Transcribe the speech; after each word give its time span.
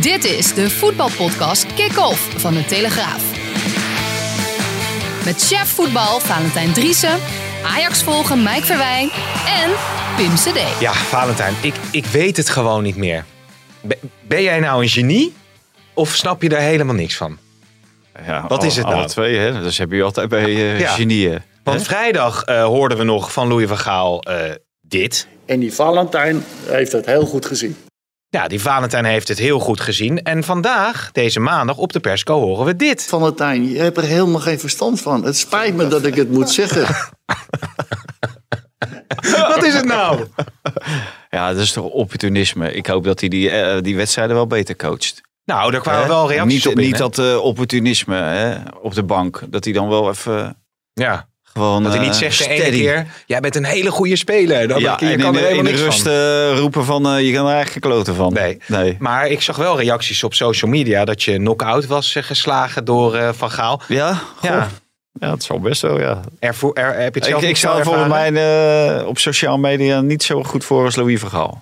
Dit 0.00 0.24
is 0.24 0.54
de 0.54 0.70
voetbalpodcast 0.70 1.74
Kick-Off 1.74 2.40
van 2.40 2.54
de 2.54 2.64
Telegraaf. 2.64 3.22
Met 5.24 5.42
chef 5.46 5.68
voetbal 5.68 6.20
Valentijn 6.20 6.72
Driessen, 6.72 7.18
Ajax 7.64 8.02
volgen 8.02 8.42
Mike 8.42 8.64
Verwijn 8.66 9.10
en 9.62 9.70
Pim 10.16 10.34
CD. 10.34 10.80
Ja, 10.80 10.92
Valentijn, 10.92 11.54
ik, 11.62 11.74
ik 11.92 12.06
weet 12.06 12.36
het 12.36 12.48
gewoon 12.48 12.82
niet 12.82 12.96
meer. 12.96 13.24
Be- 13.80 13.98
ben 14.28 14.42
jij 14.42 14.60
nou 14.60 14.82
een 14.82 14.88
genie? 14.88 15.34
Of 15.94 16.14
snap 16.14 16.42
je 16.42 16.48
daar 16.48 16.60
helemaal 16.60 16.94
niks 16.94 17.16
van? 17.16 17.38
Ja, 18.26 18.44
Wat 18.48 18.62
is 18.64 18.76
het 18.76 18.84
nou? 18.86 18.96
Alle 18.98 19.08
twee, 19.08 19.36
hè? 19.36 19.60
Dus 19.62 19.78
heb 19.78 19.90
je 19.92 20.02
altijd 20.02 20.28
bij 20.28 20.44
eh 20.44 20.80
Ja. 20.80 20.88
genieën. 20.94 21.42
Want 21.64 21.82
vrijdag 21.82 22.42
eh, 22.44 22.64
hoorden 22.64 22.98
we 22.98 23.04
nog 23.04 23.32
van 23.32 23.48
Louis 23.48 23.68
van 23.68 23.78
Gaal 23.78 24.22
eh, 24.22 24.36
dit. 24.80 25.28
En 25.46 25.60
die 25.60 25.72
Valentijn 25.74 26.44
heeft 26.66 26.92
het 26.92 27.06
heel 27.06 27.26
goed 27.26 27.46
gezien. 27.46 27.76
Ja, 28.30 28.48
die 28.48 28.60
Valentijn 28.60 29.04
heeft 29.04 29.28
het 29.28 29.38
heel 29.38 29.58
goed 29.58 29.80
gezien. 29.80 30.22
En 30.22 30.44
vandaag, 30.44 31.12
deze 31.12 31.40
maandag, 31.40 31.76
op 31.76 31.92
de 31.92 32.00
persco 32.00 32.40
horen 32.40 32.66
we 32.66 32.76
dit. 32.76 33.04
Valentijn, 33.04 33.68
je 33.68 33.78
hebt 33.78 33.96
er 33.96 34.02
helemaal 34.02 34.40
geen 34.40 34.58
verstand 34.58 35.00
van. 35.00 35.24
Het 35.24 35.36
spijt 35.36 35.74
me 35.74 35.88
dat 35.88 36.04
ik 36.04 36.14
het 36.14 36.30
moet 36.30 36.50
zeggen. 36.50 36.86
Wat 39.48 39.64
is 39.64 39.74
het 39.74 39.84
nou? 39.84 40.20
Ja, 41.30 41.52
dat 41.52 41.62
is 41.62 41.72
toch 41.72 41.84
opportunisme. 41.84 42.72
Ik 42.72 42.86
hoop 42.86 43.04
dat 43.04 43.20
hij 43.20 43.28
die, 43.28 43.50
eh, 43.50 43.82
die 43.82 43.96
wedstrijden 43.96 44.36
wel 44.36 44.46
beter 44.46 44.76
coacht. 44.76 45.20
Nou, 45.44 45.74
er 45.74 45.80
kwamen 45.80 46.02
Hè? 46.02 46.08
wel 46.08 46.28
reacties 46.28 46.52
niet, 46.54 46.66
op 46.66 46.74
binnen. 46.74 47.00
Niet 47.00 47.14
dat 47.14 47.18
eh, 47.18 47.44
opportunisme 47.44 48.16
hè, 48.16 48.56
op 48.80 48.94
de 48.94 49.02
bank. 49.02 49.42
Dat 49.48 49.64
hij 49.64 49.72
dan 49.72 49.88
wel 49.88 50.08
even 50.08 50.62
Ja, 50.92 51.28
gewoon 51.52 51.82
dat 51.82 51.92
hij 51.92 52.00
eh, 52.00 52.06
niet 52.06 52.16
zegt 52.16 52.38
de 52.38 52.48
ene 52.50 52.70
keer... 52.70 53.06
Jij 53.26 53.40
bent 53.40 53.56
een 53.56 53.64
hele 53.64 53.90
goede 53.90 54.16
speler. 54.16 54.68
Dan 54.68 54.80
Ja, 54.80 54.96
je 55.00 55.06
en 55.06 55.18
kan 55.20 55.36
in, 55.36 55.42
er 55.42 55.48
de- 55.50 55.56
in 55.56 55.64
de 55.64 55.70
niks 55.70 55.80
rust 55.82 56.02
van. 56.02 56.12
eh, 56.12 56.58
roepen 56.58 56.84
van 56.84 57.06
eh, 57.06 57.26
je 57.26 57.32
kan 57.32 57.46
er 57.46 57.52
eigenlijk 57.54 57.84
gekloten 57.86 58.14
van. 58.14 58.32
Nee. 58.32 58.58
nee. 58.66 58.96
Maar 58.98 59.26
ik 59.28 59.42
zag 59.42 59.56
wel 59.56 59.78
reacties 59.80 60.24
op 60.24 60.34
social 60.34 60.70
media 60.70 61.04
dat 61.04 61.22
je 61.22 61.36
knock-out 61.36 61.86
was 61.86 62.14
eh, 62.14 62.22
geslagen 62.22 62.84
door 62.84 63.14
eh, 63.16 63.28
Van 63.32 63.50
Gaal. 63.50 63.82
Ja? 63.88 64.14
Goh. 64.14 64.50
Ja. 64.50 64.68
Ja. 65.20 65.30
het 65.30 65.42
zal 65.42 65.60
best 65.60 65.82
wel, 65.82 66.00
ja. 66.00 66.20
Ervoor, 66.38 66.74
er, 66.74 66.86
heb 66.86 66.96
je 66.96 67.02
het 67.04 67.16
Ik, 67.16 67.24
zelf 67.24 67.42
ik 67.42 67.48
niet 67.48 67.56
sta 67.58 67.72
zo 67.72 67.78
er 67.78 67.84
volgens 67.84 68.08
mij 68.08 68.32
eh, 68.98 69.06
op 69.06 69.18
sociale 69.18 69.58
media 69.58 70.00
niet 70.00 70.22
zo 70.22 70.42
goed 70.42 70.64
voor 70.64 70.84
als 70.84 70.96
Louis 70.96 71.20
Vergaal. 71.20 71.60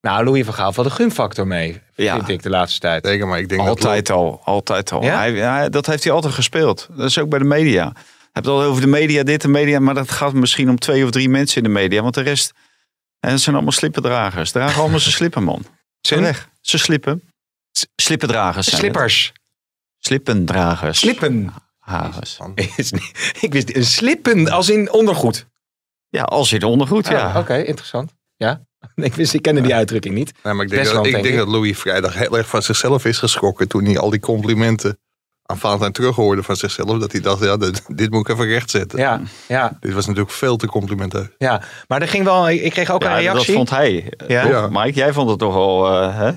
Nou, 0.00 0.24
Louis 0.24 0.44
van 0.44 0.54
Gaal 0.54 0.72
valt 0.72 0.86
de 0.88 0.92
gunfactor 0.94 1.46
mee, 1.46 1.80
Ja. 1.94 2.14
vind 2.14 2.28
ik 2.28 2.42
de 2.42 2.50
laatste 2.50 2.80
tijd. 2.80 3.06
Zeker, 3.06 3.26
maar 3.26 3.38
ik 3.38 3.48
denk 3.48 3.60
dat... 3.60 3.68
Altijd 3.70 4.10
al, 4.10 4.40
altijd 4.44 4.92
al. 4.92 5.02
Ja? 5.02 5.16
Hij, 5.16 5.32
hij- 5.32 5.68
dat 5.70 5.86
heeft 5.86 6.04
hij 6.04 6.12
altijd 6.12 6.34
gespeeld. 6.34 6.88
Dat 6.96 7.08
is 7.08 7.18
ook 7.18 7.28
bij 7.28 7.38
de 7.38 7.44
media. 7.44 7.92
Je 8.34 8.38
hebt 8.40 8.46
het 8.46 8.54
al 8.56 8.62
over 8.62 8.80
de 8.80 8.86
media, 8.88 9.22
dit, 9.22 9.40
de 9.42 9.48
media, 9.48 9.78
maar 9.78 9.94
dat 9.94 10.10
gaat 10.10 10.32
misschien 10.32 10.68
om 10.70 10.78
twee 10.78 11.04
of 11.04 11.10
drie 11.10 11.28
mensen 11.28 11.56
in 11.56 11.62
de 11.62 11.68
media. 11.68 12.02
Want 12.02 12.14
de 12.14 12.20
rest, 12.20 12.52
hè, 13.20 13.30
dat 13.30 13.40
zijn 13.40 13.54
allemaal 13.54 13.72
slippendragers. 13.72 14.50
Dragen 14.50 14.80
allemaal 14.80 14.98
zijn 15.00 15.14
slippen, 15.14 15.42
man. 15.42 15.62
Ze 15.62 15.68
Zijn? 16.00 16.20
weg. 16.22 16.48
Ze 16.60 16.78
slippen. 16.78 17.22
Slippendragers 17.96 18.66
zijn 18.66 18.80
het. 18.82 18.90
Slippers. 18.90 19.32
Slippendragers. 19.98 20.98
Slippen. 20.98 21.52
Hagers. 21.78 22.38
Is 22.76 22.92
niet- 22.92 23.32
ik 23.40 23.52
wist 23.52 23.76
een 23.76 23.84
slippen 23.84 24.48
als 24.50 24.68
in 24.68 24.92
ondergoed. 24.92 25.46
Ja, 26.08 26.22
als 26.22 26.52
in 26.52 26.60
de 26.60 26.66
ondergoed, 26.66 27.06
ja. 27.08 27.28
Ah, 27.32 27.36
Oké, 27.36 27.56
interessant. 27.62 28.12
Ja, 28.36 28.60
ik 28.94 29.14
wist, 29.14 29.34
ik 29.34 29.42
kende 29.42 29.60
die 29.60 29.74
uitdrukking 29.74 30.14
niet. 30.14 30.32
Nee, 30.42 30.52
maar 30.54 30.64
ik 30.64 30.70
denk, 30.70 30.84
dat, 30.84 30.96
ik 30.96 31.02
denk 31.02 31.14
denk 31.24 31.34
ik. 31.34 31.40
dat 31.40 31.48
Louis 31.48 31.78
vrijdag 31.78 32.14
heel 32.14 32.36
erg 32.38 32.48
van 32.48 32.62
zichzelf 32.62 33.04
is 33.04 33.18
geschrokken 33.18 33.68
toen 33.68 33.84
hij 33.84 33.98
al 33.98 34.10
die 34.10 34.20
complimenten 34.20 34.98
aan 35.46 35.58
Valentijn 35.58 35.92
terughoorde 35.92 36.42
van 36.42 36.56
zichzelf. 36.56 36.98
Dat 36.98 37.12
hij 37.12 37.20
dacht, 37.20 37.44
ja, 37.44 37.56
dit, 37.56 37.82
dit 37.96 38.10
moet 38.10 38.28
ik 38.28 38.34
even 38.34 38.46
rechtzetten. 38.46 38.98
Ja, 38.98 39.20
ja, 39.48 39.76
Dit 39.80 39.92
was 39.92 40.06
natuurlijk 40.06 40.32
veel 40.34 40.56
te 40.56 40.66
complimenteus. 40.66 41.28
ja. 41.38 41.62
Maar 41.88 42.00
er 42.02 42.08
ging 42.08 42.24
wel, 42.24 42.50
ik 42.50 42.70
kreeg 42.70 42.90
ook 42.90 43.02
Ja, 43.02 43.08
een 43.18 43.24
dat 43.24 43.32
reactie. 43.32 43.54
vond 43.54 43.70
hij. 43.70 44.12
Ja. 44.26 44.68
Mike, 44.70 44.98
jij 44.98 45.12
vond 45.12 45.30
het 45.30 45.38
toch 45.38 45.54
al, 45.54 46.00
eh, 46.02 46.16
hè? 46.18 46.30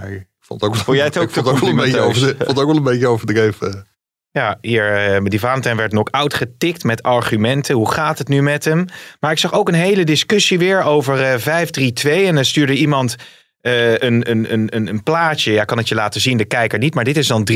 Nee, 0.00 0.16
ik 0.16 0.26
vond, 0.40 0.62
ook, 0.62 0.76
Vond 0.76 0.96
jij 0.96 1.06
het 1.06 1.18
ook 1.18 1.28
ik 1.28 1.30
vond 1.34 1.48
ook 1.48 1.58
wel 1.58 1.68
een 1.68 1.76
beetje 1.76 2.00
over, 2.00 2.36
vond 2.38 2.58
ook 2.60 2.66
wel 2.66 2.76
een 2.76 2.82
beetje 2.82 3.06
overdreven. 3.08 3.86
Ja, 4.30 4.58
hier, 4.60 4.94
eh, 5.14 5.20
die 5.24 5.40
Valentijn 5.40 5.76
werd 5.76 5.90
knock-out 5.90 6.34
getikt 6.34 6.84
met 6.84 7.02
argumenten. 7.02 7.74
Hoe 7.74 7.90
gaat 7.92 8.18
het 8.18 8.28
nu 8.28 8.42
met 8.42 8.64
hem? 8.64 8.84
Maar 9.20 9.30
ik 9.32 9.38
zag 9.38 9.52
ook 9.52 9.68
een 9.68 9.74
hele 9.74 10.04
discussie 10.04 10.58
weer 10.58 10.82
over 10.82 11.22
eh 11.22 11.38
5-3-2. 11.38 12.26
En 12.26 12.34
dan 12.34 12.44
stuurde 12.44 12.74
iemand 12.76 13.16
eh, 13.62 13.92
een, 13.92 14.30
een, 14.30 14.52
een, 14.52 14.76
een, 14.76 14.88
een 14.88 15.02
plaatje. 15.02 15.52
Ja, 15.52 15.64
kan 15.64 15.78
het 15.78 15.88
je 15.88 15.94
laten 15.94 16.20
zien, 16.20 16.36
de 16.36 16.44
kijker 16.44 16.78
niet. 16.78 16.94
Maar 16.94 17.04
dit 17.04 17.16
is 17.16 17.26
dan 17.26 17.48
3-4-3. 17.52 17.54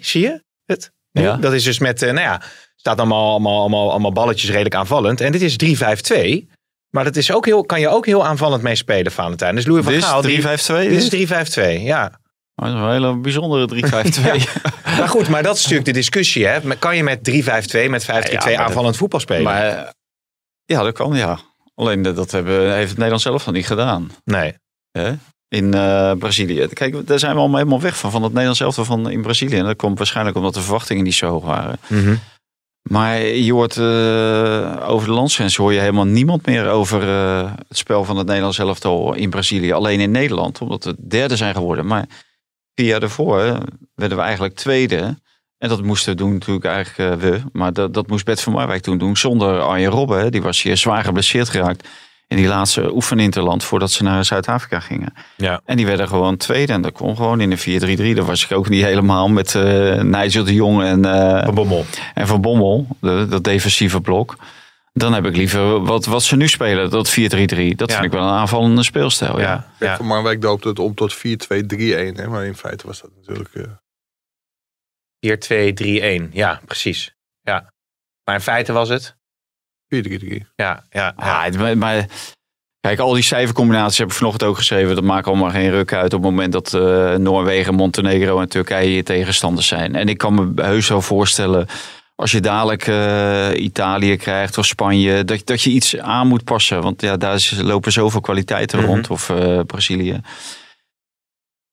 Zie 0.00 0.20
je 0.20 0.42
het? 0.64 0.90
Ja. 1.10 1.36
Dat 1.36 1.52
is 1.52 1.64
dus 1.64 1.78
met, 1.78 2.02
eh, 2.02 2.08
nou 2.12 2.20
ja, 2.26 2.42
staat 2.76 2.98
allemaal, 2.98 3.30
allemaal, 3.30 3.58
allemaal, 3.60 3.90
allemaal 3.90 4.12
balletjes 4.12 4.50
redelijk 4.50 4.74
aanvallend. 4.74 5.20
En 5.20 5.32
dit 5.32 5.42
is 5.42 5.56
3-5-2. 5.56 6.46
Maar 6.90 7.04
dat 7.04 7.16
is 7.16 7.32
ook 7.32 7.44
heel, 7.46 7.64
kan 7.64 7.80
je 7.80 7.88
ook 7.88 8.06
heel 8.06 8.26
aanvallend 8.26 8.62
mee 8.62 8.74
spelen, 8.74 9.12
Valentijn. 9.12 9.54
Dus 9.54 9.66
Louis 9.66 9.84
van 9.84 9.92
Dit 9.92 10.04
Gaal... 10.04 10.24
is 10.24 10.26
die- 10.26 10.86
3-5-2? 10.86 10.88
Dit 10.88 11.12
is 11.12 11.56
3-5-2, 11.80 11.82
ja. 11.82 12.20
Oh, 12.54 12.66
dat 12.66 12.74
is 12.76 12.80
een 12.82 12.90
hele 12.90 13.16
bijzondere 13.16 13.68
3-5-2. 13.68 14.62
Maar 14.98 15.08
goed, 15.08 15.28
maar 15.28 15.42
dat 15.42 15.54
is 15.56 15.60
natuurlijk 15.62 15.88
de 15.88 15.92
discussie. 15.92 16.46
Hè? 16.46 16.76
Kan 16.78 16.96
je 16.96 17.02
met 17.02 17.30
3-5-2, 17.30 17.88
met 17.88 18.04
5-3-2 18.04 18.06
Ja, 18.06 18.20
maar 18.20 18.28
dat- 18.30 18.56
aanvallend 18.56 18.96
voetbal 18.96 19.20
spelen? 19.20 19.42
Maar 19.42 19.66
eh, 19.66 19.88
ja, 20.64 20.82
dat 20.82 20.94
kan, 20.94 21.14
ja. 21.16 21.38
Alleen 21.74 22.02
dat, 22.02 22.16
dat 22.16 22.30
hebben, 22.30 22.74
heeft 22.74 22.88
het 22.88 22.96
Nederland 22.96 23.22
zelf 23.22 23.46
nog 23.46 23.54
niet 23.54 23.66
gedaan. 23.66 24.10
nee. 24.24 24.54
Hè? 24.92 25.12
In 25.48 25.74
eh, 25.74 26.12
Brazilië. 26.12 26.66
Kijk, 26.66 27.06
daar 27.06 27.18
zijn 27.18 27.32
we 27.32 27.38
allemaal 27.38 27.58
helemaal 27.58 27.80
weg 27.80 27.98
van. 27.98 28.10
Van 28.10 28.22
het 28.22 28.30
Nederlands 28.30 28.60
elftal 28.60 28.84
van 28.84 29.10
in 29.10 29.22
Brazilië. 29.22 29.56
En 29.56 29.64
dat 29.64 29.76
komt 29.76 29.98
waarschijnlijk 29.98 30.36
omdat 30.36 30.54
de 30.54 30.60
verwachtingen 30.60 31.04
niet 31.04 31.14
zo 31.14 31.26
hoog 31.26 31.44
waren. 31.44 31.78
Mhm. 31.86 32.14
Maar 32.82 33.20
je 33.20 33.52
hoort 33.52 33.76
eh, 33.76 34.90
over 34.90 35.06
de 35.06 35.14
landsgrens 35.14 35.56
hoor 35.56 35.72
je 35.72 35.80
helemaal 35.80 36.04
niemand 36.04 36.46
meer 36.46 36.68
over 36.68 37.02
eh, 37.02 37.52
het 37.68 37.78
spel 37.78 38.04
van 38.04 38.16
het 38.16 38.26
Nederlands 38.26 38.58
elftal 38.58 39.14
in 39.14 39.30
Brazilië. 39.30 39.72
Alleen 39.72 40.00
in 40.00 40.10
Nederland, 40.10 40.60
omdat 40.60 40.84
we 40.84 40.96
derde 41.08 41.36
zijn 41.36 41.54
geworden. 41.54 41.86
Maar 41.86 42.06
vier 42.74 42.86
jaar 42.86 43.00
daarvoor 43.00 43.36
werden 43.94 44.18
we 44.18 44.22
eigenlijk 44.22 44.54
tweede. 44.54 45.20
En 45.58 45.68
dat 45.68 45.82
moesten 45.82 46.16
doen 46.16 46.32
natuurlijk 46.32 46.64
eigenlijk 46.64 47.20
we. 47.20 47.40
Maar 47.52 47.72
dat, 47.72 47.94
dat 47.94 48.06
moest 48.06 48.24
Bert 48.24 48.40
van 48.40 48.52
Marwijk 48.52 48.82
toen 48.82 48.98
doen. 48.98 49.16
Zonder 49.16 49.60
Arjen 49.60 49.90
Robben. 49.90 50.32
Die 50.32 50.42
was 50.42 50.62
hier 50.62 50.76
zwaar 50.76 51.04
geblesseerd 51.04 51.48
geraakt. 51.48 51.88
In 52.32 52.38
die 52.38 52.46
laatste 52.46 52.94
oefeninterland 52.94 53.64
voordat 53.64 53.90
ze 53.90 54.02
naar 54.02 54.24
Zuid-Afrika 54.24 54.80
gingen. 54.80 55.12
Ja. 55.36 55.60
En 55.64 55.76
die 55.76 55.86
werden 55.86 56.08
gewoon 56.08 56.36
tweede. 56.36 56.72
En 56.72 56.82
dat 56.82 56.92
kon 56.92 57.16
gewoon 57.16 57.40
in 57.40 57.50
de 57.50 57.58
4-3-3. 57.58 58.14
Daar 58.16 58.24
was 58.24 58.44
ik 58.44 58.52
ook 58.56 58.68
niet 58.68 58.84
helemaal 58.84 59.28
met 59.28 59.54
eh 59.54 60.00
Nigel 60.00 60.44
de 60.44 60.54
Jong 60.54 60.82
en, 60.82 61.04
eh, 61.04 61.44
Van 61.44 61.54
Bommel. 61.54 61.84
en 62.14 62.26
Van 62.26 62.40
Bommel. 62.40 62.86
de- 63.00 63.26
dat 63.28 63.44
defensieve 63.44 64.00
blok. 64.00 64.36
Dan 64.92 65.12
heb 65.12 65.24
ik 65.26 65.36
liever 65.36 65.80
wat, 65.84 66.04
wat 66.04 66.22
ze 66.22 66.36
nu 66.36 66.48
spelen. 66.48 66.90
Dat 66.90 67.08
4-3-3. 67.10 67.74
Dat 67.76 67.88
Ja. 67.90 67.94
vind 67.94 68.04
ik 68.06 68.12
wel 68.18 68.22
een 68.28 68.34
aanvallende 68.34 68.82
speelstijl. 68.82 69.38
Ja. 69.40 69.44
Ja, 69.78 69.86
ja. 69.86 69.96
Van 69.96 70.06
Marwijk 70.06 70.40
doopte 70.40 70.68
het 70.68 70.78
om 70.78 70.94
tot 70.94 71.14
4-2-3-1. 71.14 72.16
hè, 72.16 72.28
Maar 72.28 72.44
in 72.44 72.54
feite 72.56 72.86
was 72.86 73.00
dat 73.00 73.10
natuurlijk... 73.20 73.54
eh, 73.54 73.62
4, 75.20 75.40
2, 75.40 75.72
3, 75.72 76.00
1. 76.00 76.30
Ja, 76.32 76.60
precies. 76.66 77.14
Ja. 77.40 77.72
Maar 78.24 78.34
in 78.34 78.40
feite 78.40 78.72
was 78.72 78.88
het? 78.88 79.16
4-3-3. 79.94 80.42
Ja, 80.56 80.84
ja. 80.90 81.12
Ah, 81.16 81.26
ja. 81.26 81.42
het- 81.44 81.58
maar, 81.58 81.78
maar 81.78 82.06
kijk, 82.80 82.98
al 82.98 83.12
die 83.12 83.22
cijfercombinaties 83.22 83.98
heb 83.98 84.08
ik 84.08 84.14
vanochtend 84.14 84.50
ook 84.50 84.56
geschreven. 84.56 84.94
Dat 84.94 85.04
maakt 85.04 85.26
allemaal 85.26 85.50
geen 85.50 85.70
ruk 85.70 85.92
uit 85.92 86.14
op 86.14 86.22
het 86.22 86.30
moment 86.30 86.52
dat 86.52 86.74
eh, 86.74 87.14
Noorwegen, 87.14 87.74
Montenegro 87.74 88.40
en 88.40 88.48
Turkije 88.48 88.94
je 88.94 89.02
tegenstanders 89.02 89.66
zijn. 89.66 89.94
En 89.94 90.08
ik 90.08 90.18
kan 90.18 90.34
me 90.34 90.62
heus 90.62 90.88
wel 90.88 91.02
voorstellen, 91.02 91.66
als 92.14 92.30
je 92.32 92.40
dadelijk 92.40 92.86
eh, 92.86 93.48
Italië 93.64 94.16
krijgt 94.16 94.58
of 94.58 94.66
Spanje, 94.66 95.24
dat, 95.24 95.46
dat 95.46 95.62
je 95.62 95.70
iets 95.70 95.98
aan 95.98 96.26
moet 96.26 96.44
passen. 96.44 96.82
Want 96.82 97.00
ja, 97.02 97.16
daar 97.16 97.34
is- 97.34 97.50
lopen 97.60 97.92
zoveel 97.92 98.20
kwaliteiten 98.20 98.78
Mhm. 98.78 98.86
rond. 98.88 99.10
Of 99.10 99.30
eh, 99.30 99.60
Brazilië. 99.66 100.20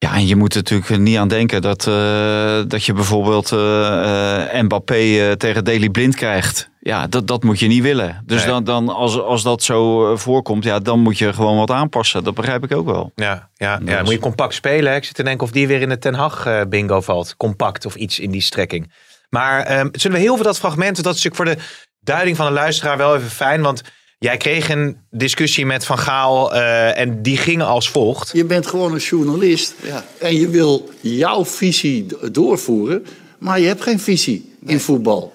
Ja, 0.02 0.14
en 0.14 0.28
je 0.28 0.36
moet 0.36 0.56
er 0.56 0.62
natuurlijk 0.62 1.02
niet 1.02 1.18
aan 1.18 1.28
denken 1.28 1.62
dat, 1.62 1.88
eh, 1.88 2.62
dat 2.68 2.84
je 2.84 2.94
bijvoorbeeld 2.94 3.52
eh, 3.52 4.62
Mbappé 4.62 5.36
tegen 5.38 5.64
Daily 5.64 5.90
Blind 5.90 6.16
krijgt. 6.16 6.70
Ja, 6.80 7.08
dat, 7.08 7.28
dat 7.28 7.44
moet 7.44 7.60
je 7.60 7.68
niet 7.68 7.84
willen. 7.84 8.24
Dus 8.26 8.38
Nee. 8.40 8.52
dan, 8.52 8.64
dan 8.64 8.90
als, 8.90 9.20
als 9.22 9.44
dat 9.44 9.64
zo 9.64 10.16
voorkomt, 10.16 10.64
ja, 10.64 10.80
dan 10.80 11.00
moet 11.00 11.18
je 11.18 11.34
gewoon 11.34 11.58
wat 11.58 11.72
aanpassen. 11.72 12.24
Dat 12.24 12.34
begrijp 12.34 12.64
ik 12.64 12.74
ook 12.74 12.86
wel. 12.86 13.12
Ja, 13.16 13.50
ja, 13.56 13.80
ja. 13.86 14.02
moet 14.02 14.12
je 14.12 14.20
compact 14.20 14.54
spelen. 14.54 14.96
Ik 14.96 15.04
zit 15.04 15.16
te 15.16 15.24
denken 15.24 15.46
of 15.46 15.52
die 15.52 15.68
weer 15.68 15.82
in 15.82 15.90
de 15.90 15.98
Ten 15.98 16.14
Hag 16.14 16.66
bingo 16.70 17.02
valt. 17.02 17.38
Compact 17.38 17.86
of 17.86 17.96
iets 17.96 18.20
in 18.20 18.32
die 18.32 18.42
strekking. 18.42 18.92
Maar 19.30 19.62
ehm, 19.62 19.88
zullen 19.92 20.18
we 20.18 20.24
heel 20.24 20.36
veel 20.36 20.44
dat 20.46 20.60
fragment, 20.60 21.04
dat 21.04 21.16
is 21.16 21.24
natuurlijk 21.24 21.58
voor 21.58 21.64
de 21.66 21.72
duiding 22.00 22.38
van 22.38 22.46
de 22.46 22.52
luisteraar 22.52 22.98
wel 22.98 23.16
even 23.16 23.30
fijn. 23.30 23.62
Want 23.62 23.82
Jij 24.20 24.38
kreeg 24.38 24.70
een 24.70 24.98
discussie 25.10 25.66
met 25.66 25.86
Van 25.86 25.98
Gaal 25.98 26.54
eh, 26.54 26.98
en 27.00 27.22
die 27.22 27.38
ging 27.38 27.62
als 27.62 27.90
volgt. 27.90 28.30
Je 28.34 28.46
bent 28.46 28.68
gewoon 28.68 28.92
een 28.94 29.00
journalist 29.00 29.74
ja. 29.84 30.04
en 30.18 30.36
je 30.36 30.50
wil 30.50 30.90
jouw 31.02 31.46
visie 31.46 32.06
doorvoeren, 32.32 33.06
maar 33.38 33.60
je 33.60 33.68
hebt 33.68 33.82
geen 33.82 34.00
visie 34.00 34.56
in 34.66 34.80
voetbal. 34.80 35.34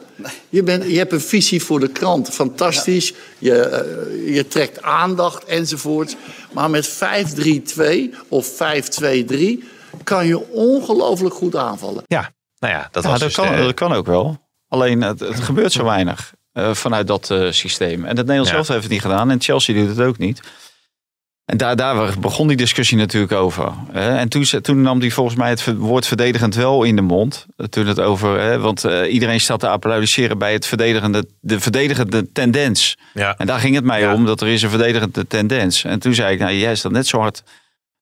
Je, 0.49 0.63
bent, 0.63 0.85
je 0.91 0.97
hebt 0.99 1.13
een 1.13 1.21
visie 1.21 1.63
voor 1.63 1.81
de 1.81 1.89
krant, 1.89 2.29
fantastisch. 2.29 3.13
Je, 3.39 3.59
eh, 3.59 4.35
je 4.35 4.47
trekt 4.49 4.83
aandacht 4.83 5.45
enzovoort. 5.45 6.17
Maar 6.53 6.71
met 6.71 6.89
5-3-2 6.89 8.15
of 8.29 8.47
5-2-3 8.47 9.65
kan 10.05 10.27
je 10.27 10.49
ongelooflijk 10.51 11.35
goed 11.35 11.57
aanvallen. 11.57 12.03
Ja, 12.07 12.33
nou 12.59 12.73
ja, 12.75 12.89
dat 12.93 13.03
Ja, 13.05 13.11
was 13.11 13.19
dat, 13.19 13.29
dus 13.29 13.37
kan, 13.37 13.57
de- 13.57 13.63
dat 13.63 13.75
kan 13.75 13.93
ook 13.93 14.07
wel. 14.07 14.39
Alleen 14.69 15.03
het, 15.03 15.21
het 15.21 15.41
gebeurt 15.41 15.73
zo 15.73 15.85
weinig 15.85 16.35
vanuit 16.55 17.07
dat 17.07 17.31
eh, 17.31 17.51
systeem. 17.51 18.01
En 18.05 18.09
het 18.17 18.27
Nederlands 18.27 18.51
zelf 18.51 18.69
heeft 18.69 18.83
het 18.83 18.93
niet 18.93 19.01
gedaan. 19.01 19.31
En 19.31 19.41
Chelsea 19.41 19.75
doet 19.75 19.89
het 19.97 20.07
ook 20.07 20.19
niet. 20.19 20.41
En 21.45 21.57
daar, 21.57 21.77
daar 21.77 22.19
begon 22.19 22.49
die 22.49 22.57
discussie 22.57 22.97
natuurlijk 22.97 23.33
over. 23.33 23.73
en 23.93 24.29
toen, 24.29 24.45
toen 24.63 24.83
nam 24.83 25.01
hij 25.01 25.11
volgens 25.11 25.37
mij 25.37 25.51
het 25.51 25.77
woord 25.77 26.07
verdedigend 26.07 26.55
wel 26.55 26.83
in 26.83 26.97
de 26.97 27.03
mond. 27.03 27.47
Eh, 27.57 27.67
Toen 27.67 27.87
het 27.87 28.01
over, 28.01 28.59
want 28.59 28.85
eh, 28.85 29.13
iedereen 29.13 29.41
staat 29.41 29.61
te 29.61 29.69
applaudisseren 29.69 30.39
bij 30.39 30.53
het 30.53 30.67
verdedigende, 30.67 31.27
de 31.41 31.61
verdedigende 31.61 32.33
tendens. 32.33 32.97
ja, 33.15 33.35
En 33.39 33.47
daar 33.47 33.59
ging 33.61 33.75
het 33.75 33.85
mij 33.85 34.01
Ja. 34.01 34.15
om, 34.15 34.25
dat 34.25 34.41
er 34.41 34.49
is 34.49 34.63
een 34.63 34.71
verdedigende 34.71 35.27
tendens. 35.27 35.85
En 35.85 35.99
toen 35.99 36.15
zei 36.15 36.33
ik, 36.33 36.39
nou 36.39 36.53
jij 36.55 36.75
staat 36.75 36.93
net 36.93 37.07
zo 37.07 37.19
hard 37.19 37.35
te 37.35 37.43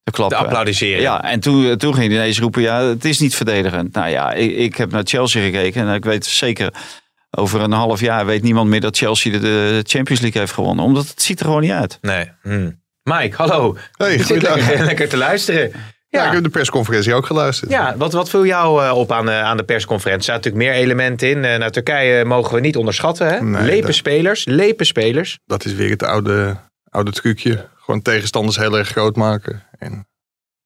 te 0.05 0.11
klappen. 0.13 0.39
applaudisseren. 0.39 1.01
Ja, 1.01 1.25
en 1.25 1.41
toen, 1.41 1.77
toen 1.77 1.95
ging 1.95 2.07
hij 2.07 2.17
ineens 2.17 2.39
roepen, 2.41 2.63
ja, 2.63 2.83
het 2.83 3.05
is 3.05 3.19
niet 3.19 3.35
verdedigend. 3.35 3.93
Nou 3.95 4.09
ja, 4.09 4.33
ik, 4.33 4.57
ik 4.57 4.77
heb 4.77 4.91
naar 4.91 5.03
Chelsea 5.05 5.43
gekeken 5.43 5.89
en 5.89 5.95
ik 5.95 6.05
weet 6.05 6.27
zeker, 6.27 6.73
over 7.37 7.61
een 7.61 7.73
half 7.73 8.00
jaar 8.00 8.26
weet 8.26 8.43
niemand 8.43 8.69
meer 8.69 8.81
dat 8.81 8.96
Chelsea 8.96 9.38
de, 9.38 9.81
Champions 9.87 10.20
League 10.20 10.40
heeft 10.40 10.52
gewonnen. 10.52 10.84
Omdat 10.84 11.08
het 11.08 11.23
ziet 11.23 11.40
er 11.40 11.46
gewoon 11.46 11.61
niet 11.61 11.70
uit. 11.70 11.99
Nee. 12.00 12.31
Hm. 12.43 12.70
Mike, 13.02 13.37
hallo. 13.37 13.76
Hey, 13.96 14.17
lekker, 14.29 14.84
lekker 14.84 15.08
te 15.08 15.17
luisteren. 15.17 15.73
Ja, 16.08 16.26
ik 16.26 16.32
heb 16.32 16.43
de 16.43 16.49
persconferentie 16.49 17.14
ook 17.14 17.26
geluisterd. 17.26 17.70
ja 17.70 17.96
wat, 17.96 18.12
wat 18.12 18.31
viel 18.31 18.46
jou 18.46 18.84
eh, 18.84 18.96
op 18.96 19.12
aan, 19.12 19.26
de- 19.26 19.32
aan 19.32 19.56
de 19.56 19.64
persconferentie? 19.64 20.29
Er 20.29 20.34
zaten 20.34 20.50
natuurlijk 20.50 20.75
meer 20.75 20.84
elementen 20.84 21.29
in. 21.31 21.44
Eh, 21.44 21.58
nou, 21.58 21.70
Turkije 21.70 22.25
mogen 22.25 22.55
we 22.55 22.61
niet 22.61 22.76
onderschatten. 22.76 23.26
Hè? 23.26 23.40
Nee, 23.43 23.62
lepe 23.62 23.87
dat- 23.87 23.94
spelers, 23.94 24.44
lepe 24.44 24.84
spelers. 24.84 25.38
Dat 25.46 25.64
is 25.64 25.73
weer 25.75 25.90
het 25.90 26.02
oude, 26.02 26.56
oude 26.88 27.11
trucje. 27.11 27.69
Gewoon 27.76 28.02
tegenstanders 28.02 28.56
heel 28.56 28.79
erg 28.79 28.88
groot 28.88 29.17
maken. 29.17 29.62
En 29.79 30.08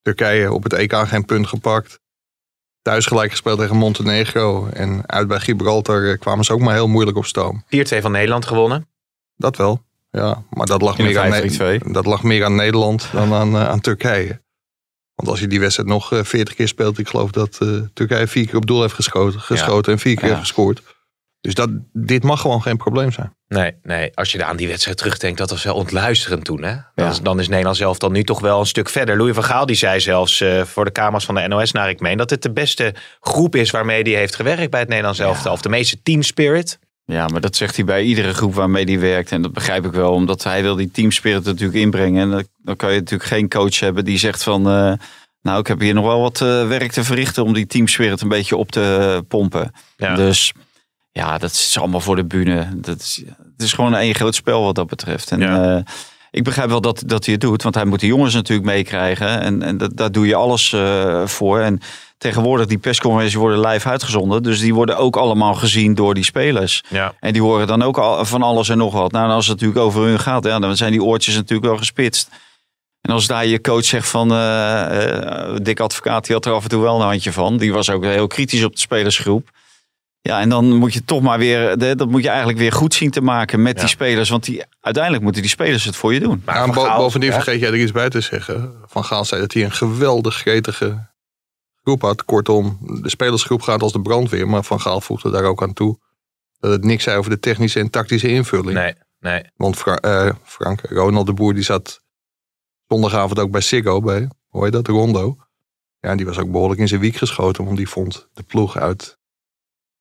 Turkije 0.03 0.53
op 0.53 0.63
het 0.63 0.73
EK 0.73 0.95
geen 0.95 1.25
punt 1.25 1.47
gepakt. 1.47 1.99
Thuis 2.87 3.07
gelijk 3.07 3.31
gespeeld 3.31 3.59
tegen 3.59 3.77
Montenegro. 3.77 4.69
En 4.73 5.03
uit 5.07 5.29
bij 5.29 5.41
Gibraltar 5.41 6.11
eh, 6.11 6.19
kwamen 6.19 6.45
ze 6.45 6.53
ook 6.53 6.61
maar 6.61 6.75
heel 6.75 6.89
moeilijk 6.89 7.17
op 7.17 7.25
stoom. 7.27 7.65
4-2 7.65 7.69
van 8.01 8.13
Nederland 8.13 8.47
gewonnen. 8.47 8.89
Dat 9.37 9.57
wel. 9.57 9.83
Ja, 10.11 10.43
maar 10.51 10.67
dat 10.67 10.83
lag, 10.83 10.99
meer 10.99 11.19
aan, 11.19 11.33
5-3-2. 11.33 11.57
Ne- 11.57 11.93
dat 11.93 12.07
lag 12.07 12.23
meer 12.23 12.45
aan 12.45 12.55
Nederland 12.55 13.09
dan 13.13 13.33
aan, 13.33 13.55
eh, 13.55 13.69
aan 13.69 13.81
Turkije. 13.81 14.43
Want 15.15 15.29
als 15.29 15.41
je 15.41 15.47
die 15.47 15.61
wedstrijd 15.61 15.89
nog 15.89 16.13
eh, 16.13 16.25
40 16.25 16.55
keer 16.55 16.69
speelt, 16.69 16.99
ik 16.99 17.09
geloof 17.09 17.31
dat 17.31 17.59
eh, 17.61 17.69
Turkije 17.95 18.27
vier 18.27 18.47
keer 18.47 18.57
op 18.57 18.67
doel 18.67 18.81
heeft 18.81 18.95
geschoten, 18.95 19.41
geschoten 19.41 19.93
en 19.93 19.99
vier 19.99 20.15
keer 20.15 20.25
Ja. 20.25 20.29
heeft 20.29 20.41
gescoord. 20.47 20.83
Dus 21.47 21.55
dat, 21.55 21.71
dit 21.93 22.23
mag 22.23 22.41
gewoon 22.41 22.63
geen 22.63 22.77
probleem 22.77 23.13
zijn. 23.13 23.35
Nee, 23.49 23.73
nee, 23.83 24.11
als 24.15 24.33
je 24.33 24.45
aan 24.45 24.57
die 24.57 24.69
wedstrijd 24.69 24.97
terugdenkt, 24.97 25.39
dat 25.39 25.51
was 25.51 25.65
wel 25.65 25.75
ontluisterend 25.75 26.45
toen. 26.45 26.63
Hè? 26.63 26.75
Dan, 26.95 27.07
Ja. 27.07 27.13
dan 27.23 27.41
is 27.41 27.49
Nederland 27.49 27.77
zelf 27.77 27.99
dan 27.99 28.13
nu 28.13 28.23
toch 28.25 28.41
wel 28.41 28.61
een 28.61 28.67
stuk 28.67 28.89
verder. 28.89 29.17
Louis 29.17 29.35
van 29.35 29.45
Gaal 29.45 29.67
die 29.67 29.77
zei 29.77 30.01
zelfs 30.01 30.41
eh, 30.41 30.63
voor 30.65 30.85
de 30.85 30.91
kamers 30.91 31.25
van 31.25 31.35
de 31.35 31.49
NOS 31.49 31.73
naar 31.73 31.89
ik 31.91 32.01
meen... 32.01 32.17
dat 32.17 32.31
het 32.31 32.43
de 32.43 32.53
beste 32.53 32.95
groep 33.21 33.55
is 33.57 33.71
waarmee 33.71 34.03
hij 34.03 34.13
heeft 34.13 34.35
gewerkt 34.35 34.71
bij 34.71 34.81
het 34.81 34.89
Nederlands 34.89 35.19
elftal. 35.19 35.53
Of 35.53 35.61
de 35.61 35.69
meeste 35.69 36.03
team 36.03 36.23
spirit. 36.23 36.79
Ja, 37.05 37.27
maar 37.27 37.41
dat 37.41 37.57
zegt 37.57 37.77
hij 37.77 37.85
bij 37.85 38.03
iedere 38.03 38.35
groep 38.35 38.55
waarmee 38.55 38.85
hij 38.85 38.99
werkt. 39.01 39.31
En 39.33 39.43
dat 39.43 39.53
begrijp 39.53 39.85
ik 39.85 39.93
wel, 39.93 40.13
omdat 40.13 40.45
hij 40.45 40.63
wil 40.63 40.77
die 40.77 40.91
teamspirit 40.91 41.45
natuurlijk 41.45 41.79
inbrengen. 41.79 42.23
En 42.23 42.31
dan- 42.31 42.47
dan 42.63 42.77
kan 42.77 42.93
je 42.93 42.99
natuurlijk 42.99 43.31
geen 43.31 43.49
coach 43.49 43.81
hebben 43.81 44.05
die 44.05 44.19
zegt 44.19 44.43
van... 44.43 44.67
eh, 44.69 44.93
nou, 45.43 45.61
ik 45.61 45.67
heb 45.67 45.81
hier 45.81 45.95
nog 45.95 46.05
wel 46.05 46.21
wat 46.21 46.41
eh, 46.41 46.69
werk 46.69 46.93
te 46.93 47.05
verrichten 47.05 47.45
om 47.45 47.53
die 47.53 47.67
teamspirit 47.67 48.21
een 48.21 48.29
beetje 48.29 48.57
op 48.57 48.71
te 48.71 49.25
pompen. 49.29 49.73
Ja. 49.97 50.15
Dus 50.15 50.53
ja, 51.17 51.39
dat 51.39 51.51
is 51.51 51.79
allemaal 51.79 52.01
voor 52.01 52.17
de 52.17 52.25
bühne. 52.25 52.69
Dat 52.75 52.99
is, 53.01 53.23
het 53.53 53.63
is 53.63 53.73
gewoon 53.73 53.95
een 53.95 54.15
groot 54.15 54.35
spel 54.35 54.63
wat 54.63 54.75
dat 54.75 54.87
betreft. 54.87 55.31
En 55.31 55.41
Ja. 55.41 55.77
eh, 55.77 55.83
ik 56.31 56.45
begrijp 56.45 56.69
wel 56.69 56.81
dat, 56.81 57.03
dat 57.07 57.25
hij 57.25 57.35
het 57.35 57.43
doet, 57.43 57.63
want 57.63 57.75
hij 57.75 57.85
moet 57.85 58.01
de 58.01 58.07
jongens 58.07 58.35
natuurlijk 58.35 58.67
meekrijgen. 58.69 59.41
En, 59.41 59.63
en 59.63 59.77
dat, 59.79 59.97
daar 59.97 60.13
doe 60.13 60.27
je 60.27 60.35
alles 60.35 60.73
eh, 60.73 61.27
voor. 61.27 61.61
En 61.61 61.81
tegenwoordig, 62.19 62.67
die 62.67 62.79
persconferenties 62.79 63.35
worden 63.39 63.61
live 63.67 63.89
uitgezonden. 63.89 64.43
Dus 64.43 64.61
die 64.61 64.75
worden 64.75 64.97
ook 64.99 65.17
allemaal 65.17 65.55
gezien 65.55 65.95
door 65.95 66.15
die 66.15 66.25
spelers. 66.25 66.83
Ja. 66.89 67.15
En 67.21 67.33
die 67.33 67.43
horen 67.43 67.67
dan 67.67 67.83
ook 67.83 67.99
al 67.99 68.25
van 68.25 68.43
alles 68.43 68.69
en 68.69 68.79
nog 68.79 68.93
wat. 68.93 69.13
Nou, 69.13 69.25
en 69.29 69.35
als 69.35 69.47
het 69.47 69.61
natuurlijk 69.61 69.87
over 69.87 70.03
hun 70.03 70.19
gaat, 70.21 70.45
ja, 70.45 70.59
dan 70.59 70.77
zijn 70.77 70.93
die 70.93 71.03
oortjes 71.03 71.35
natuurlijk 71.35 71.69
wel 71.69 71.77
gespitst. 71.79 72.29
En 73.01 73.13
als 73.13 73.27
daar 73.27 73.47
je 73.47 73.61
coach 73.61 73.85
zegt 73.85 74.09
van, 74.09 74.33
eh, 74.33 75.55
Dick 75.63 75.81
Advocaat, 75.81 76.25
die 76.27 76.35
had 76.35 76.47
er 76.47 76.53
af 76.53 76.63
en 76.63 76.69
toe 76.69 76.83
wel 76.83 76.95
een 77.01 77.07
handje 77.07 77.33
van. 77.33 77.57
Die 77.57 77.73
was 77.73 77.91
ook 77.91 78.05
heel 78.05 78.27
kritisch 78.27 78.65
op 78.65 78.75
de 78.75 78.81
spelersgroep. 78.81 79.51
Ja, 80.27 80.41
en 80.41 80.49
dan 80.49 80.75
moet 80.75 80.93
je 80.93 81.05
toch 81.05 81.23
maar 81.23 81.39
weer, 81.39 81.79
dat 81.97 82.09
moet 82.09 82.23
je 82.23 82.29
eigenlijk 82.29 82.59
weer 82.59 82.73
goed 82.73 82.95
zien 82.95 83.11
te 83.11 83.21
maken 83.21 83.63
met 83.63 83.75
Ja. 83.75 83.81
die 83.81 83.89
spelers. 83.89 84.29
Want 84.29 84.45
die, 84.45 84.63
uiteindelijk 84.81 85.25
moeten 85.25 85.43
die 85.43 85.51
spelers 85.51 85.85
het 85.85 85.97
voor 85.97 86.15
je 86.15 86.21
doen. 86.21 86.43
Maar 86.45 86.67
Ja, 86.67 86.73
Gaal- 86.73 86.97
bovendien 86.99 87.31
ja. 87.31 87.35
vergeet 87.37 87.61
jij 87.61 87.69
er 87.69 87.81
iets 87.81 87.93
bij 87.93 88.09
te 88.09 88.21
zeggen. 88.21 88.75
Van 88.87 89.05
Gaal 89.05 89.25
zei 89.25 89.41
dat 89.41 89.53
hij 89.53 89.65
een 89.65 89.73
geweldig 89.73 90.35
gretige 90.35 91.11
groep 91.83 92.03
had. 92.03 92.25
Kortom, 92.25 92.79
de 93.03 93.09
spelersgroep 93.11 93.63
gaat 93.63 93.83
als 93.83 93.93
de 93.93 94.01
brandweer. 94.03 94.49
Maar 94.49 94.65
Van 94.65 94.81
Gaal 94.81 95.01
voegde 95.01 95.31
daar 95.31 95.45
ook 95.45 95.63
aan 95.63 95.73
toe 95.73 95.99
dat 96.59 96.71
het 96.71 96.85
niks 96.85 97.05
zei 97.05 97.17
over 97.19 97.31
de 97.31 97.39
technische 97.41 97.81
en 97.81 97.91
tactische 97.91 98.29
invulling. 98.29 98.75
Nee, 98.79 98.95
nee. 99.21 99.43
Want 99.57 99.77
Fra- 99.77 99.97
eh, 99.97 100.31
Frank, 100.45 100.81
Ronald 100.81 101.27
de 101.27 101.33
Boer, 101.33 101.55
die 101.55 101.63
zat 101.63 102.01
zondagavond 102.87 103.39
ook 103.39 103.51
bij 103.51 103.61
Siggo, 103.61 104.01
bij, 104.01 104.29
hoe 104.47 104.65
heet 104.65 104.73
dat, 104.73 104.87
Rondo. 104.87 105.37
Ja, 106.01 106.11
en 106.11 106.17
die 106.17 106.27
was 106.27 106.39
ook 106.39 106.51
behoorlijk 106.51 106.81
in 106.81 106.89
zijn 106.89 107.01
wiek 107.01 107.17
geschoten, 107.17 107.65
want 107.65 107.77
die 107.77 107.89
vond 107.89 108.29
de 108.35 108.43
ploeg 108.43 108.77
uit 108.77 109.19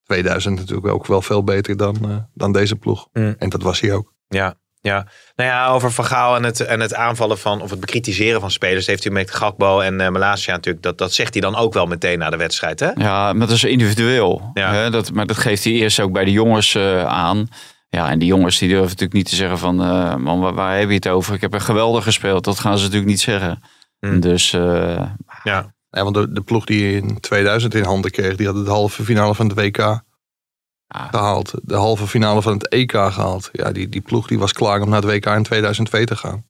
2000 0.06 0.60
natuurlijk 0.60 0.88
ook 0.88 1.06
wel 1.06 1.22
veel 1.22 1.44
beter 1.44 1.78
dan, 1.78 1.98
eh, 2.02 2.18
dan 2.34 2.52
deze 2.52 2.76
ploeg. 2.76 3.08
Mm. 3.14 3.36
En 3.38 3.50
dat 3.50 3.62
was 3.62 3.80
hij 3.80 3.94
ook. 3.94 4.14
Ja, 4.28 4.56
ja. 4.82 5.08
Nou 5.36 5.50
ja, 5.50 5.68
over 5.68 5.92
Van 5.92 6.06
Gaal 6.06 6.36
en 6.36 6.44
het, 6.44 6.60
en 6.60 6.80
het 6.80 6.94
aanvallen 6.94 7.38
van, 7.38 7.62
of 7.62 7.70
het 7.70 7.80
bekritiseren 7.80 8.42
van 8.42 8.52
spelers, 8.52 8.88
heeft 8.88 9.06
u 9.06 9.10
met 9.10 9.32
Gakbo 9.32 9.80
en 9.80 10.02
eh 10.02 10.10
Malasia 10.10 10.54
natuurlijk, 10.54 10.84
dat, 10.84 10.98
dat 10.98 11.14
zegt 11.14 11.34
hij 11.34 11.42
dan 11.42 11.56
ook 11.56 11.74
wel 11.74 11.86
meteen 11.86 12.20
na 12.20 12.30
de 12.30 12.38
wedstrijd, 12.38 12.80
hè? 12.80 12.90
Ja, 12.96 13.34
maar 13.34 13.48
dat 13.48 13.56
is 13.56 13.64
individueel. 13.64 14.50
Ja. 14.54 14.74
Hè? 14.74 14.90
Dat, 14.90 15.12
maar 15.14 15.26
dat 15.26 15.38
geeft 15.38 15.64
hij 15.64 15.74
eerst 15.74 16.00
ook 16.00 16.12
bij 16.12 16.26
de 16.26 16.32
jongens 16.32 16.76
eh, 16.76 17.06
aan. 17.06 17.48
Ja, 17.90 18.10
en 18.10 18.20
die 18.20 18.28
jongens 18.28 18.58
die 18.58 18.68
durven 18.70 18.86
natuurlijk 18.88 19.14
niet 19.14 19.30
te 19.30 19.36
zeggen 19.36 19.58
van... 19.58 19.82
eh, 19.82 20.16
man, 20.16 20.40
waar, 20.40 20.54
waar 20.54 20.78
heb 20.78 20.88
je 20.88 20.96
het 20.96 21.08
over? 21.08 21.34
Ik 21.34 21.42
heb 21.42 21.54
er 21.54 21.62
geweldig 21.62 22.04
gespeeld. 22.04 22.44
Dat 22.44 22.60
gaan 22.60 22.78
ze 22.78 22.84
natuurlijk 22.84 23.10
niet 23.10 23.22
zeggen. 23.22 23.62
Hmm. 24.00 24.20
Dus 24.20 24.54
eh, 24.54 25.02
Ja, 25.44 25.74
Ja, 25.90 26.04
want 26.04 26.16
de, 26.16 26.32
de 26.32 26.42
ploeg 26.42 26.66
die 26.66 26.86
je 26.86 26.98
in 26.98 27.20
2000 27.20 27.74
in 27.76 27.84
handen 27.84 28.12
kreeg, 28.12 28.36
die 28.36 28.46
had 28.48 28.66
de 28.66 28.72
halve 28.72 29.04
finale 29.04 29.36
van 29.36 29.48
het 29.50 29.60
WK 29.60 30.02
gehaald. 30.88 31.54
De 31.64 31.76
halve 31.76 32.08
finale 32.08 32.42
van 32.42 32.54
het 32.54 32.70
EK 32.70 32.92
gehaald. 32.92 33.50
Ja, 33.52 33.72
die, 33.72 33.90
die 33.90 34.02
ploeg 34.02 34.28
die 34.28 34.40
was 34.40 34.54
klaar 34.54 34.82
om 34.82 34.90
naar 34.90 35.02
het 35.02 35.12
WK 35.12 35.26
in 35.26 35.44
2002 35.44 36.06
te 36.06 36.16
gaan. 36.16 36.46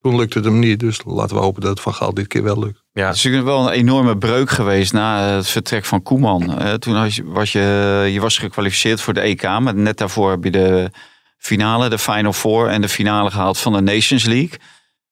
Toen 0.00 0.16
lukte 0.16 0.38
het 0.38 0.46
hem 0.46 0.58
niet, 0.58 0.80
dus 0.80 1.00
laten 1.04 1.36
we 1.36 1.42
hopen 1.42 1.60
dat 1.60 1.70
het 1.70 1.80
Van 1.80 1.94
Gaal 1.94 2.14
dit 2.14 2.26
keer 2.26 2.42
wel 2.42 2.58
lukt. 2.58 2.82
ja. 2.92 3.06
Het 3.06 3.16
is 3.16 3.22
natuurlijk 3.22 3.50
wel 3.50 3.66
een 3.66 3.72
enorme 3.72 4.18
breuk 4.18 4.50
geweest 4.50 4.92
na 4.92 5.28
het 5.28 5.48
vertrek 5.48 5.84
van 5.84 6.02
Koeman. 6.02 6.58
Eh, 6.58 6.72
toen 6.72 6.94
was 6.94 7.14
je, 7.14 7.24
was 7.24 7.52
je, 7.52 8.08
je 8.12 8.20
was 8.20 8.38
gekwalificeerd 8.38 9.00
voor 9.00 9.14
de 9.14 9.20
EK, 9.20 9.42
maar 9.42 9.74
net 9.74 9.98
daarvoor 9.98 10.30
heb 10.30 10.44
je 10.44 10.50
de 10.50 10.90
finale, 11.38 11.88
de 11.88 11.98
Final 11.98 12.32
Four 12.32 12.68
en 12.68 12.80
de 12.80 12.88
finale 12.88 13.30
gehaald 13.30 13.58
van 13.58 13.72
de 13.72 13.80
Nations 13.80 14.24
League. 14.24 14.58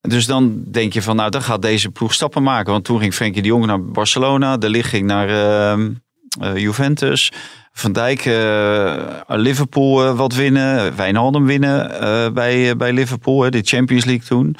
Dus 0.00 0.26
dan 0.26 0.62
denk 0.66 0.92
je 0.92 1.02
van, 1.02 1.16
nou, 1.16 1.30
dan 1.30 1.42
gaat 1.42 1.62
deze 1.62 1.90
ploeg 1.90 2.14
stappen 2.14 2.42
maken. 2.42 2.72
Want 2.72 2.84
toen 2.84 2.98
ging 3.00 3.14
Frenkie 3.14 3.42
de 3.42 3.48
Jong 3.48 3.66
naar 3.66 3.84
Barcelona, 3.84 4.56
De 4.56 4.68
Ligt 4.68 4.88
ging 4.88 5.06
naar 5.06 5.28
eh, 5.28 5.72
eh, 5.72 5.78
Juventus. 6.54 7.32
Van 7.72 7.92
Dijk, 7.92 8.24
eh, 8.26 9.20
Liverpool 9.26 10.04
eh, 10.04 10.16
wat 10.16 10.34
winnen, 10.34 10.96
Wijnaldum 10.96 11.46
winnen 11.46 12.00
eh, 12.00 12.32
bij, 12.32 12.70
eh, 12.70 12.76
bij 12.76 12.92
Liverpool, 12.92 13.50
de 13.50 13.62
Champions 13.62 14.04
League 14.04 14.26
toen. 14.26 14.56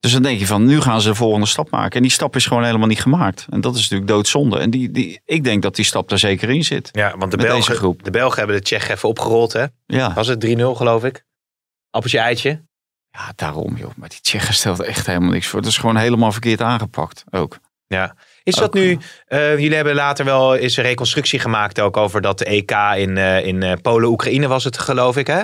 Dus 0.00 0.12
dan 0.12 0.22
denk 0.22 0.38
je 0.38 0.46
van, 0.46 0.64
nu 0.64 0.80
gaan 0.80 1.00
ze 1.00 1.08
de 1.08 1.14
volgende 1.14 1.46
stap 1.46 1.70
maken. 1.70 1.96
En 1.96 2.02
die 2.02 2.10
stap 2.10 2.36
is 2.36 2.46
gewoon 2.46 2.64
helemaal 2.64 2.86
niet 2.86 3.00
gemaakt. 3.00 3.46
En 3.50 3.60
dat 3.60 3.74
is 3.74 3.80
natuurlijk 3.80 4.08
doodzonde. 4.08 4.58
En 4.58 4.70
die, 4.70 4.90
die, 4.90 5.20
ik 5.24 5.44
denk 5.44 5.62
dat 5.62 5.76
die 5.76 5.84
stap 5.84 6.10
er 6.10 6.18
zeker 6.18 6.50
in 6.50 6.64
zit. 6.64 6.88
ja 6.92 7.16
want 7.16 7.30
de 7.30 7.36
Belgen, 7.36 7.96
de 8.02 8.10
Belgen 8.10 8.38
hebben 8.38 8.56
de 8.56 8.62
Tsjech 8.62 8.88
even 8.88 9.08
opgerold, 9.08 9.52
hè? 9.52 9.66
Ja, 9.86 10.12
Was 10.14 10.26
het 10.26 10.46
3-0 10.46 10.48
geloof 10.76 11.04
ik? 11.04 11.24
Appeltje 11.90 12.18
eitje? 12.18 12.66
ja 13.10 13.32
daarom 13.34 13.76
joh. 13.76 13.90
Maar 13.96 14.08
die 14.08 14.20
Tsjechen 14.20 14.54
stelt 14.54 14.80
echt 14.80 15.06
helemaal 15.06 15.30
niks 15.30 15.46
voor. 15.46 15.58
Het 15.58 15.68
is 15.68 15.78
gewoon 15.78 15.96
helemaal 15.96 16.32
verkeerd 16.32 16.60
aangepakt 16.60 17.24
ook. 17.30 17.58
Ja. 17.86 18.14
Is 18.42 18.54
dat 18.54 18.74
nu, 18.74 18.98
eh, 19.26 19.58
jullie 19.58 19.74
hebben 19.74 19.94
later 19.94 20.24
wel 20.24 20.56
eens 20.56 20.76
een 20.76 20.84
reconstructie 20.84 21.38
gemaakt 21.38 21.80
ook 21.80 21.96
over 21.96 22.20
dat 22.20 22.40
EK 22.40 22.72
in, 22.96 23.18
eh, 23.18 23.46
in 23.46 23.62
eh, 23.62 23.72
Polen-Oekraïne 23.82 24.48
was 24.48 24.64
het 24.64 24.78
geloof 24.78 25.16
ik 25.16 25.26
hè? 25.26 25.42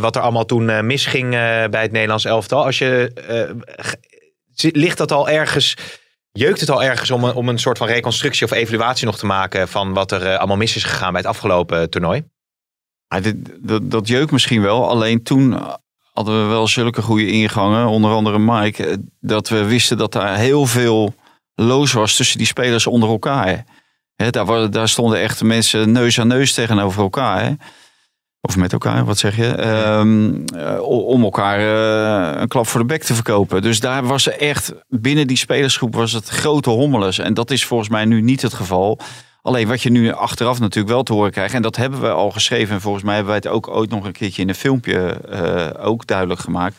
Wat 0.00 0.16
er 0.16 0.22
allemaal 0.22 0.44
toen 0.44 0.86
misging 0.86 1.30
bij 1.70 1.82
het 1.82 1.92
Nederlands 1.92 2.24
elftal. 2.24 2.64
Als 2.64 2.78
je, 2.78 3.12
ligt 4.54 4.98
dat 4.98 5.12
al 5.12 5.28
ergens, 5.28 5.76
jeukt 6.32 6.60
het 6.60 6.70
al 6.70 6.82
ergens 6.82 7.10
om 7.10 7.24
een, 7.24 7.34
om 7.34 7.48
een 7.48 7.58
soort 7.58 7.78
van 7.78 7.86
reconstructie 7.86 8.46
of 8.46 8.52
evaluatie 8.52 9.06
nog 9.06 9.18
te 9.18 9.26
maken 9.26 9.68
van 9.68 9.92
wat 9.92 10.12
er 10.12 10.36
allemaal 10.36 10.56
mis 10.56 10.76
is 10.76 10.84
gegaan 10.84 11.12
bij 11.12 11.20
het 11.20 11.30
afgelopen 11.30 11.90
toernooi? 11.90 12.24
Dit, 13.20 13.36
dat, 13.58 13.90
dat 13.90 14.08
jeukt 14.08 14.30
misschien 14.30 14.62
wel. 14.62 14.88
Alleen 14.88 15.22
toen 15.22 15.58
hadden 16.12 16.42
we 16.42 16.48
wel 16.48 16.66
zulke 16.66 17.02
goede 17.02 17.30
ingangen, 17.30 17.86
onder 17.86 18.10
andere 18.10 18.38
Mike, 18.38 19.02
dat 19.20 19.48
we 19.48 19.64
wisten 19.64 19.98
dat 19.98 20.12
daar 20.12 20.36
heel 20.36 20.66
veel 20.66 21.14
loos 21.56 21.92
was 21.92 22.16
tussen 22.16 22.38
die 22.38 22.46
spelers 22.46 22.86
onder 22.86 23.08
elkaar. 23.08 23.64
Daar, 24.16 24.70
daar 24.70 24.88
stonden 24.88 25.20
echt 25.20 25.42
mensen 25.42 25.92
neus 25.92 26.20
aan 26.20 26.28
neus 26.28 26.52
tegenover 26.52 27.02
elkaar. 27.02 27.56
Of 28.40 28.56
met 28.56 28.72
elkaar, 28.72 29.04
wat 29.04 29.18
zeg 29.18 29.36
je? 29.36 29.46
Ehm, 29.46 30.44
eh, 30.54 30.82
om 30.82 31.22
elkaar 31.22 31.58
eh, 31.58 32.40
een 32.40 32.48
klap 32.48 32.66
voor 32.66 32.80
de 32.80 32.86
bek 32.86 33.02
te 33.02 33.14
verkopen. 33.14 33.62
Dus 33.62 33.80
daar 33.80 34.04
was 34.04 34.28
echt, 34.28 34.72
binnen 34.88 35.26
die 35.26 35.36
spelersgroep 35.36 35.94
was 35.94 36.12
het 36.12 36.28
grote 36.28 36.70
hommeles. 36.70 37.18
En 37.18 37.34
dat 37.34 37.50
is 37.50 37.64
volgens 37.64 37.88
mij 37.88 38.04
nu 38.04 38.20
niet 38.20 38.42
het 38.42 38.54
geval. 38.54 38.98
Alleen 39.42 39.68
wat 39.68 39.82
je 39.82 39.90
nu 39.90 40.12
achteraf 40.12 40.60
natuurlijk 40.60 40.94
wel 40.94 41.02
te 41.02 41.12
horen 41.12 41.30
krijgt. 41.30 41.54
En 41.54 41.62
dat 41.62 41.76
hebben 41.76 42.00
we 42.00 42.10
al 42.10 42.30
geschreven. 42.30 42.74
En 42.74 42.80
volgens 42.80 43.04
mij 43.04 43.14
hebben 43.14 43.32
wij 43.32 43.42
het 43.44 43.52
ook 43.52 43.68
ooit 43.68 43.90
nog 43.90 44.04
een 44.04 44.12
keertje 44.12 44.42
in 44.42 44.48
een 44.48 44.54
filmpje 44.54 45.20
eh, 45.30 45.86
ook 45.86 46.06
duidelijk 46.06 46.40
gemaakt. 46.40 46.76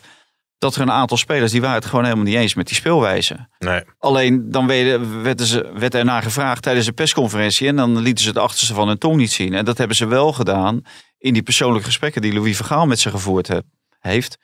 Dat 0.58 0.74
er 0.74 0.80
een 0.80 0.90
aantal 0.90 1.16
spelers 1.16 1.52
die 1.52 1.60
waren 1.60 1.76
het 1.76 1.86
gewoon 1.86 2.04
helemaal 2.04 2.24
niet 2.24 2.34
eens 2.34 2.54
met 2.54 2.66
die 2.66 2.76
speelwijze. 2.76 3.48
Nee. 3.58 3.82
Alleen 3.98 4.50
dan 4.50 4.66
werden, 4.66 5.22
werden 5.22 5.46
ze, 5.46 5.70
werd 5.74 5.94
er 5.94 6.04
naar 6.04 6.22
gevraagd 6.22 6.62
tijdens 6.62 6.86
de 6.86 6.92
persconferentie. 6.92 7.68
En 7.68 7.76
dan 7.76 7.98
lieten 7.98 8.22
ze 8.24 8.30
het 8.30 8.38
achterste 8.38 8.74
van 8.74 8.88
hun 8.88 8.98
tong 8.98 9.16
niet 9.16 9.32
zien. 9.32 9.54
En 9.54 9.64
dat 9.64 9.78
hebben 9.78 9.96
ze 9.96 10.06
wel 10.06 10.32
gedaan 10.32 10.82
in 11.18 11.32
die 11.32 11.42
persoonlijke 11.42 11.86
gesprekken 11.86 12.22
die 12.22 12.32
Louis 12.32 12.56
Vergaal 12.56 12.86
met 12.86 12.98
ze 12.98 13.10
gevoerd 13.10 13.48
he- 13.48 13.58
heeft. 14.00 14.38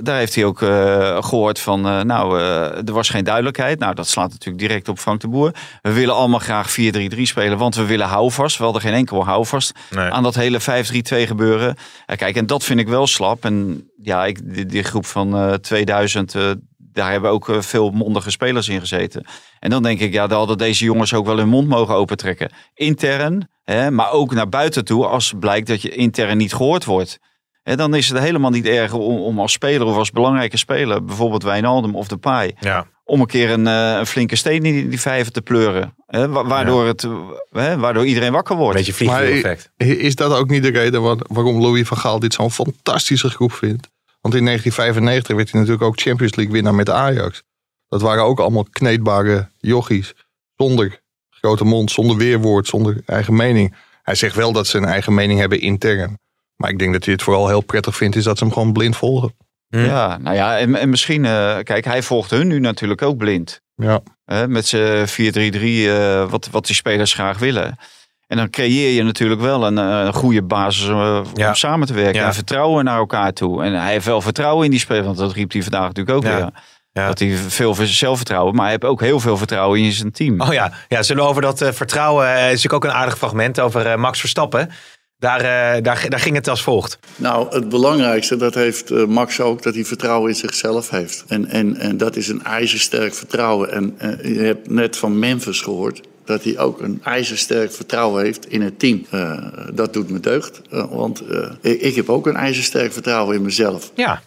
Daar 0.00 0.16
heeft 0.18 0.34
hij 0.34 0.44
ook 0.44 0.62
eh, 0.62 1.22
gehoord 1.24 1.58
van, 1.60 1.86
eh, 1.86 2.00
nou, 2.00 2.38
eh, 2.40 2.76
er 2.88 2.92
was 2.92 3.08
geen 3.08 3.24
duidelijkheid. 3.24 3.78
Nou, 3.78 3.94
dat 3.94 4.08
slaat 4.08 4.30
natuurlijk 4.30 4.58
direct 4.68 4.88
op 4.88 4.98
Frank 4.98 5.20
de 5.20 5.28
Boer. 5.28 5.54
We 5.82 5.92
willen 5.92 6.14
allemaal 6.14 6.38
graag 6.38 6.70
4-3-3 6.70 7.26
spelen, 7.26 7.58
want 7.58 7.74
we 7.74 7.84
willen 7.86 8.06
houvast. 8.06 8.58
We 8.58 8.64
hadden 8.64 8.82
geen 8.82 8.92
enkel 8.92 9.24
houvast 9.24 9.72
Nee. 9.90 10.10
aan 10.10 10.22
dat 10.22 10.34
hele 10.34 10.60
5-3-2 10.60 11.26
gebeuren. 11.26 11.76
Kijk, 12.16 12.36
en 12.36 12.46
dat 12.46 12.64
vind 12.64 12.80
ik 12.80 12.88
wel 12.88 13.06
slap. 13.06 13.44
En 13.44 13.86
ja, 14.02 14.24
ik, 14.26 14.54
die, 14.54 14.66
die 14.66 14.82
groep 14.82 15.06
van 15.06 15.36
eh 15.36 15.52
2000, 15.52 16.34
eh, 16.34 16.50
daar 16.78 17.10
hebben 17.10 17.30
ook 17.30 17.56
veel 17.58 17.90
mondige 17.90 18.30
spelers 18.30 18.68
in 18.68 18.80
gezeten. 18.80 19.24
En 19.58 19.70
dan 19.70 19.82
denk 19.82 20.00
ik, 20.00 20.12
ja, 20.12 20.26
dan 20.26 20.38
hadden 20.38 20.58
deze 20.58 20.84
jongens 20.84 21.14
ook 21.14 21.26
wel 21.26 21.36
hun 21.36 21.48
mond 21.48 21.68
mogen 21.68 21.94
opentrekken. 21.94 22.50
Intern, 22.74 23.48
hè, 23.64 23.90
maar 23.90 24.10
ook 24.10 24.32
naar 24.34 24.48
buiten 24.48 24.84
toe, 24.84 25.06
als 25.06 25.32
blijkt 25.38 25.66
dat 25.66 25.82
je 25.82 25.88
intern 25.94 26.36
niet 26.36 26.54
gehoord 26.54 26.84
wordt. 26.84 27.18
Hè, 27.66 27.76
dan 27.76 27.94
is 27.94 28.08
het 28.08 28.18
helemaal 28.18 28.50
niet 28.50 28.66
erg 28.66 28.92
om, 28.92 29.18
om 29.18 29.38
als 29.40 29.52
speler 29.52 29.86
of 29.86 29.96
als 29.96 30.10
belangrijke 30.10 30.56
speler, 30.56 31.04
bijvoorbeeld 31.04 31.42
Wijnaldum 31.42 31.96
of 31.96 32.08
de 32.08 32.16
Paai, 32.16 32.52
Ja. 32.60 32.86
om 33.04 33.20
een 33.20 33.26
keer 33.26 33.50
een, 33.50 33.66
eh, 33.66 33.96
een 33.98 34.06
flinke 34.06 34.36
steen 34.36 34.62
in 34.64 34.88
die, 34.88 35.00
vijven 35.00 35.32
te 35.32 35.42
pleuren. 35.42 35.94
Hè, 36.06 36.28
wa- 36.28 36.44
waardoor, 36.46 36.86
het, 36.86 37.06
hè, 37.50 37.78
waardoor 37.78 38.06
iedereen 38.06 38.32
wakker 38.32 38.54
Een 38.54 38.60
wordt. 38.60 38.76
beetje. 38.76 39.96
Is 39.98 40.14
dat 40.14 40.32
ook 40.32 40.48
niet 40.50 40.62
de 40.62 40.70
reden 40.70 41.02
waar- 41.02 41.16
waarom 41.28 41.60
Louis 41.60 41.86
van 41.88 41.96
Gaal 41.96 42.18
dit 42.18 42.34
zo'n 42.34 42.50
fantastische 42.50 43.28
groep 43.30 43.52
vindt? 43.52 43.88
Want 44.20 44.34
in 44.34 44.44
1995 44.44 45.36
werd 45.36 45.50
hij 45.50 45.60
natuurlijk 45.60 45.86
ook 45.88 46.00
Champions 46.00 46.34
League 46.34 46.54
winnaar 46.54 46.74
met 46.74 46.90
Ajax. 46.90 47.42
Dat 47.88 48.00
waren 48.02 48.24
ook 48.24 48.40
allemaal 48.40 48.66
kneedbare 48.70 49.50
jochies. 49.58 50.14
Zonder 50.56 51.00
grote 51.30 51.64
mond, 51.64 51.90
zonder 51.90 52.16
weerwoord, 52.16 52.66
zonder 52.66 53.02
eigen 53.06 53.36
mening. 53.36 53.74
Hij 54.02 54.14
zegt 54.14 54.34
wel 54.34 54.52
dat 54.52 54.66
ze 54.66 54.76
een 54.78 54.84
eigen 54.84 55.14
mening 55.14 55.38
hebben 55.40 55.60
intern. 55.60 56.18
Maar 56.56 56.70
ik 56.70 56.78
denk 56.78 56.92
dat 56.92 57.04
hij 57.04 57.12
het 57.12 57.22
vooral 57.22 57.48
heel 57.48 57.60
prettig 57.60 57.96
vindt, 57.96 58.16
is 58.16 58.24
dat 58.24 58.38
ze 58.38 58.44
hem 58.44 58.52
gewoon 58.52 58.72
blind 58.72 58.96
volgen. 58.96 59.34
Hm. 59.68 59.78
Ja, 59.84 60.18
nou 60.18 60.36
ja, 60.36 60.58
en, 60.58 60.74
en 60.74 60.88
misschien, 60.88 61.24
eh, 61.24 61.56
kijk, 61.62 61.84
hij 61.84 62.02
volgt 62.02 62.30
hun 62.30 62.46
nu 62.46 62.58
natuurlijk 62.60 63.02
ook 63.02 63.16
blind. 63.16 63.60
Ja. 63.74 64.00
Hè, 64.24 64.48
met 64.48 64.66
zijn 64.66 65.08
4-3-3, 65.08 65.88
eh, 65.88 66.30
wat, 66.30 66.48
wat 66.50 66.66
die 66.66 66.74
spelers 66.74 67.14
graag 67.14 67.38
willen. 67.38 67.78
En 68.26 68.36
dan 68.36 68.50
creëer 68.50 68.90
je 68.94 69.02
natuurlijk 69.02 69.40
wel 69.40 69.66
een, 69.66 69.78
eh, 69.78 70.02
een 70.04 70.12
goede 70.12 70.42
basis 70.42 70.86
Ja. 70.86 71.48
om 71.48 71.54
samen 71.54 71.86
te 71.86 71.92
werken. 71.94 72.20
Ja. 72.20 72.26
En 72.26 72.34
vertrouwen 72.34 72.84
naar 72.84 72.98
elkaar 72.98 73.32
toe. 73.32 73.64
En 73.64 73.72
hij 73.80 73.92
heeft 73.92 74.06
wel 74.06 74.20
vertrouwen 74.20 74.64
in 74.64 74.70
die 74.70 74.80
spelers, 74.80 75.06
want 75.06 75.18
dat 75.18 75.32
riep 75.32 75.52
hij 75.52 75.62
vandaag 75.62 75.86
natuurlijk 75.86 76.16
ook 76.16 76.24
Ja. 76.24 76.36
weer. 76.36 76.50
Ja. 76.92 77.06
Dat 77.06 77.18
hij 77.18 77.36
veel 77.36 77.74
zelfvertrouwen, 77.74 78.52
maar 78.54 78.62
hij 78.62 78.70
heeft 78.70 78.84
ook 78.84 79.00
heel 79.00 79.20
veel 79.20 79.36
vertrouwen 79.36 79.80
in 79.80 79.92
zijn 79.92 80.12
team. 80.12 80.40
Oh 80.40 80.52
ja, 80.52 80.72
ja 80.88 81.02
zullen 81.02 81.22
we 81.22 81.28
over 81.28 81.42
dat 81.42 81.58
vertrouwen. 81.72 82.28
is 82.34 82.40
natuurlijk 82.42 82.72
ook 82.72 82.84
een 82.84 82.92
aardig 82.96 83.18
fragment 83.18 83.60
over 83.60 84.00
Max 84.00 84.20
Verstappen. 84.20 84.70
Daar, 85.18 85.40
eh, 85.40 85.82
daar, 85.82 86.06
daar 86.08 86.20
ging 86.20 86.34
het 86.34 86.48
als 86.48 86.62
volgt. 86.62 86.98
Nou, 87.16 87.54
het 87.54 87.68
belangrijkste, 87.68 88.36
dat 88.36 88.54
heeft 88.54 88.90
eh, 88.90 89.04
Max 89.04 89.40
ook, 89.40 89.62
dat 89.62 89.74
hij 89.74 89.84
vertrouwen 89.84 90.30
in 90.30 90.36
zichzelf 90.36 90.90
heeft. 90.90 91.24
En, 91.28 91.46
en, 91.46 91.76
en 91.76 91.96
dat 91.96 92.16
is 92.16 92.28
een 92.28 92.44
ijzersterk 92.44 93.14
vertrouwen. 93.14 93.72
En 93.72 93.94
eh, 93.98 94.34
je 94.34 94.40
hebt 94.40 94.70
net 94.70 94.96
van 94.96 95.18
Memphis 95.18 95.60
gehoord 95.60 96.00
dat 96.26 96.44
hij 96.44 96.58
ook 96.58 96.80
een 96.80 97.00
ijzersterk 97.04 97.72
vertrouwen 97.72 98.24
heeft 98.24 98.50
in 98.50 98.62
het 98.62 98.78
team. 98.78 99.06
Eh, 99.10 99.46
dat 99.72 99.92
doet 99.92 100.10
me 100.10 100.20
deugd, 100.20 100.62
eh, 100.70 100.84
want 100.90 101.26
eh, 101.26 101.50
ik, 101.60 101.80
ik 101.80 101.94
heb 101.94 102.08
ook 102.08 102.26
een 102.26 102.36
ijzersterk 102.36 102.92
vertrouwen 102.92 103.36
in 103.36 103.42
mezelf. 103.42 103.92
Ja, 103.94 104.22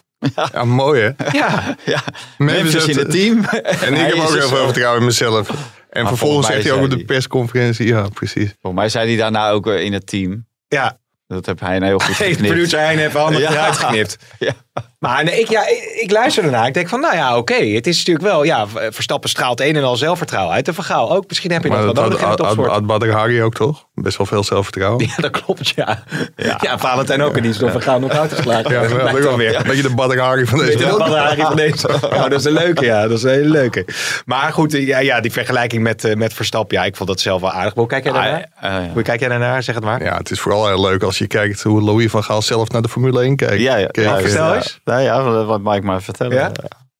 Ja, 0.52 0.64
mooi 0.64 1.00
hè? 1.02 1.38
ja. 1.38 1.76
Ja, 1.84 2.02
Memphis 2.38 2.72
Memphis 2.72 2.86
in 2.86 2.98
het 2.98 3.10
team. 3.10 3.44
En 3.44 3.94
ik 3.94 4.00
heb 4.00 4.14
ook 4.14 4.34
heel 4.34 4.48
veel 4.48 4.64
vertrouwen 4.64 5.00
in 5.00 5.06
mezelf. 5.06 5.50
En 5.90 6.06
vervolgens 6.06 6.46
zegt 6.46 6.62
hij 6.62 6.72
ook 6.72 6.82
op 6.82 6.90
de 6.90 7.04
persconferentie, 7.04 7.86
ja 7.86 8.08
precies. 8.08 8.54
Volgens 8.60 8.82
mij 8.82 8.88
zei 8.88 9.08
hij 9.08 9.16
daarna 9.16 9.50
ook 9.50 9.66
in 9.66 9.92
het 9.92 10.06
team. 10.06 10.46
Ja. 10.76 10.98
Dat 11.26 11.46
heb 11.46 11.60
hij 11.60 11.76
een 11.76 11.82
heel 11.82 11.98
goed 11.98 12.16
Hey, 12.18 12.28
geknipt. 12.28 12.48
producer 12.52 12.78
Hein 12.80 12.98
heeft 12.98 13.14
handig 13.14 13.40
Ja. 13.48 13.50
eruit 13.50 13.76
geknipt. 13.76 14.16
Ja. 14.38 14.52
Maar 14.98 15.24
nee, 15.24 15.40
ik, 15.40 15.48
ja, 15.48 15.66
ik, 15.68 15.98
ik 16.00 16.10
luister 16.10 16.44
ernaar. 16.44 16.66
Ik 16.66 16.74
denk 16.74 16.88
van, 16.88 17.00
nou 17.00 17.14
ja, 17.14 17.36
oké. 17.36 17.54
Het 17.54 17.86
is 17.86 17.96
natuurlijk 17.96 18.26
wel, 18.26 18.44
ja, 18.44 18.66
Verstappen 18.90 19.30
straalt 19.30 19.60
een 19.60 19.76
en 19.76 19.84
al 19.84 19.96
zelfvertrouwen 19.96 20.54
uit. 20.54 20.64
De 20.64 20.72
Vergaal 20.72 21.12
ook. 21.12 21.24
Misschien 21.28 21.52
heb 21.52 21.62
je 21.62 21.68
dat 21.68 21.78
wel 21.78 21.92
nodig 21.92 22.12
in 22.12 22.18
de 22.18 22.42
had, 22.42 22.86
had, 22.86 23.06
Hari 23.06 23.42
ook 23.42 23.54
toch? 23.54 23.86
Best 23.94 24.16
wel 24.16 24.26
veel 24.26 24.44
zelfvertrouwen. 24.44 25.06
Ja, 25.06 25.14
dat 25.16 25.30
klopt, 25.30 25.68
ja. 25.68 26.04
Ja, 26.36 26.78
Valentijn 26.78 27.22
ook. 27.22 27.36
En 27.36 27.42
die 27.42 27.50
is 27.50 27.58
door 27.58 27.70
Vergaal 27.70 28.00
nog 28.00 28.10
uitgeslagen. 28.10 28.70
Ja, 28.72 28.80
dat 28.80 29.02
lijkt 29.02 29.24
wel 29.24 29.36
weer. 29.36 29.56
Een 29.56 29.62
beetje 29.62 29.82
de 29.82 29.94
Badr 29.94 30.44
van 30.44 30.58
deze 30.58 30.86
wat 30.86 31.08
Harry 31.08 31.40
van 31.40 31.56
deze. 31.56 31.88
Ja, 32.10 32.28
dat 32.28 32.38
is 32.38 32.44
een 32.44 32.52
leuke, 32.52 32.84
ja. 32.84 33.02
Dat 33.02 33.18
is 33.18 33.22
een 33.22 33.30
hele 33.30 33.48
leuke. 33.48 33.86
Maar 34.24 34.52
goed, 34.52 34.72
ja, 34.72 34.98
ja 34.98 35.20
die 35.20 35.32
vergelijking 35.32 35.82
met, 35.82 36.04
eh, 36.04 36.14
met 36.16 36.32
Verstappen. 36.32 36.76
Ja, 36.76 36.84
ik 36.84 36.96
vond 36.96 37.08
dat 37.08 37.20
zelf 37.20 37.40
wel 37.40 37.52
aardig. 37.52 37.74
Hoe 37.74 37.86
kijk 37.86 38.04
jij 38.04 38.12
daarnaar? 38.12 38.48
Ah, 38.60 38.70
ja. 38.70 38.90
Hoe 38.92 39.02
kijk 39.02 39.20
jij 39.20 39.28
daarnaar? 39.28 39.62
Zeg 39.62 39.74
het 39.74 39.84
maar. 39.84 40.02
Ja, 40.02 40.16
het 40.16 40.30
is 40.30 40.40
vooral 40.40 40.66
heel 40.66 40.80
leuk 40.80 41.02
als 41.02 41.18
je 41.18 41.26
kijkt 41.26 41.62
hoe 41.62 41.82
Louis 41.82 42.10
van 42.10 42.24
Gaal 42.24 42.42
zelf 42.42 42.68
naar 42.70 42.82
de 42.82 42.88
Formule 42.88 43.22
1 43.22 43.36
kijkt. 43.36 43.62
Ja, 43.62 43.76
ja. 43.76 43.88
Ja, 43.92 44.16
eh, 44.16 44.22
vertel 44.22 44.54
ja. 44.54 44.62
Eens. 44.70 44.80
Nou 44.84 45.02
ja, 45.02 45.44
wat 45.44 45.60
Mike 45.62 45.86
maar 45.86 46.02
vertellen. 46.02 46.36
Ja? 46.36 46.52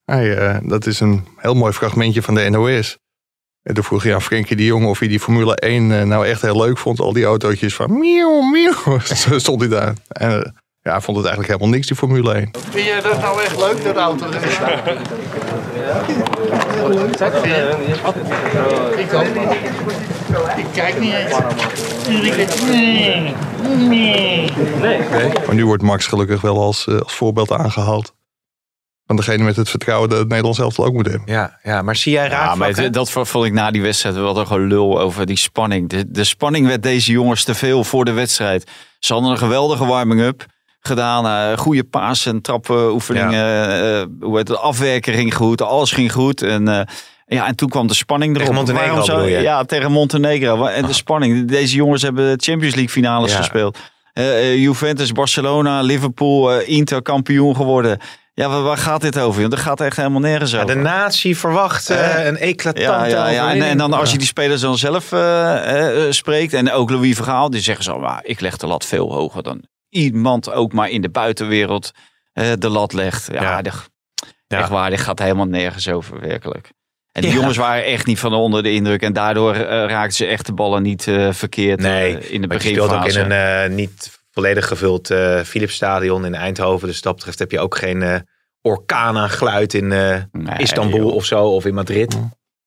hij, 0.05 0.37
eh, 0.37 0.59
dat 0.63 0.87
is 0.87 1.01
een 1.01 1.27
heel 1.37 1.55
mooi 1.55 1.73
fragmentje 1.73 2.23
van 2.23 2.35
de 2.35 2.51
NOS. 2.51 2.99
En 3.63 3.75
toen 3.75 3.85
vroeg 3.85 4.05
je 4.05 4.15
aan 4.15 4.23
Frenkie 4.23 4.57
de 4.57 4.65
Jong 4.65 4.87
of 4.87 4.99
hij 4.99 5.09
die 5.09 5.21
Formule 5.21 5.55
1 5.55 5.93
eh, 5.93 6.03
nou 6.03 6.27
echt 6.27 6.43
heel 6.43 6.57
leuk 6.57 6.79
vond. 6.79 7.01
Al 7.01 7.13
die 7.13 7.25
autootjes 7.25 7.75
van 7.75 7.99
miauw, 7.99 8.41
miauw. 8.41 8.99
Zo 9.29 9.39
stond 9.39 9.61
hij 9.61 9.71
daar. 9.71 9.95
En 10.09 10.31
eh, 10.31 10.51
ja, 10.83 10.91
hij 10.91 11.01
vond 11.01 11.17
het 11.17 11.27
eigenlijk 11.27 11.47
helemaal 11.47 11.69
niks, 11.69 11.87
die 11.87 11.97
Formule 11.97 12.35
1. 12.35 12.51
Vind 12.71 12.87
jij 12.87 13.01
dat 13.01 13.21
nou 13.21 13.43
echt 13.43 13.59
leuk, 13.59 13.85
dat 13.85 13.97
auto? 13.97 14.27
Ik 18.97 19.13
ook 19.15 19.35
niet. 19.35 19.51
Ik 20.57 20.67
kijk 20.73 21.01
niet 21.01 21.15
Nee. 23.77 24.51
Nee. 24.81 24.99
Maar 25.47 25.55
nu 25.55 25.67
wordt 25.67 25.83
Max 25.83 26.07
gelukkig 26.07 26.41
wel 26.41 26.61
als, 26.63 26.87
eh, 26.87 26.99
als 26.99 27.15
voorbeeld 27.15 27.53
aangehaald. 27.53 28.15
Van 29.07 29.17
degene 29.17 29.45
met 29.45 29.57
het 29.57 29.69
vertrouwen 29.69 30.09
dat 30.09 30.19
het 30.19 30.29
Nederlands 30.29 30.59
elftal 30.59 30.85
ook 30.85 30.93
moet 30.93 31.07
hebben. 31.07 31.33
Ja, 31.33 31.59
ja, 31.63 31.83
maar 31.83 31.97
zie 31.97 32.13
jij 32.13 32.29
raar 32.29 32.45
Ja, 32.45 32.55
maar 32.55 32.69
het- 32.69 32.93
dat 32.93 33.11
vond 33.11 33.45
ik 33.47 33.53
na 33.53 33.71
die 33.71 33.83
wedstrijd 33.83 34.15
wel 34.15 34.35
toch 34.35 34.51
een 34.51 34.67
lul 34.67 35.01
over 35.01 35.27
die 35.27 35.37
spanning. 35.39 35.89
De, 35.89 36.11
de 36.11 36.25
spanning 36.25 36.67
werd 36.67 36.83
deze 36.83 37.13
jongens 37.13 37.45
te 37.45 37.55
veel 37.55 37.85
voor 37.85 38.05
de 38.05 38.13
wedstrijd. 38.13 38.71
Ze 38.99 39.13
hadden 39.13 39.31
een 39.31 39.39
geweldige 39.39 39.87
warming-up 39.87 40.47
gedaan. 40.81 41.27
eh, 41.27 41.59
goede 41.59 41.85
paas 41.85 42.27
en 42.27 42.41
trappenoefeningen. 42.41 43.71
eh, 44.01 44.07
hoe 44.21 44.37
het, 44.39 44.47
de 44.47 44.59
afwerken 44.59 45.15
ging 45.15 45.35
goed. 45.35 45.63
Alles 45.63 45.93
ging 45.93 46.13
goed. 46.13 46.43
En, 46.43 46.69
eh, 46.69 46.87
ja, 47.37 47.47
en 47.47 47.55
toen 47.57 47.69
kwam 47.69 47.87
de 47.87 47.95
spanning 47.95 48.31
erop. 48.35 48.47
Tegen 48.47 48.55
Montenegro? 48.55 49.27
Ja, 49.27 49.65
tegen 49.65 49.93
Montenegro. 49.93 50.65
En 50.65 50.87
de 50.87 50.93
spanning. 50.93 51.49
Deze 51.49 51.75
jongens 51.77 52.03
hebben 52.03 52.41
Champions 52.43 52.75
League 52.75 52.93
finales 52.93 53.31
Ja. 53.33 53.37
gespeeld. 53.37 53.79
Eh, 54.13 54.39
eh, 54.39 54.59
Juventus, 54.59 55.13
Barcelona, 55.13 55.81
Liverpool, 55.81 56.53
eh, 56.53 56.69
Inter 56.69 57.03
kampioen 57.03 57.57
geworden. 57.57 57.99
Ja, 58.35 58.49
waar, 58.49 58.63
waar 58.63 58.77
gaat 58.77 59.01
dit 59.01 59.19
over? 59.19 59.41
joh? 59.41 59.51
Dat 59.51 59.59
gaat 59.59 59.81
echt 59.81 59.97
helemaal 59.97 60.21
nergens 60.21 60.51
Ja, 60.51 60.63
over. 60.63 60.75
de 60.75 60.81
natie 60.81 61.37
verwacht 61.37 61.89
een 61.89 62.37
eclatante 62.37 62.81
Ja, 62.83 63.07
ja, 63.07 63.29
ja. 63.29 63.55
En, 63.55 63.63
en 63.63 63.79
dan 63.79 63.93
als 63.93 64.13
je 64.13 64.19
die 64.19 64.27
spelers 64.27 64.61
dan 64.61 64.79
zelf 64.79 65.05
spreekt. 66.11 66.53
En 66.53 66.73
ook 66.73 66.91
Louis 66.91 67.15
Vergaal. 67.17 67.51
Die 67.51 67.61
zeggen 67.61 67.85
zo, 67.85 67.99
maar 67.99 68.21
ik 68.23 68.41
leg 68.41 68.57
de 68.57 68.67
lat 68.67 68.85
veel 68.87 69.13
hoger 69.13 69.43
dan 69.43 69.65
iemand 69.89 70.53
ook 70.53 70.73
maar 70.73 70.89
in 70.89 71.01
de 71.01 71.11
buitenwereld 71.11 71.91
de 72.59 72.69
lat 72.69 72.93
legt. 72.93 73.29
Ja, 73.33 73.43
Ja. 73.43 73.63
echt 74.59 74.69
waar. 74.69 74.91
Dit 74.91 75.01
gaat 75.01 75.19
helemaal 75.19 75.47
nergens 75.47 75.89
over 75.89 76.21
werkelijk. 76.21 76.71
En 77.13 77.21
die 77.23 77.31
Ja. 77.31 77.37
jongens 77.37 77.57
waren 77.57 77.85
echt 77.85 78.07
niet 78.07 78.19
van 78.19 78.33
onder 78.35 78.63
de 78.63 78.73
indruk. 78.73 79.03
En 79.03 79.13
daardoor 79.13 79.55
eh, 79.55 79.61
raakten 79.67 80.17
ze 80.17 80.27
echt 80.27 80.47
de 80.47 80.53
ballen 80.53 80.83
niet 80.83 81.07
eh, 81.09 81.33
verkeerd 81.33 81.81
Nee, 81.81 82.19
eh, 82.19 82.33
in 82.33 82.41
de 82.41 82.47
Maar 82.47 82.57
je 82.63 82.69
speelt 82.69 82.91
ook 82.93 83.03
beginfase. 83.03 83.21
in 83.21 83.31
een 83.31 83.65
eh, 83.71 83.77
niet 83.77 84.19
volledig 84.31 84.67
gevuld 84.69 85.11
eh 85.11 85.41
Philipsstadion 85.41 86.25
in 86.25 86.35
Eindhoven. 86.35 86.89
Dus 86.89 87.01
dat 87.03 87.15
betreft 87.17 87.39
heb 87.39 87.51
je 87.51 87.61
ook 87.61 87.77
geen 87.77 88.03
eh 88.03 88.15
orkaan 88.63 89.17
aan 89.17 89.31
geluid 89.31 89.75
in 89.75 89.93
eh, 89.93 90.17
Nee, 90.33 90.57
Istanbul 90.59 90.99
joh. 90.99 91.15
of 91.15 91.25
zo. 91.25 91.45
Of 91.45 91.65
in 91.65 91.75
Madrid. 91.75 92.13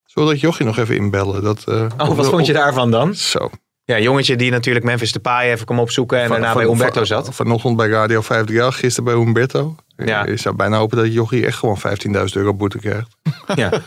Zullen 0.06 0.28
we 0.30 0.34
dat 0.36 0.40
jochie 0.44 0.66
nog 0.66 0.78
even 0.78 0.96
inbellen? 0.96 1.44
Dat, 1.44 1.64
eh, 1.68 1.86
Oh, 1.98 2.16
wat 2.16 2.30
vond 2.30 2.46
je 2.46 2.54
daarvan 2.54 2.92
dan? 2.92 3.16
Zo. 3.16 3.50
Ja, 3.86 4.00
jongetje 4.00 4.36
die 4.36 4.52
natuurlijk 4.52 4.86
Memphis 4.86 5.12
Depay 5.12 5.52
even 5.52 5.66
kwam 5.66 5.80
opzoeken 5.80 6.22
en 6.22 6.30
daarna 6.30 6.54
bij 6.54 6.66
Umberto 6.66 7.04
zat. 7.04 7.36
Vanochtend 7.36 7.76
bij 7.76 7.88
Radio 7.88 8.22
538, 8.22 8.80
gisteren 8.80 9.14
bij 9.14 9.24
Umberto. 9.24 9.76
Ja. 9.96 10.26
Je 10.26 10.38
zou 10.38 10.56
bijna 10.56 10.78
hopen 10.78 10.98
dat 10.98 11.14
Jochie 11.14 11.46
echt 11.46 11.58
gewoon 11.58 11.78
15.000 11.80 12.14
euro 12.34 12.54
boete 12.54 12.78
krijgt. 12.78 13.08
Ja. 13.56 13.72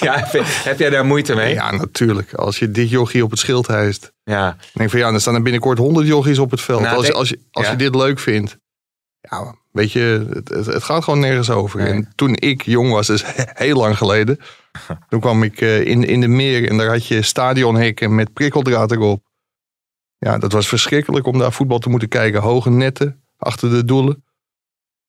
ja, 0.00 0.28
heb, 0.64 0.78
jij 0.78 0.90
daar 0.90 1.04
moeite 1.04 1.34
mee? 1.34 1.54
Ja, 1.54 1.70
natuurlijk. 1.70 2.34
Als 2.34 2.58
je 2.58 2.70
dit 2.70 2.90
jochie 2.90 3.24
op 3.24 3.30
het 3.30 3.38
schild 3.38 3.66
hijst. 3.66 4.12
Ja. 4.24 4.44
Dan 4.44 4.56
denk 4.72 4.84
ik 4.84 4.90
van 4.90 4.98
ja, 4.98 5.10
dan 5.10 5.20
staan 5.20 5.34
er 5.34 5.42
binnenkort 5.42 5.78
100 5.78 6.06
jochies 6.06 6.38
op 6.38 6.50
het 6.50 6.60
veld. 6.60 6.80
Nou, 6.80 6.96
als, 6.96 7.12
als, 7.12 7.28
je, 7.28 7.38
als 7.50 7.64
ja. 7.64 7.70
je 7.70 7.76
dit 7.76 7.94
leuk 7.94 8.18
vindt. 8.18 8.58
Ja, 9.20 9.54
weet 9.72 9.92
je, 9.92 10.26
het, 10.44 10.84
gaat 10.84 11.04
gewoon 11.04 11.20
nergens 11.20 11.50
over. 11.50 11.82
Nee. 11.82 11.92
En 11.92 12.12
toen 12.14 12.34
ik 12.34 12.62
jong 12.62 12.90
was, 12.90 13.06
dus 13.06 13.24
heel 13.34 13.76
lang 13.76 13.96
geleden. 13.96 14.38
toen 15.08 15.20
kwam 15.20 15.42
ik 15.42 15.60
eh, 15.60 15.86
in, 15.86 16.04
in 16.04 16.20
de 16.20 16.28
meer 16.28 16.68
en 16.68 16.76
daar 16.76 16.88
had 16.88 17.06
je 17.06 17.22
stadionhekken 17.22 18.14
met 18.14 18.32
prikkeldraad 18.32 18.92
erop. 18.92 19.28
Ja, 20.18 20.38
dat 20.38 20.52
was 20.52 20.68
verschrikkelijk 20.68 21.26
om 21.26 21.38
daar 21.38 21.52
voetbal 21.52 21.78
te 21.78 21.88
moeten 21.88 22.08
kijken. 22.08 22.40
Hoge 22.40 22.70
netten 22.70 23.22
achter 23.36 23.70
de 23.70 23.84
doelen. 23.84 24.24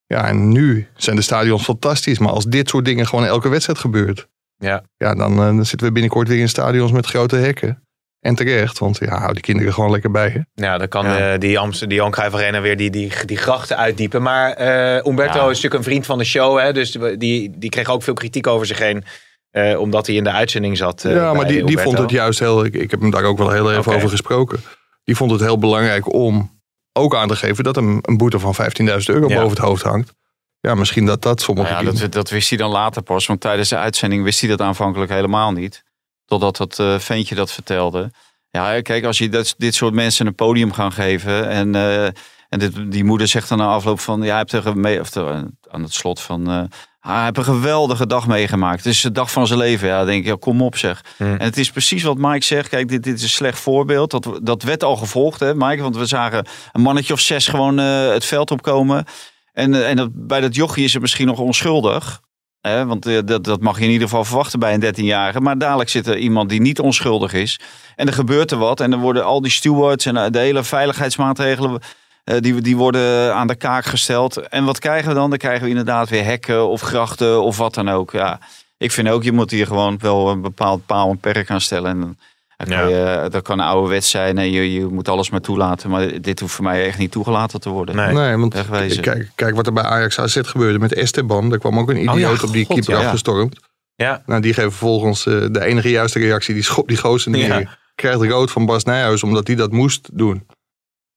Ja, 0.06 0.28
en 0.28 0.50
nu 0.50 0.88
zijn 0.96 1.16
de 1.16 1.22
stadions 1.22 1.64
fantastisch. 1.64 2.20
Maar 2.20 2.32
als 2.32 2.46
dit 2.46 2.70
soort 2.70 2.86
dingen 2.86 3.08
gewoon 3.08 3.26
elke 3.26 3.50
wedstrijd 3.50 3.80
gebeurt. 3.80 4.28
Ja. 4.58 4.84
Ja, 4.98 5.16
dan, 5.16 5.32
eh, 5.32 5.38
dan 5.38 5.66
zitten 5.66 5.88
we 5.88 5.94
binnenkort 5.94 6.28
weer 6.28 6.40
in 6.40 6.50
stadions 6.50 6.92
met 6.92 7.06
grote 7.06 7.36
hekken. 7.36 7.84
En 8.22 8.36
terecht, 8.36 8.80
want 8.80 8.98
ja, 8.98 9.20
hou 9.20 9.34
die 9.34 9.42
kinderen 9.42 9.74
gewoon 9.74 9.92
lekker 9.92 10.12
bij. 10.12 10.30
Hè? 10.30 10.40
Ja, 10.66 10.78
dan 10.78 10.88
kan 10.88 11.06
Ja. 11.06 11.34
eh, 11.34 11.40
die, 11.40 11.60
Amsterdam, 11.60 11.90
die 11.90 11.98
Johan 11.98 12.12
Cruijff 12.12 12.36
Arena 12.36 12.62
weer 12.62 12.78
die, 12.78 12.90
die, 12.90 13.12
die 13.26 13.38
grachten 13.38 13.78
uitdiepen. 13.78 14.22
Maar 14.22 14.52
eh 14.52 15.06
Umberto 15.06 15.38
Ja. 15.38 15.42
is 15.44 15.48
natuurlijk 15.48 15.74
een 15.74 15.84
vriend 15.84 16.06
van 16.06 16.18
de 16.18 16.24
show. 16.24 16.60
Hè, 16.60 16.74
dus 16.74 16.98
die, 17.18 17.52
die 17.58 17.70
kreeg 17.70 17.90
ook 17.90 18.04
veel 18.04 18.14
kritiek 18.14 18.48
over 18.48 18.66
zich 18.68 18.78
heen. 18.80 19.04
eh, 19.52 19.80
omdat 19.80 20.08
hij 20.08 20.16
in 20.16 20.24
de 20.24 20.32
uitzending 20.32 20.78
zat. 20.78 21.06
eh, 21.06 21.14
ja, 21.16 21.34
maar 21.34 21.46
die, 21.48 21.52
die 21.54 21.60
Umberto. 21.60 21.82
vond 21.84 21.98
het 21.98 22.10
juist 22.12 22.40
heel. 22.40 22.66
Ik, 22.66 22.74
ik 22.74 22.92
heb 22.92 23.00
hem 23.02 23.10
daar 23.12 23.24
ook 23.24 23.38
wel 23.38 23.50
heel 23.52 23.72
even 23.74 23.94
over 23.94 24.10
gesproken. 24.10 24.60
Die 25.04 25.16
vond 25.16 25.32
het 25.32 25.42
heel 25.42 25.58
belangrijk 25.58 26.14
om 26.14 26.62
ook 26.94 27.16
aan 27.16 27.28
te 27.28 27.36
geven 27.36 27.64
dat 27.64 27.76
hem 27.76 28.00
een 28.02 28.18
boete 28.18 28.40
van 28.40 28.56
15.000 28.56 28.66
euro 29.06 29.28
Ja. 29.28 29.36
boven 29.36 29.50
het 29.50 29.58
hoofd 29.66 29.84
hangt. 29.84 30.14
Ja, 30.60 30.76
misschien 30.76 31.06
dat 31.06 31.22
dat 31.22 31.42
sommige 31.42 31.72
Nou 31.74 31.86
ja, 31.86 31.92
dat, 31.92 32.12
dat 32.12 32.30
wist 32.30 32.50
hij 32.50 32.58
dan 32.58 32.72
later 32.72 33.02
pas. 33.02 33.26
Want 33.26 33.42
tijdens 33.42 33.70
de 33.70 33.78
uitzending 33.78 34.24
wist 34.24 34.40
hij 34.40 34.50
dat 34.50 34.62
aanvankelijk 34.62 35.12
helemaal 35.12 35.52
niet. 35.52 35.84
Totdat 36.32 36.58
dat 36.58 36.80
eh, 36.80 37.00
ventje 37.00 37.36
dat 37.36 37.52
vertelde. 37.52 38.12
Ja, 38.52 38.82
kijk, 38.82 39.04
als 39.06 39.18
je 39.18 39.30
dat, 39.30 39.56
dit 39.58 39.76
soort 39.76 39.94
mensen 39.94 40.28
een 40.28 40.36
podium 40.36 40.72
gaan 40.74 40.92
geven. 40.92 41.50
En, 41.50 41.76
eh, 41.76 42.06
en 42.50 42.60
dit, 42.60 42.92
die 42.92 43.04
moeder 43.04 43.28
zegt 43.28 43.50
dan 43.50 43.58
na 43.58 43.66
afloop 43.66 44.00
van... 44.00 44.22
Ja, 44.22 44.28
hij 44.28 44.38
heeft 44.38 44.50
tegen 44.50 44.80
mee, 44.80 45.00
of 45.00 45.10
te- 45.10 45.48
aan 45.70 45.84
het 45.84 45.94
slot 45.94 46.22
van... 46.22 46.50
eh, 46.50 46.58
ah, 47.00 47.16
hij 47.16 47.24
heeft 47.24 47.38
een 47.38 47.44
geweldige 47.44 48.08
dag 48.08 48.28
meegemaakt. 48.28 48.84
Het 48.84 48.94
is 48.94 49.02
de 49.02 49.12
dag 49.12 49.32
van 49.32 49.48
zijn 49.48 49.60
leven. 49.60 49.88
Ja, 49.88 50.06
denk 50.06 50.20
ik, 50.22 50.26
ja, 50.26 50.36
kom 50.40 50.62
op 50.62 50.78
zeg. 50.78 51.04
Hmm. 51.18 51.32
En 51.32 51.46
het 51.46 51.58
is 51.58 51.72
precies 51.72 52.04
wat 52.04 52.18
Mike 52.18 52.46
zegt. 52.46 52.70
Kijk, 52.70 52.88
dit, 52.88 53.04
dit 53.04 53.16
is 53.18 53.24
een 53.24 53.30
slecht 53.30 53.60
voorbeeld. 53.60 54.12
Dat, 54.12 54.40
dat 54.44 54.64
werd 54.64 54.84
al 54.84 54.96
gevolgd, 54.96 55.40
hè, 55.40 55.56
Mike? 55.56 55.82
Want 55.82 55.96
we 55.96 56.06
zagen 56.06 56.48
een 56.72 56.82
mannetje 56.82 57.14
of 57.14 57.20
zes 57.20 57.48
gewoon 57.48 57.80
eh, 57.80 58.10
het 58.10 58.26
veld 58.26 58.52
opkomen. 58.52 59.06
En, 59.54 59.74
eh, 59.74 59.90
en 59.90 59.96
dat, 59.96 60.10
bij 60.14 60.42
dat 60.42 60.56
jochie 60.56 60.84
is 60.84 60.94
het 60.94 61.02
misschien 61.02 61.28
nog 61.28 61.40
onschuldig. 61.40 62.22
Want 62.62 63.06
eh, 63.06 63.20
dat, 63.26 63.44
dat 63.44 63.62
mag 63.62 63.78
je 63.78 63.86
in 63.86 63.92
ieder 63.92 64.08
geval 64.08 64.26
verwachten 64.26 64.60
bij 64.60 64.74
een 64.74 64.96
13-jarige. 64.96 65.42
Maar 65.42 65.58
dadelijk 65.58 65.90
zit 65.90 66.08
er 66.08 66.18
iemand 66.18 66.50
die 66.50 66.62
niet 66.62 66.80
onschuldig 66.80 67.34
is. 67.34 67.60
En 67.96 68.08
er 68.08 68.14
gebeurt 68.14 68.52
er 68.52 68.58
wat. 68.58 68.80
En 68.80 68.92
dan 68.92 69.00
worden 69.00 69.26
al 69.26 69.42
die 69.42 69.52
stewards 69.52 70.06
en 70.06 70.18
eh, 70.18 70.32
de 70.32 70.40
hele 70.40 70.64
veiligheidsmaatregelen... 70.64 71.82
eh, 72.24 72.38
die, 72.40 72.62
die 72.62 72.78
worden 72.78 73.36
aan 73.36 73.48
de 73.48 73.56
kaak 73.56 73.86
gesteld. 73.86 74.38
En 74.38 74.66
wat 74.66 74.80
krijgen 74.80 75.10
we 75.10 75.16
dan? 75.16 75.30
Dan 75.30 75.40
krijgen 75.40 75.64
we 75.64 75.70
inderdaad 75.70 76.10
weer 76.10 76.24
hekken 76.24 76.68
of 76.68 76.82
grachten 76.82 77.44
of 77.44 77.58
wat 77.58 77.74
dan 77.74 77.90
ook. 77.90 78.12
Ja, 78.12 78.40
ik 78.78 78.92
vind 78.92 79.10
ook, 79.10 79.24
je 79.24 79.32
moet 79.32 79.52
hier 79.52 79.68
gewoon 79.68 79.98
wel 80.00 80.30
een 80.30 80.42
bepaald 80.42 80.86
paal 80.86 81.10
en 81.10 81.18
perk 81.18 81.50
aan 81.50 81.62
stellen. 81.62 81.92
En 81.92 82.20
dan 82.66 82.80
kan 82.80 82.90
je, 82.90 83.28
dat 83.30 83.44
kan 83.44 83.60
ouderwets 83.60 84.10
zijn 84.10 84.38
en 84.38 84.52
je, 84.52 84.74
je 84.74 84.86
moet 84.86 85.10
alles 85.10 85.30
maar 85.30 85.42
toelaten. 85.42 85.90
Maar 85.90 86.22
dit 86.22 86.40
hoeft 86.40 86.54
voor 86.54 86.64
mij 86.64 86.86
echt 86.86 86.98
niet 86.98 87.12
toegelaten 87.12 87.60
te 87.60 87.70
worden. 87.70 87.96
Nee. 87.96 88.14
Nee, 88.14 88.38
want 88.38 88.56
kijk, 89.00 89.32
kijk 89.36 89.56
wat 89.56 89.68
er 89.68 89.74
bij 89.74 89.84
Ajax 89.84 90.20
AZ 90.20 90.40
gebeurde 90.42 90.80
met 90.80 90.94
Esteban. 90.94 91.50
Daar 91.50 91.60
kwam 91.60 91.80
ook 91.80 91.90
een 91.90 91.98
idioot 91.98 92.14
Oh 92.14 92.20
ja, 92.20 92.48
op 92.48 92.54
die 92.54 92.66
god, 92.66 92.76
keeper 92.76 92.94
ja. 93.02 93.06
afgestormd. 93.06 93.60
Ja. 93.96 94.24
Nou, 94.26 94.42
die 94.42 94.54
geven 94.54 94.72
vervolgens 94.72 95.26
eh, 95.26 95.46
de 95.52 95.64
enige 95.64 95.90
juiste 95.90 96.20
reactie. 96.20 96.54
Die 96.54 96.64
schop 96.64 96.88
die 96.88 96.98
gozer 96.98 97.32
neer. 97.32 97.60
Ja. 97.60 97.78
Krijgt 97.96 98.22
rood 98.22 98.52
van 98.52 98.66
Bas 98.66 98.84
Nijhuis 98.84 99.24
omdat 99.24 99.48
hij 99.48 99.56
dat 99.56 99.72
moest 99.72 100.10
doen. 100.14 100.48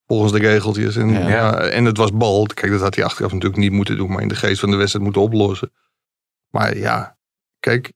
Volgens 0.07 0.33
de 0.33 0.39
regeltjes. 0.39 0.97
En, 0.97 1.11
Ja. 1.11 1.29
ja. 1.29 1.59
en 1.59 1.85
het 1.85 1.97
was 1.97 2.13
bal. 2.13 2.47
Kijk, 2.47 2.73
dat 2.73 2.81
had 2.81 2.95
hij 2.95 3.05
achteraf 3.05 3.33
natuurlijk 3.33 3.61
niet 3.61 3.73
moeten 3.73 3.97
doen. 3.97 4.13
Maar 4.13 4.23
in 4.23 4.29
de 4.29 4.35
geest 4.35 4.61
van 4.61 4.71
de 4.71 4.77
wedstrijd 4.77 5.05
moeten 5.05 5.23
oplossen. 5.23 5.73
Maar 6.51 6.77
ja, 6.77 7.17
kijk. 7.61 7.93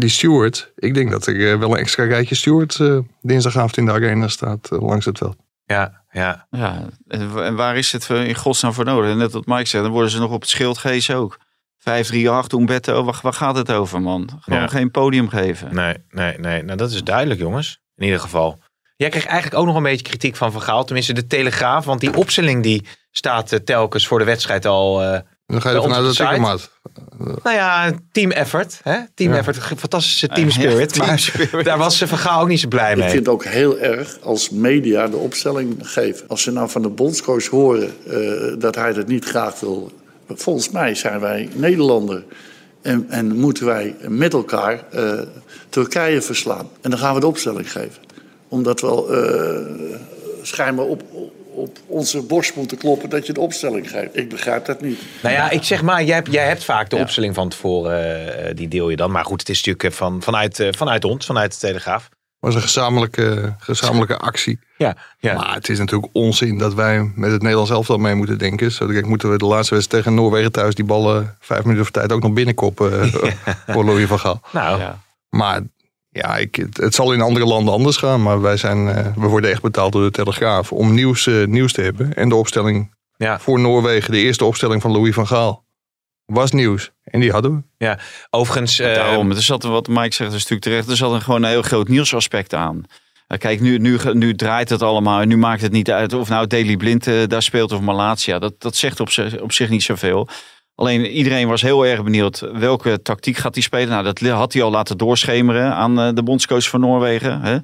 Die 0.00 0.08
steward. 0.10 0.72
Ik 0.76 0.94
denk 0.94 1.10
dat 1.10 1.26
er 1.26 1.52
eh, 1.52 1.58
wel 1.58 1.70
een 1.70 1.76
extra 1.78 2.04
rijtje 2.04 2.34
stewards 2.34 2.80
eh, 2.80 2.98
dinsdagavond 3.20 3.76
in 3.76 3.84
de 3.86 3.92
arena 3.92 4.28
staat. 4.28 4.68
eh, 4.72 4.80
langs 4.82 5.04
het 5.04 5.18
veld. 5.18 5.36
Ja, 5.64 6.02
ja. 6.10 6.46
Ja, 6.50 6.88
en 7.08 7.32
wa- 7.32 7.42
en 7.42 7.54
waar 7.54 7.76
is 7.76 7.92
het 7.92 8.08
in 8.08 8.34
godsnaam 8.34 8.72
voor 8.72 8.84
nodig? 8.84 9.10
En 9.10 9.16
net 9.18 9.32
wat 9.32 9.46
Mike 9.46 9.64
zei, 9.68 9.82
dan 9.82 9.92
worden 9.92 10.10
ze 10.10 10.18
nog 10.18 10.30
op 10.30 10.40
het 10.40 10.50
schild 10.50 10.78
gees 10.78 11.10
ook. 11.10 11.38
538, 11.78 12.58
Umberto, 12.58 13.04
waar, 13.04 13.18
waar 13.22 13.32
gaat 13.32 13.56
het 13.56 13.72
over, 13.72 14.00
man? 14.02 14.28
Gewoon 14.40 14.60
Ja. 14.60 14.66
geen 14.66 14.90
podium 14.90 15.28
geven. 15.28 15.74
Nee, 15.74 15.94
nee, 16.10 16.38
nee. 16.38 16.62
Nou, 16.62 16.76
dat 16.78 16.90
is 16.90 17.04
duidelijk, 17.04 17.40
jongens. 17.40 17.80
In 17.96 18.04
ieder 18.04 18.20
geval. 18.20 18.58
Jij 18.96 19.08
kreeg 19.08 19.24
eigenlijk 19.26 19.60
ook 19.60 19.66
nog 19.66 19.76
een 19.76 19.82
beetje 19.82 20.04
kritiek 20.06 20.36
van 20.36 20.52
Van 20.52 20.62
Gaal. 20.62 20.84
Tenminste, 20.84 21.12
de 21.12 21.26
Telegraaf. 21.26 21.84
Want 21.84 22.00
die 22.00 22.16
opstelling 22.16 22.62
die 22.62 22.86
staat 23.10 23.60
telkens 23.66 24.06
voor 24.06 24.18
de 24.18 24.24
wedstrijd 24.24 24.66
al... 24.66 25.02
eh, 25.02 25.20
dan 25.50 25.60
ga 25.60 25.68
je 25.70 25.74
ervan 25.76 25.94
uit 25.94 26.04
dat 26.04 26.16
de 26.16 26.22
ik 26.22 26.28
hem 26.28 26.42
had. 26.42 26.70
nou 27.42 27.56
ja, 27.56 27.90
team 28.12 28.30
effort. 28.30 28.80
Hè? 28.82 28.96
Team 29.14 29.32
Ja. 29.32 29.38
effort. 29.38 29.56
Fantastische 29.56 30.28
team 30.28 30.50
spirit. 30.50 30.78
Ja, 30.78 30.86
team 30.96 31.06
maar 31.06 31.18
spirit. 31.18 31.64
daar 31.64 31.78
was 31.78 31.98
ze 31.98 32.08
Van 32.08 32.18
Gaal 32.18 32.40
ook 32.42 32.48
niet 32.48 32.60
zo 32.60 32.68
blij 32.68 32.90
Ik 32.92 32.96
mee. 32.98 33.08
vind 33.08 33.26
het 33.26 33.34
ook 33.34 33.44
heel 33.44 33.78
erg 33.78 34.18
als 34.22 34.50
media 34.50 35.08
de 35.08 35.16
opstelling 35.16 35.76
geven. 35.82 36.28
Als 36.28 36.42
ze 36.42 36.52
nou 36.52 36.70
van 36.70 36.82
de 36.82 36.88
bondscoach 36.88 37.46
horen 37.46 37.92
eh, 38.08 38.16
dat 38.58 38.74
hij 38.74 38.92
dat 38.92 39.06
niet 39.06 39.24
graag 39.24 39.60
wil. 39.60 39.92
Volgens 40.28 40.70
mij 40.70 40.94
zijn 40.94 41.20
wij 41.20 41.48
Nederlander. 41.54 42.24
En, 42.82 43.06
en 43.08 43.36
moeten 43.36 43.66
wij 43.66 43.94
met 44.08 44.32
elkaar 44.32 44.84
eh, 44.90 45.12
Turkije 45.68 46.22
verslaan. 46.22 46.68
En 46.80 46.90
dan 46.90 46.98
gaan 46.98 47.14
we 47.14 47.20
de 47.20 47.26
opstelling 47.26 47.72
geven. 47.72 48.02
Omdat 48.48 48.80
we 48.80 48.86
al, 48.86 49.12
eh, 49.14 49.60
schijnbaar 50.42 50.84
op, 50.86 51.02
op 51.60 51.78
onze 51.86 52.22
borst 52.22 52.56
moeten 52.56 52.78
kloppen 52.78 53.10
dat 53.10 53.26
je 53.26 53.32
de 53.32 53.40
opstelling 53.40 53.90
geeft. 53.90 54.16
Ik 54.16 54.28
begrijp 54.28 54.64
dat 54.66 54.80
niet. 54.80 55.00
Nou 55.22 55.34
ja, 55.34 55.50
ik 55.50 55.62
zeg 55.62 55.82
maar, 55.82 56.02
jij, 56.04 56.14
hebt- 56.14 56.32
jij 56.32 56.46
hebt 56.46 56.64
vaak 56.64 56.90
de 56.90 56.96
opstelling 56.96 57.34
van 57.34 57.48
tevoren. 57.48 58.44
eh, 58.44 58.54
die 58.56 58.68
deel 58.68 58.90
je 58.90 58.96
dan. 58.96 59.10
Maar 59.10 59.24
goed, 59.24 59.40
het 59.40 59.48
is 59.48 59.56
natuurlijk 59.56 59.84
eh, 59.84 59.90
van, 59.90 60.22
vanuit, 60.22 60.60
eh, 60.60 60.68
vanuit 60.76 61.04
ons, 61.04 61.26
vanuit 61.26 61.52
de 61.52 61.58
Telegraaf. 61.58 62.08
was 62.38 62.54
een 62.54 62.60
gezamenlijke, 62.60 63.54
gezamenlijke 63.58 64.16
actie. 64.16 64.58
Ja, 64.76 64.96
ja. 65.18 65.34
Maar 65.34 65.54
het 65.54 65.68
is 65.68 65.78
natuurlijk 65.78 66.10
onzin 66.12 66.58
dat 66.58 66.74
wij 66.74 67.12
met 67.14 67.30
het 67.30 67.40
Nederlands 67.42 67.70
elftal 67.70 67.96
mee 67.98 68.14
moeten 68.14 68.38
denken. 68.38 68.72
Zo 68.72 68.86
direct 68.86 69.06
moeten 69.06 69.30
we 69.30 69.38
de 69.38 69.44
laatste 69.44 69.74
wedstrijd 69.74 70.04
tegen 70.04 70.18
Noorwegen 70.18 70.52
thuis 70.52 70.74
die 70.74 70.84
ballen 70.84 71.36
vijf 71.40 71.62
minuten 71.62 71.84
voor 71.84 71.92
tijd 71.94 72.12
ook 72.12 72.22
nog 72.22 72.32
binnenkoppen 72.32 73.02
eh, 73.02 73.32
voor 73.66 73.84
Louis 73.84 74.06
van 74.08 74.18
Gaal. 74.18 74.40
nou, 74.52 74.80
Ja. 74.80 74.98
Maar 75.28 75.60
ja, 76.10 76.36
ik, 76.36 76.54
het, 76.54 76.76
het 76.76 76.94
zal 76.94 77.12
in 77.12 77.20
andere 77.20 77.46
landen 77.46 77.74
anders 77.74 77.96
gaan. 77.96 78.22
Maar 78.22 78.40
wij 78.40 78.56
zijn, 78.56 78.88
eh, 78.88 79.06
we 79.16 79.26
worden 79.26 79.50
echt 79.50 79.62
betaald 79.62 79.92
door 79.92 80.02
de 80.02 80.10
Telegraaf 80.10 80.72
om 80.72 80.94
nieuws, 80.94 81.26
eh, 81.26 81.44
nieuws 81.46 81.72
te 81.72 81.82
hebben. 81.82 82.14
En 82.14 82.28
de 82.28 82.34
opstelling 82.34 82.94
Ja. 83.16 83.38
voor 83.38 83.60
Noorwegen, 83.60 84.12
de 84.12 84.18
eerste 84.18 84.44
opstelling 84.44 84.82
van 84.82 84.90
Louis 84.92 85.14
van 85.14 85.26
Gaal, 85.26 85.64
was 86.24 86.50
nieuws. 86.50 86.90
En 87.04 87.20
die 87.20 87.30
hadden 87.32 87.66
we. 87.78 87.96
overigens... 88.30 88.78
eh, 88.78 88.94
Daarom, 88.94 89.30
er 89.30 89.42
zat, 89.42 89.62
wat 89.62 89.88
Mike 89.88 90.14
zegt, 90.14 90.28
is 90.32 90.34
natuurlijk 90.36 90.62
terecht. 90.62 90.88
Er 90.88 90.96
zat 90.96 91.12
een, 91.12 91.20
gewoon 91.22 91.42
een 91.42 91.48
heel 91.50 91.62
groot 91.62 91.88
nieuwsaspect 91.88 92.54
aan. 92.54 92.82
Eh, 93.26 93.38
Kijk, 93.38 93.60
nu, 93.60 93.78
nu, 93.78 93.98
nu 94.12 94.34
draait 94.34 94.68
het 94.68 94.82
allemaal 94.82 95.20
en 95.20 95.28
nu 95.28 95.36
maakt 95.36 95.62
het 95.62 95.72
niet 95.72 95.90
uit 95.90 96.12
of 96.12 96.28
nou 96.28 96.46
Daily 96.46 96.76
Blind 96.76 97.04
daar 97.30 97.42
speelt 97.42 97.72
of 97.72 97.80
Malatia. 97.80 98.38
Dat, 98.38 98.54
dat 98.58 98.76
zegt 98.76 99.00
op, 99.00 99.10
zich- 99.10 99.40
op 99.40 99.52
zich 99.52 99.68
niet 99.68 99.82
zoveel. 99.82 100.28
Alleen 100.80 101.06
iedereen 101.06 101.48
was 101.48 101.62
heel 101.62 101.86
erg 101.86 102.04
benieuwd 102.04 102.40
welke 102.52 103.02
tactiek 103.02 103.36
gaat 103.36 103.54
hij 103.54 103.62
spelen. 103.62 103.88
Nou, 103.88 104.04
dat 104.04 104.20
had 104.20 104.52
hij 104.52 104.62
al 104.62 104.70
laten 104.70 104.98
doorschemeren 104.98 105.74
aan 105.74 106.00
eh, 106.00 106.08
de 106.14 106.22
bondscoach 106.22 106.68
van 106.68 106.80
Noorwegen. 106.80 107.40
Hè? 107.40 107.58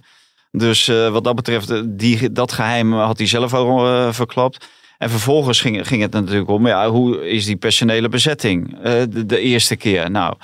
Dus 0.58 0.88
eh, 0.88 1.08
wat 1.08 1.24
dat 1.24 1.34
betreft, 1.34 1.70
eh, 1.70 1.80
die, 1.84 2.32
dat 2.32 2.52
geheim 2.52 2.92
had 2.92 3.18
hij 3.18 3.26
zelf 3.26 3.54
ook 3.54 3.68
al 3.68 3.86
eh, 3.86 4.12
verklapt. 4.12 4.66
En 4.98 5.10
vervolgens 5.10 5.60
ging, 5.60 5.86
ging 5.86 6.02
het 6.02 6.12
natuurlijk 6.12 6.48
om, 6.48 6.66
ja, 6.66 6.90
hoe 6.90 7.28
is 7.28 7.44
die 7.44 7.56
personele 7.56 8.08
bezetting 8.08 8.80
de, 8.82 9.26
de 9.26 9.40
eerste 9.40 9.76
keer? 9.76 10.10
Nou, 10.10 10.34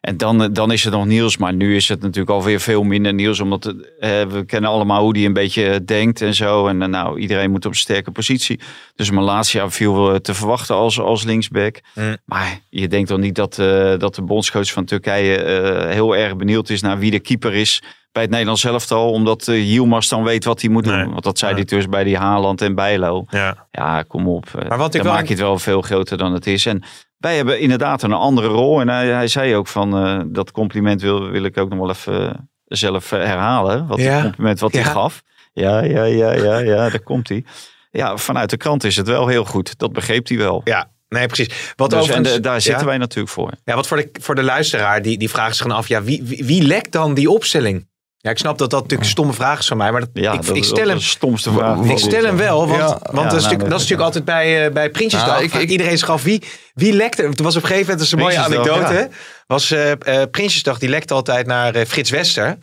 en 0.00 0.16
dan, 0.16 0.42
eh, 0.42 0.48
dan 0.52 0.72
is 0.72 0.84
het 0.84 0.92
nog 0.92 1.06
nieuws, 1.06 1.36
maar 1.36 1.54
nu 1.54 1.76
is 1.76 1.88
het 1.88 2.00
natuurlijk 2.00 2.30
alweer 2.30 2.60
veel 2.60 2.82
minder 2.82 3.14
nieuws. 3.14 3.40
Omdat 3.40 3.64
het, 3.64 3.90
eh, 3.98 4.22
we 4.22 4.44
kennen 4.46 4.70
allemaal 4.70 5.02
hoe 5.02 5.12
die 5.12 5.26
een 5.26 5.32
beetje 5.32 5.84
denkt 5.84 6.20
en 6.22 6.34
zo. 6.34 6.66
En 6.66 6.82
eh, 6.82 6.88
nou, 6.88 7.18
iedereen 7.20 7.50
moet 7.50 7.64
op 7.64 7.70
een 7.72 7.76
sterke 7.78 8.10
positie. 8.10 8.60
Dus 8.94 9.10
Malasia 9.10 9.70
viel 9.70 10.10
eh, 10.12 10.16
te 10.16 10.34
verwachten 10.34 10.74
als, 10.74 11.00
als 11.00 11.24
linksback. 11.24 11.80
Mm. 11.94 12.16
Maar 12.24 12.60
je 12.68 12.88
denkt 12.88 13.08
toch 13.08 13.18
niet 13.18 13.34
dat, 13.34 13.58
eh, 13.58 13.94
dat 13.98 14.14
de 14.14 14.22
bondscoach 14.22 14.72
van 14.72 14.84
Turkije 14.84 15.36
eh, 15.42 15.90
heel 15.94 16.16
erg 16.16 16.36
benieuwd 16.36 16.68
is 16.68 16.82
naar 16.82 16.98
wie 16.98 17.10
de 17.10 17.20
keeper 17.20 17.54
is 17.54 17.82
bij 18.12 18.22
het 18.22 18.30
Nederlands 18.30 18.64
elftal. 18.64 19.10
Omdat 19.12 19.46
uh, 19.48 19.90
dan 20.08 20.22
weet 20.24 20.44
wat 20.44 20.60
hij 20.60 20.70
moet 20.70 20.84
Nee. 20.86 21.02
doen. 21.02 21.10
Want 21.12 21.24
dat 21.24 21.38
zei 21.38 21.54
hij 21.54 21.64
dus 21.64 21.88
bij 21.88 22.04
die 22.04 22.16
Haaland 22.16 22.62
en 22.62 22.74
Bijlo. 22.74 23.24
ja. 23.30 23.66
Ja, 23.70 24.02
kom 24.02 24.28
op. 24.28 24.46
Eh, 24.58 24.68
Maar 24.68 24.78
wat 24.78 24.94
ik 24.94 25.00
dan 25.02 25.02
wel- 25.02 25.12
maak 25.12 25.24
je 25.26 25.32
het 25.32 25.42
wel 25.42 25.58
veel 25.58 25.82
groter 25.82 26.18
dan 26.18 26.32
het 26.32 26.46
is. 26.46 26.66
En 26.66 26.82
wij 27.18 27.36
hebben 27.36 27.60
inderdaad 27.60 28.02
een 28.02 28.12
andere 28.12 28.46
rol. 28.46 28.80
En 28.80 28.88
hij, 28.88 29.06
hij 29.08 29.28
zei 29.28 29.56
ook 29.56 29.66
van, 29.66 29.96
eh, 30.06 30.20
dat 30.26 30.50
compliment 30.50 31.00
wil, 31.02 31.30
wil 31.30 31.42
ik 31.42 31.58
ook 31.58 31.68
nog 31.68 31.78
wel 31.78 31.90
even 31.90 32.50
zelf 32.64 33.12
eh, 33.12 33.18
herhalen. 33.24 33.86
Wat 33.86 33.98
Ja. 34.00 34.12
het 34.12 34.22
compliment 34.22 34.60
wat 34.60 34.72
hij 34.72 34.84
gaf. 34.84 35.22
Ja, 35.52 35.82
ja, 35.82 36.04
ja, 36.04 36.32
ja, 36.32 36.58
ja, 36.58 36.76
daar 36.90 37.00
komt 37.02 37.28
hij. 37.28 37.44
Ja, 37.90 38.16
vanuit 38.16 38.50
de 38.50 38.56
krant 38.56 38.84
is 38.84 38.96
het 38.96 39.06
wel 39.06 39.26
heel 39.26 39.44
goed. 39.44 39.78
Dat 39.78 39.92
begreep 39.92 40.28
hij 40.28 40.36
wel. 40.36 40.60
Ja, 40.64 40.90
nee, 41.08 41.26
precies. 41.26 41.72
Wat 41.76 41.90
Dus, 41.90 41.98
en 41.98 42.04
overigens, 42.04 42.34
de- 42.34 42.40
daar 42.40 42.60
zitten 42.60 42.80
ja? 42.82 42.88
wij 42.88 42.98
natuurlijk 42.98 43.34
voor. 43.34 43.50
Ja, 43.64 43.74
wat 43.74 43.86
voor 43.86 43.96
de, 43.96 44.08
voor 44.20 44.34
de 44.34 44.42
luisteraar, 44.42 45.02
die, 45.02 45.18
die 45.18 45.30
vraagt 45.30 45.56
zich 45.56 45.66
dan 45.66 45.76
af, 45.76 45.88
ja, 45.88 46.02
wie, 46.02 46.22
wie, 46.24 46.44
wie 46.44 46.62
lekt 46.62 46.92
dan 46.92 47.14
die 47.14 47.30
opstelling? 47.30 47.88
Ja, 48.28 48.34
ik 48.34 48.40
snap 48.40 48.58
dat 48.58 48.70
dat 48.70 48.80
natuurlijk 48.82 49.08
een 49.08 49.14
stomme 49.14 49.32
vraag 49.32 49.58
is 49.58 49.66
van 49.66 49.76
mij, 49.76 49.92
maar 49.92 50.00
dat, 50.00 50.10
Ja, 50.12 50.32
ik, 50.32 50.46
dat, 50.46 50.56
ik 50.56 50.62
is 50.62 50.68
stel 50.68 50.88
hem, 50.88 51.00
stomste 51.00 51.50
vraag. 51.52 51.80
ik 51.84 51.98
stel 51.98 52.24
hem 52.24 52.36
wel, 52.36 52.66
want, 52.68 52.80
Ja. 52.80 52.86
want 52.88 53.00
dat, 53.00 53.14
is 53.14 53.14
nou, 53.14 53.32
natuurlijk, 53.34 53.60
dat- 53.70 53.80
is 53.80 53.88
natuurlijk 53.88 54.00
altijd 54.02 54.24
bij, 54.24 54.66
eh 54.66 54.72
bij 54.72 54.90
Prinsjesdag. 54.90 55.30
Nou, 55.30 55.42
ik- 55.42 55.48
Vraagt 55.50 55.64
ik- 55.64 55.70
Iedereen 55.70 55.98
zich 55.98 56.10
af, 56.10 56.22
wie, 56.22 56.42
wie 56.74 56.92
lekte? 56.92 57.22
Het 57.22 57.40
was 57.40 57.56
op 57.56 57.62
een 57.62 57.68
gegeven 57.68 57.90
moment, 57.90 57.98
dat 57.98 58.06
is 58.06 58.12
een 58.12 58.18
mooie 58.18 58.38
anekdote, 58.38 59.08
was 59.46 59.70
eh 59.70 59.90
eh, 60.22 60.30
Prinsjesdag, 60.30 60.78
die 60.78 60.88
lekte 60.88 61.14
altijd 61.14 61.46
naar 61.46 61.86
Frits 61.86 62.10
Wester. 62.10 62.58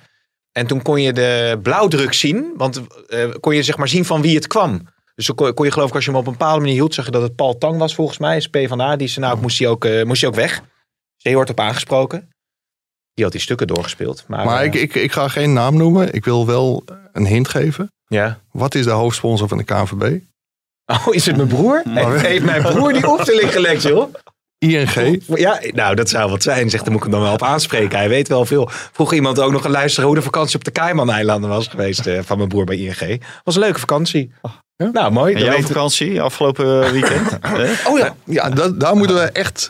En 0.51 0.67
toen 0.67 0.81
kon 0.81 1.01
je 1.01 1.13
de 1.13 1.59
blauwdruk 1.63 2.13
zien, 2.13 2.53
want 2.57 2.81
kon 3.39 3.55
je 3.55 3.63
zeg 3.63 3.77
maar 3.77 3.87
zien 3.87 4.05
van 4.05 4.21
wie 4.21 4.35
het 4.35 4.47
kwam. 4.47 4.81
Dus 5.15 5.25
dan 5.25 5.35
kon, 5.35 5.53
kon 5.53 5.65
je 5.65 5.71
geloof 5.71 5.89
ik, 5.89 5.95
als 5.95 6.05
je 6.05 6.11
hem 6.11 6.19
op 6.19 6.25
een 6.25 6.31
bepaalde 6.31 6.59
manier 6.59 6.73
hield, 6.75 6.93
zag 6.93 7.05
je 7.05 7.11
dat 7.11 7.21
het 7.21 7.35
Paul 7.35 7.57
Tang 7.57 7.77
was 7.77 7.95
volgens 7.95 8.17
mij, 8.17 8.37
is 8.37 8.47
PvdA. 8.47 8.95
Die 8.95 9.07
zei, 9.07 9.25
nou, 9.25 9.39
moest 9.41 9.59
hij 9.59 9.67
ook, 9.67 9.87
moest 10.03 10.21
hij 10.21 10.29
ook 10.29 10.35
weg. 10.35 10.51
Dus 10.59 11.31
je 11.31 11.33
wordt 11.33 11.49
op 11.49 11.59
aangesproken. 11.59 12.29
Die 13.15 13.23
had 13.23 13.33
die 13.33 13.41
stukken 13.41 13.67
doorgespeeld. 13.67 14.23
Maar, 14.27 14.45
Maar 14.45 14.59
eh, 14.59 14.65
ik, 14.65 14.73
ik, 14.73 14.95
ik 14.95 15.11
ga 15.11 15.27
geen 15.27 15.53
naam 15.53 15.77
noemen. 15.77 16.13
Ik 16.13 16.25
wil 16.25 16.45
wel 16.45 16.83
een 17.13 17.25
hint 17.25 17.47
geven. 17.47 17.91
ja. 18.07 18.39
Wat 18.51 18.75
is 18.75 18.83
de 18.85 18.91
hoofdsponsor 18.91 19.47
van 19.47 19.57
de 19.57 19.63
KNVB? 19.63 20.19
Oh, 20.85 21.07
is 21.15 21.25
het 21.25 21.35
mijn 21.35 21.47
broer? 21.47 21.81
Heeft, 21.89 22.21
heeft 22.25 22.45
mijn 22.45 22.61
broer 22.61 22.93
die 22.93 23.09
opstelling 23.09 23.51
gelekt, 23.51 23.81
joh? 23.81 24.13
ING. 24.57 25.21
Ja, 25.35 25.59
nou, 25.73 25.95
dat 25.95 26.09
zou 26.09 26.29
wat 26.29 26.43
zijn. 26.43 26.69
Zegt, 26.69 26.83
dan 26.83 26.93
moet 26.93 27.03
ik 27.05 27.09
hem 27.11 27.17
dan 27.19 27.25
wel 27.27 27.33
op 27.33 27.43
aanspreken. 27.43 27.97
Hij 27.97 28.09
weet 28.09 28.27
wel 28.27 28.45
veel. 28.45 28.69
Vroeg 28.71 29.13
iemand 29.13 29.39
ook 29.39 29.51
nog 29.51 29.63
een 29.65 29.71
luisteren 29.71 30.05
hoe 30.07 30.15
de 30.17 30.21
vakantie 30.21 30.55
op 30.55 30.63
de 30.63 30.71
Cayman-eilanden 30.71 31.49
was 31.49 31.67
geweest 31.67 32.05
eh, 32.07 32.19
van 32.23 32.37
mijn 32.37 32.49
broer 32.49 32.65
bij 32.65 32.77
ING. 32.77 33.21
Was 33.43 33.55
een 33.55 33.61
leuke 33.61 33.79
vakantie. 33.79 34.31
Nou, 34.77 35.11
mooi. 35.11 35.33
En 35.35 35.43
jouw 35.43 35.61
vakantie 35.61 36.21
afgelopen 36.21 36.91
weekend? 36.91 37.37
Hè? 37.41 37.73
Oh 37.91 37.97
ja, 37.97 38.15
Ja, 38.25 38.49
dat, 38.49 38.79
daar 38.79 38.95
moeten 38.95 39.15
we 39.15 39.21
echt, 39.21 39.69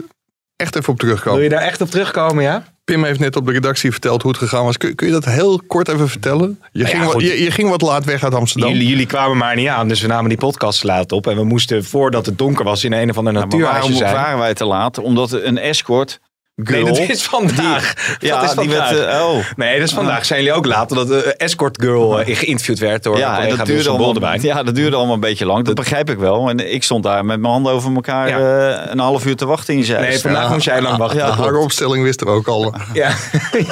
echt 0.56 0.76
even 0.76 0.90
op 0.90 1.02
wil 1.02 1.10
terugkomen. 1.10 1.44
je 1.44 1.50
daar 1.50 1.62
echt 1.62 1.82
op 1.82 1.90
terugkomen, 1.90 2.44
ja? 2.44 2.64
Pim 2.84 3.04
heeft 3.04 3.20
net 3.20 3.36
op 3.36 3.46
de 3.46 3.52
redactie 3.52 3.92
verteld 3.92 4.22
hoe 4.22 4.32
het 4.32 4.40
gegaan 4.40 4.66
was. 4.66 4.78
Kun, 4.78 4.96
kun 4.96 5.08
je 5.08 5.14
dat 5.14 5.26
heel 5.26 5.62
kort 5.68 5.88
even 5.88 6.10
vertellen? 6.10 6.60
Je, 6.72 6.80
ja, 6.80 6.88
ging, 6.88 7.04
wat, 7.04 7.22
je, 7.22 7.44
je 7.44 7.52
ging 7.52 7.70
wat 7.70 7.82
laat 7.82 8.06
weg 8.06 8.24
uit 8.24 8.34
Amsterdam. 8.34 8.70
Jullie, 8.70 8.88
jullie 8.88 9.06
kwamen 9.06 9.38
maar 9.38 9.56
niet 9.56 9.68
aan, 9.68 9.88
dus 9.88 10.02
we 10.02 10.08
namen 10.08 10.30
die 10.30 10.38
podcast 10.38 10.84
laat 10.84 11.12
op. 11.12 11.28
En 11.28 11.36
we 11.36 11.44
moesten, 11.44 11.84
voordat 11.86 12.26
het 12.26 12.38
donker 12.38 12.66
was, 12.66 12.84
in 12.84 12.94
een 12.94 13.10
of 13.10 13.18
ander 13.18 13.34
Ja, 13.34 13.40
maar 13.40 13.48
natuurhuisje 13.48 13.82
waarom 13.82 13.98
zijn. 13.98 14.14
waren 14.14 14.40
wij 14.40 14.54
te 14.54 14.66
laat? 14.66 14.98
Omdat 14.98 15.32
een 15.32 15.58
escort 15.58 16.20
Nee, 16.56 16.84
girl... 16.84 16.96
dat 16.96 17.10
is 17.10 17.24
vandaag. 17.24 17.94
ja, 18.20 18.42
dat 18.42 18.50
is 18.50 18.56
die 18.56 18.70
vandaag. 18.70 18.92
eh, 18.96 19.26
oh. 19.26 19.38
Nee, 19.56 19.80
dus 19.80 19.94
vandaag 19.94 20.26
zijn 20.26 20.40
jullie 20.40 20.56
ook 20.56 20.66
laat, 20.66 20.92
omdat 20.92 21.08
de 21.08 21.36
escort 21.36 21.82
girl 21.82 22.20
eh, 22.20 22.36
geïnterviewd 22.38 22.80
werd 22.80 23.04
door 23.04 23.18
Ja, 23.18 23.40
en 23.40 23.58
dat 23.58 23.68
Wilson 23.68 23.76
duurde, 23.76 23.90
allemaal, 24.20 24.40
ja, 24.42 24.64
dat 24.64 24.76
duurde 24.76 24.96
allemaal 24.96 25.14
een 25.14 25.20
beetje 25.20 25.46
lang. 25.46 25.66
Dat 25.66 25.76
begrijp 25.76 26.10
ik 26.10 26.18
wel. 26.18 26.50
En 26.50 26.74
ik 26.74 26.84
stond 26.84 27.04
daar 27.04 27.26
met 27.26 27.40
mijn 27.40 27.52
handen 27.54 27.72
over 27.74 27.94
elkaar 27.96 28.28
eh, 28.28 28.92
een 28.92 29.00
half 29.00 29.26
uur 29.26 29.36
te 29.36 29.46
wachten 29.46 29.74
in 29.74 29.84
zijn. 29.84 30.02
Nee, 30.02 30.20
vandaag 30.20 30.50
moest 30.50 30.66
jij 30.66 30.82
lang 30.82 30.98
wachten. 30.98 31.20
Ja. 31.20 31.26
dat 31.28 31.38
Haar 31.38 31.56
opstelling 31.56 32.04
wisten 32.04 32.28
we 32.28 32.34
ook 32.34 32.48
al. 32.48 32.74
Ja, 32.94 33.14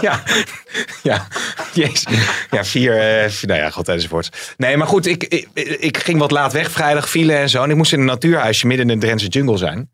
ja, 0.02 0.24
ja, 1.04 1.28
Jezus. 1.74 2.04
ja, 2.52 2.66
vier, 2.66 2.98
eh, 3.00 3.30
vier- 3.30 3.50
nou 3.50 3.60
ja, 3.62 3.70
god 3.70 3.88
enzovoort. 3.90 4.54
Nee, 4.58 4.78
maar 4.78 4.88
goed, 4.88 5.06
ik, 5.06 5.24
ik, 5.24 5.48
ik 5.80 5.98
ging 5.98 6.20
wat 6.20 6.32
laat 6.32 6.54
weg, 6.54 6.72
vrijdag 6.72 7.10
file 7.10 7.34
en 7.34 7.50
zo. 7.50 7.64
En 7.64 7.70
ik 7.70 7.76
moest 7.76 7.94
in 7.94 8.00
een 8.00 8.06
natuurhuisje 8.06 8.68
midden 8.68 8.90
in 8.90 9.00
de 9.00 9.06
Drentse 9.06 9.28
jungle 9.28 9.58
zijn. 9.58 9.90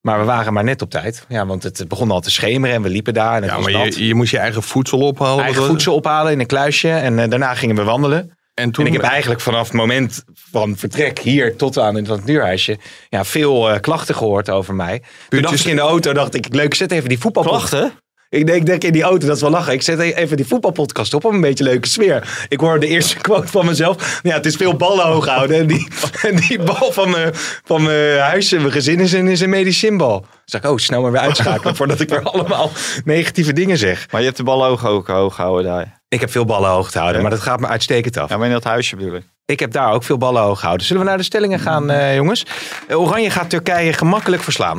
Maar 0.00 0.18
we 0.18 0.24
waren 0.24 0.52
maar 0.52 0.64
net 0.64 0.82
op 0.82 0.90
tijd. 0.90 1.24
Ja, 1.28 1.46
want 1.46 1.62
het 1.62 1.84
begon 1.88 2.10
al 2.10 2.20
te 2.20 2.30
schemeren 2.30 2.74
en 2.76 2.82
we 2.82 2.88
liepen 2.88 3.14
daar. 3.14 3.34
En 3.36 3.42
het 3.42 3.50
Ja, 3.50 3.56
was 3.56 3.72
maar 3.72 3.86
je, 3.86 4.06
je 4.06 4.14
moest 4.14 4.30
je 4.30 4.38
eigen 4.38 4.62
voedsel 4.62 4.98
ophalen. 4.98 5.44
Eigen 5.44 5.64
voedsel 5.64 5.94
ophalen 5.94 6.32
in 6.32 6.40
een 6.40 6.46
kluisje. 6.46 6.90
En 6.90 7.18
eh, 7.18 7.28
daarna 7.30 7.54
gingen 7.54 7.76
we 7.76 7.82
wandelen. 7.82 8.38
En 8.54 8.70
toen, 8.70 8.86
En 8.86 8.92
ik 8.92 9.00
heb 9.00 9.10
eigenlijk 9.10 9.40
vanaf 9.40 9.66
het 9.66 9.76
moment 9.76 10.24
van 10.50 10.76
vertrek 10.76 11.18
hier 11.18 11.56
tot 11.56 11.78
aan 11.78 11.96
in 11.96 12.04
het 12.04 12.16
natuurhuisje... 12.18 12.78
Ja, 13.08 13.24
veel 13.24 13.70
eh, 13.70 13.80
klachten 13.80 14.14
gehoord 14.14 14.50
over 14.50 14.74
mij. 14.74 15.02
Toen 15.28 15.42
dacht 15.42 15.60
ik 15.60 15.66
in 15.66 15.76
de 15.76 15.82
auto, 15.82 16.12
dacht 16.12 16.34
ik, 16.34 16.54
leuk, 16.54 16.74
zet 16.74 16.92
even 16.92 17.08
die 17.08 17.18
voetbalpodcast. 17.18 17.68
Klachten? 17.68 17.92
Ik 18.30 18.46
denk, 18.46 18.66
denk 18.66 18.84
in 18.84 18.92
die 18.92 19.02
auto, 19.02 19.26
dat 19.26 19.36
is 19.36 19.42
wel 19.42 19.50
lachen. 19.50 19.72
Ik 19.72 19.82
zet 19.82 19.98
even 19.98 20.36
die 20.36 20.46
voetbalpodcast 20.46 21.14
op 21.14 21.24
om 21.24 21.34
een 21.34 21.40
beetje 21.40 21.64
leuke 21.64 21.88
sfeer. 21.88 22.46
Ik 22.48 22.60
hoor 22.60 22.80
de 22.80 22.86
eerste 22.86 23.16
quote 23.26 23.46
van 23.46 23.66
mezelf. 23.66 24.20
Ja, 24.22 24.34
het 24.34 24.46
is 24.46 24.56
veel 24.56 24.76
ballen 24.76 25.04
hoog 25.06 25.26
houden. 25.26 25.56
En 25.56 25.66
die, 25.66 25.88
en 26.28 26.36
die 26.36 26.62
bal 26.62 26.92
van 26.92 27.10
mijn, 27.10 27.30
van 27.64 27.82
mijn 27.82 28.18
huis 28.18 28.52
en 28.52 28.60
mijn 28.60 28.72
gezin 28.72 29.00
is 29.00 29.12
een, 29.12 29.28
is 29.28 29.40
een 29.40 29.50
medicinbal. 29.50 30.20
Dus 30.20 30.28
zeg 30.44 30.62
ik, 30.62 30.70
oh, 30.70 30.76
snel 30.76 31.02
maar 31.02 31.12
weer 31.12 31.20
uitschakelen 31.20 31.76
voordat 31.80 32.00
ik 32.00 32.08
weer 32.08 32.22
allemaal 32.22 32.70
negatieve 33.04 33.52
dingen 33.52 33.78
zeg. 33.78 34.06
Maar 34.10 34.20
je 34.20 34.26
hebt 34.26 34.38
de 34.38 34.44
bal 34.44 34.64
hoog, 34.64 34.80
hoog, 34.80 35.06
hoog 35.06 35.34
gehouden 35.34 35.72
daar. 35.72 36.00
Ik 36.08 36.20
heb 36.20 36.30
veel 36.30 36.44
ballen 36.44 36.70
hoog 36.70 36.90
te 36.90 36.98
houden, 36.98 37.22
maar 37.22 37.30
dat 37.30 37.40
gaat 37.40 37.60
me 37.60 37.66
uitstekend 37.66 38.16
af. 38.16 38.28
Ja, 38.28 38.36
maar 38.36 38.46
in 38.46 38.52
dat 38.52 38.64
huisje 38.64 38.96
bedoel 38.96 39.14
ik. 39.14 39.24
Ik 39.46 39.60
heb 39.60 39.72
daar 39.72 39.92
ook 39.92 40.04
veel 40.04 40.18
ballen 40.18 40.42
hoog 40.42 40.58
gehouden. 40.58 40.86
Zullen 40.86 41.02
we 41.02 41.08
naar 41.08 41.18
de 41.18 41.24
stellingen 41.24 41.58
gaan, 41.58 41.90
eh, 41.90 42.14
jongens? 42.14 42.46
Eh, 42.88 43.00
Oranje 43.00 43.30
gaat 43.30 43.50
Turkije 43.50 43.92
gemakkelijk 43.92 44.42
verslaan. 44.42 44.78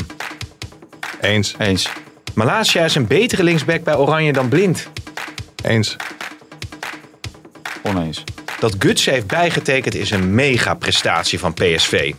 Eens, 1.21 1.55
Eens. 1.59 1.89
Malasia 2.35 2.83
is 2.83 2.95
een 2.95 3.07
betere 3.07 3.43
linksback 3.43 3.83
bij 3.83 3.95
Oranje 3.95 4.33
dan 4.33 4.49
Blind. 4.49 4.87
eens, 5.63 5.95
Oneens. 7.83 8.23
Dat 8.59 8.75
Guts 8.79 9.05
heeft 9.05 9.27
bijgetekend 9.27 9.95
is 9.95 10.11
een 10.11 10.35
mega 10.35 10.73
prestatie 10.73 11.39
van 11.39 11.53
PSV. 11.53 12.13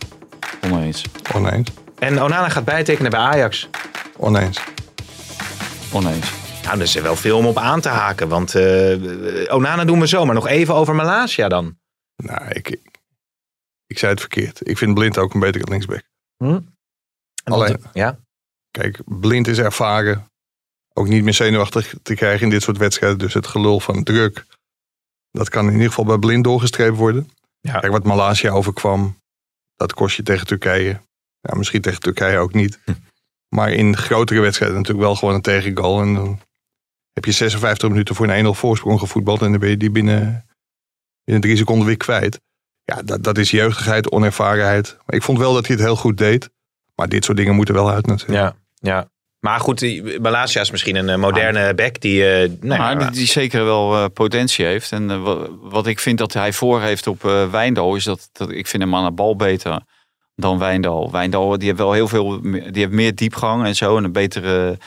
Oneens. 0.63 1.03
oneens, 1.35 1.69
En 1.99 2.21
Onana 2.21 2.49
gaat 2.49 2.65
bijtekenen 2.65 3.11
bij 3.11 3.19
Ajax. 3.19 3.69
oneens. 4.17 4.59
Oneens. 5.93 6.31
Nou, 6.63 6.75
er 6.75 6.81
is 6.81 6.95
er 6.95 7.03
wel 7.03 7.15
veel 7.15 7.37
om 7.37 7.45
op 7.45 7.57
aan 7.57 7.81
te 7.81 7.89
haken. 7.89 8.27
Want 8.27 8.55
eh, 8.55 9.53
Onana 9.53 9.85
doen 9.85 9.99
we 9.99 10.07
zo. 10.07 10.25
Maar 10.25 10.35
nog 10.35 10.47
even 10.47 10.73
over 10.75 10.95
Malasia 10.95 11.47
dan. 11.47 11.77
Nou, 12.15 12.47
ik, 12.49 12.69
ik, 12.69 12.81
ik 13.87 13.97
zei 13.97 14.11
het 14.11 14.19
verkeerd. 14.21 14.67
Ik 14.69 14.77
vind 14.77 14.93
Blind 14.93 15.17
ook 15.17 15.33
een 15.33 15.39
betere 15.39 15.69
linksback. 15.69 16.03
En 16.37 16.73
Alleen- 17.43 17.83
Ja? 17.93 18.19
Kijk, 18.77 18.99
Blind 19.05 19.47
is 19.47 19.57
ervaren. 19.57 20.25
Ook 20.93 21.07
niet 21.07 21.23
meer 21.23 21.33
zenuwachtig 21.33 21.93
te 22.03 22.15
krijgen 22.15 22.43
in 22.43 22.49
dit 22.49 22.61
soort 22.61 22.77
wedstrijden. 22.77 23.19
Dus 23.19 23.33
het 23.33 23.47
gelul 23.47 23.79
van 23.79 24.03
druk. 24.03 24.45
Dat 25.31 25.49
kan 25.49 25.67
in 25.67 25.73
ieder 25.73 25.87
geval 25.87 26.05
bij 26.05 26.17
Blind 26.17 26.43
doorgestreept 26.43 26.97
worden. 26.97 27.29
Ja. 27.59 27.79
Kijk, 27.79 27.91
wat 27.91 28.03
Malaysia 28.03 28.51
overkwam. 28.51 29.17
Dat 29.75 29.93
kost 29.93 30.15
je 30.15 30.23
tegen 30.23 30.47
Turkije. 30.47 31.01
Ja, 31.39 31.55
misschien 31.55 31.81
tegen 31.81 31.99
Turkije 31.99 32.37
ook 32.37 32.53
niet. 32.53 32.79
Hm. 32.85 32.93
Maar 33.55 33.71
in 33.71 33.97
grotere 33.97 34.39
wedstrijden 34.39 34.77
natuurlijk 34.77 35.05
wel 35.05 35.15
gewoon 35.15 35.33
een 35.33 35.41
tegengoal. 35.41 36.01
En 36.01 36.13
dan 36.13 36.39
heb 37.13 37.25
je 37.25 37.31
56 37.31 37.89
minuten 37.89 38.15
voor 38.15 38.27
een 38.29 38.45
1-0 38.45 38.49
voorsprong 38.49 38.99
gevoetbald. 38.99 39.41
En 39.41 39.51
dan 39.51 39.59
ben 39.59 39.69
je 39.69 39.77
die 39.77 39.91
binnen, 39.91 40.45
binnen 41.23 41.43
drie 41.43 41.57
seconden 41.57 41.87
weer 41.87 41.97
kwijt. 41.97 42.39
Ja, 42.83 43.01
dat, 43.01 43.23
dat 43.23 43.37
is 43.37 43.51
jeugdigheid, 43.51 44.11
onervarenheid. 44.11 44.97
Maar 45.05 45.15
ik 45.15 45.23
vond 45.23 45.37
wel 45.37 45.53
dat 45.53 45.67
hij 45.67 45.75
het 45.75 45.85
heel 45.85 45.95
goed 45.95 46.17
deed. 46.17 46.49
Maar 46.95 47.09
dit 47.09 47.25
soort 47.25 47.37
dingen 47.37 47.55
moeten 47.55 47.73
wel 47.73 47.91
uit 47.91 48.05
natuurlijk. 48.05 48.39
Ja. 48.39 48.61
Ja. 48.83 49.11
Maar 49.39 49.59
goed, 49.59 50.01
Malasia 50.21 50.61
is 50.61 50.71
misschien 50.71 50.95
een 50.95 51.09
eh, 51.09 51.15
moderne 51.17 51.73
back 51.73 51.99
die... 52.01 52.25
eh 52.33 52.49
maar 52.77 52.97
die, 52.97 53.09
die 53.11 53.27
zeker 53.27 53.63
wel 53.65 53.95
eh, 53.95 54.05
potentie 54.13 54.65
heeft. 54.65 54.91
En 54.91 55.23
wa- 55.23 55.47
wat 55.61 55.87
ik 55.87 55.99
vind 55.99 56.17
dat 56.17 56.33
hij 56.33 56.53
voor 56.53 56.81
heeft 56.81 57.07
op 57.07 57.21
Wijndal, 57.51 57.95
is 57.95 58.03
dat, 58.03 58.29
dat 58.31 58.51
ik 58.51 58.67
vind 58.67 58.83
hem 58.83 58.95
aan 58.95 59.05
de 59.05 59.11
bal 59.11 59.35
beter 59.35 59.79
dan 60.35 60.57
Wijndal. 60.59 61.11
Wijndal 61.11 61.57
die 61.57 61.67
heeft 61.67 61.79
wel 61.79 61.91
heel 61.93 62.07
veel, 62.07 62.39
meer- 62.41 62.71
die 62.71 62.81
heeft 62.81 62.93
meer 62.93 63.15
diepgang 63.15 63.65
en 63.65 63.75
zo. 63.75 63.97
En 63.97 64.03
een 64.03 64.11
betere 64.11 64.77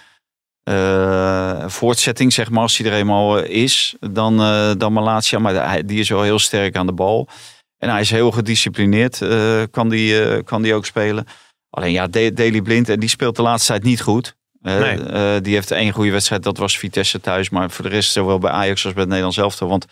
voortzetting, 1.70 2.32
zeg 2.32 2.50
maar, 2.50 2.62
als 2.62 2.76
hij 2.78 2.86
er 2.90 2.96
eenmaal 2.98 3.38
is, 3.38 3.94
dan, 4.00 4.36
dan 4.78 4.92
Malatia. 4.92 5.38
Maar 5.38 5.86
die 5.86 6.00
is 6.00 6.08
wel 6.08 6.22
heel 6.22 6.38
sterk 6.38 6.76
aan 6.76 6.86
de 6.86 6.92
bal. 6.92 7.28
En 7.78 7.90
hij 7.90 8.00
is 8.00 8.10
heel 8.10 8.30
gedisciplineerd, 8.30 9.18
kan, 9.70 9.88
die, 9.88 10.42
kan 10.42 10.62
die 10.62 10.74
ook 10.74 10.86
spelen. 10.86 11.26
Alleen 11.76 11.92
ja, 11.92 12.06
Da- 12.06 12.30
Daley 12.30 12.62
Blind, 12.62 12.88
en 12.88 13.00
die 13.00 13.08
speelt 13.08 13.36
de 13.36 13.42
laatste 13.42 13.72
tijd 13.72 13.82
niet 13.84 14.00
goed. 14.00 14.36
Eh, 14.62 14.78
Nee. 14.78 15.02
eh, 15.02 15.42
die 15.42 15.54
heeft 15.54 15.70
één 15.70 15.92
goede 15.92 16.10
wedstrijd, 16.10 16.42
dat 16.42 16.56
was 16.58 16.78
Vitesse 16.78 17.20
thuis. 17.20 17.50
Maar 17.50 17.70
voor 17.70 17.84
de 17.84 17.90
rest, 17.90 18.12
zowel 18.12 18.38
bij 18.38 18.50
Ajax 18.50 18.84
als 18.84 18.92
bij 18.92 19.00
het 19.00 19.08
Nederlands 19.08 19.38
elftal. 19.38 19.68
Want 19.68 19.86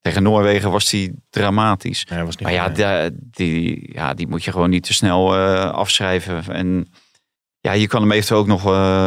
tegen 0.00 0.22
Noorwegen 0.22 0.70
was 0.70 0.90
die 0.90 1.12
dramatisch. 1.30 2.04
Nee, 2.04 2.18
dat 2.18 2.26
was 2.26 2.36
niet 2.36 2.44
Maar 2.44 2.52
ja, 2.76 3.10
die, 3.30 3.92
ja, 3.94 4.14
die 4.14 4.26
moet 4.28 4.44
je 4.44 4.52
gewoon 4.52 4.70
niet 4.70 4.82
te 4.84 4.94
snel 4.94 5.34
eh, 5.34 5.70
afschrijven. 5.70 6.44
En 6.48 6.92
ja, 7.60 7.72
je 7.72 7.86
kan 7.86 8.00
hem 8.00 8.12
eventueel 8.12 8.40
ook 8.40 8.46
nog 8.46 8.64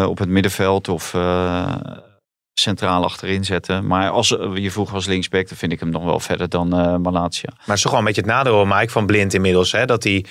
op 0.07 0.17
het 0.17 0.29
middenveld 0.29 0.87
of 0.87 1.13
centraal 2.53 3.03
achterin 3.03 3.45
zetten. 3.45 3.87
Maar 3.87 4.09
als 4.09 4.27
je 4.53 4.71
vroeg 4.71 4.93
als 4.93 5.05
linksback, 5.05 5.47
dan 5.47 5.57
vind 5.57 5.71
ik 5.71 5.79
hem 5.79 5.89
nog 5.89 6.03
wel 6.03 6.19
verder 6.19 6.49
dan 6.49 6.73
eh 6.79 6.95
Malatia. 6.97 7.49
Maar 7.55 7.65
het 7.65 7.75
is 7.75 7.81
toch 7.81 7.91
wel 7.91 7.99
een 7.99 8.05
beetje 8.05 8.21
het 8.21 8.29
nadeel, 8.29 8.65
Mike, 8.65 8.89
van 8.89 9.05
Blind 9.05 9.33
inmiddels. 9.33 9.71
Hè? 9.71 9.85
Dat 9.85 10.03
hij 10.03 10.25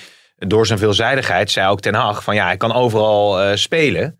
door 0.47 0.65
zijn 0.65 0.79
veelzijdigheid, 0.79 1.51
zei 1.51 1.69
ook 1.69 1.81
Ten 1.81 1.93
Hag, 1.93 2.23
van 2.23 2.35
ja, 2.35 2.45
hij 2.45 2.57
kan 2.57 2.73
overal 2.73 3.41
eh, 3.41 3.55
spelen. 3.55 4.19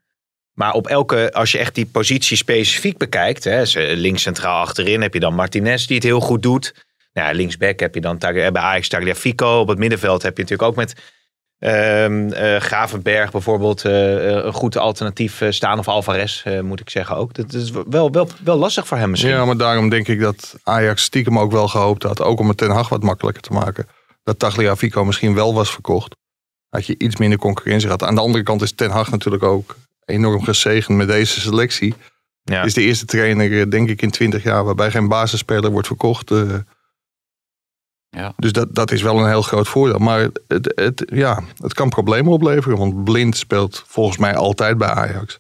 Maar 0.53 0.73
op 0.73 0.88
elke, 0.88 1.32
als 1.34 1.51
je 1.51 1.58
echt 1.58 1.75
die 1.75 1.86
positie 1.86 2.38
specifiek 2.38 2.97
bekijkt, 2.97 3.43
hè, 3.43 3.63
links 3.93 4.21
centraal 4.21 4.62
achterin 4.62 5.01
heb 5.01 5.13
je 5.13 5.19
dan 5.19 5.34
Martinez 5.36 5.86
die 5.86 5.95
het 5.95 6.05
heel 6.05 6.19
goed 6.19 6.41
doet. 6.43 6.86
Nou, 7.13 7.34
linksback 7.36 7.79
heb 7.79 7.95
je 7.95 8.01
dan 8.01 8.17
Tag- 8.17 8.34
bij 8.34 8.62
Ajax 8.62 8.88
Tagliafico. 8.88 9.60
Op 9.60 9.67
het 9.67 9.77
middenveld 9.77 10.21
heb 10.21 10.38
je 10.38 10.43
natuurlijk 10.43 10.69
ook 10.69 10.75
met 10.75 10.95
eh, 11.60 12.55
Gravenberg 12.60 13.32
bijvoorbeeld, 13.32 13.86
eh, 13.86 14.29
eh, 14.38 14.45
een 14.45 14.53
goed 14.53 14.77
alternatief 14.77 15.41
eh, 15.41 15.51
staan. 15.51 15.79
Of 15.79 15.88
Alvarez, 15.88 16.43
eh, 16.45 16.60
moet 16.60 16.79
ik 16.79 16.89
zeggen 16.89 17.15
ook. 17.15 17.34
Dat 17.34 17.53
is 17.53 17.71
wel, 17.89 18.12
wel, 18.12 18.27
wel 18.43 18.58
lastig 18.58 18.88
voor 18.88 18.97
hem 18.97 19.10
misschien. 19.10 19.32
Ja, 19.32 19.45
maar 19.45 19.58
daarom 19.58 19.89
denk 19.89 20.08
ik 20.08 20.19
dat 20.19 20.55
Ajax 20.63 21.03
stiekem 21.03 21.39
ook 21.39 21.51
wel 21.51 21.67
gehoopt 21.67 22.03
had. 22.03 22.21
Ook 22.21 22.39
om 22.39 22.47
het 22.47 22.58
Ten 22.58 22.69
Hag 22.71 22.89
wat 22.89 23.03
makkelijker 23.03 23.41
te 23.41 23.53
maken. 23.53 23.88
Dat 24.29 24.39
Tagliafico 24.39 25.05
misschien 25.05 25.33
wel 25.33 25.53
was 25.53 25.71
verkocht. 25.71 26.15
Had 26.69 26.85
je 26.85 26.95
iets 26.97 27.17
minder 27.17 27.39
concurrentie 27.39 27.85
gehad. 27.85 28.03
Aan 28.03 28.15
de 28.15 28.21
andere 28.21 28.43
kant 28.43 28.61
is 28.61 28.71
Ten 28.71 28.89
Hag 28.89 29.11
natuurlijk 29.11 29.43
ook 29.43 29.75
enorm 30.05 30.43
gezegend 30.43 30.97
met 30.97 31.07
deze 31.07 31.39
selectie. 31.39 31.95
Ja. 32.43 32.63
Is 32.63 32.73
de 32.73 32.81
eerste 32.81 33.05
trainer, 33.05 33.59
eh, 33.59 33.69
denk 33.69 33.89
ik, 33.89 34.01
in 34.01 34.11
20 34.11 34.43
jaar 34.43 34.63
waarbij 34.63 34.91
geen 34.91 35.07
basisspeler 35.07 35.71
wordt 35.71 35.87
verkocht. 35.87 36.31
eh. 36.31 36.55
Ja. 38.09 38.33
Dus 38.37 38.51
dat, 38.51 38.75
dat 38.75 38.91
is 38.91 39.01
wel 39.01 39.19
een 39.19 39.27
heel 39.27 39.41
groot 39.41 39.67
voordeel. 39.67 39.99
Maar 39.99 40.29
het, 40.47 40.71
het, 40.75 41.03
ja, 41.13 41.43
het 41.57 41.73
kan 41.73 41.89
problemen 41.89 42.31
opleveren. 42.31 42.77
Want 42.77 43.03
Blind 43.03 43.37
speelt 43.37 43.83
volgens 43.87 44.17
mij 44.17 44.35
altijd 44.35 44.77
bij 44.77 44.89
Ajax. 44.89 45.39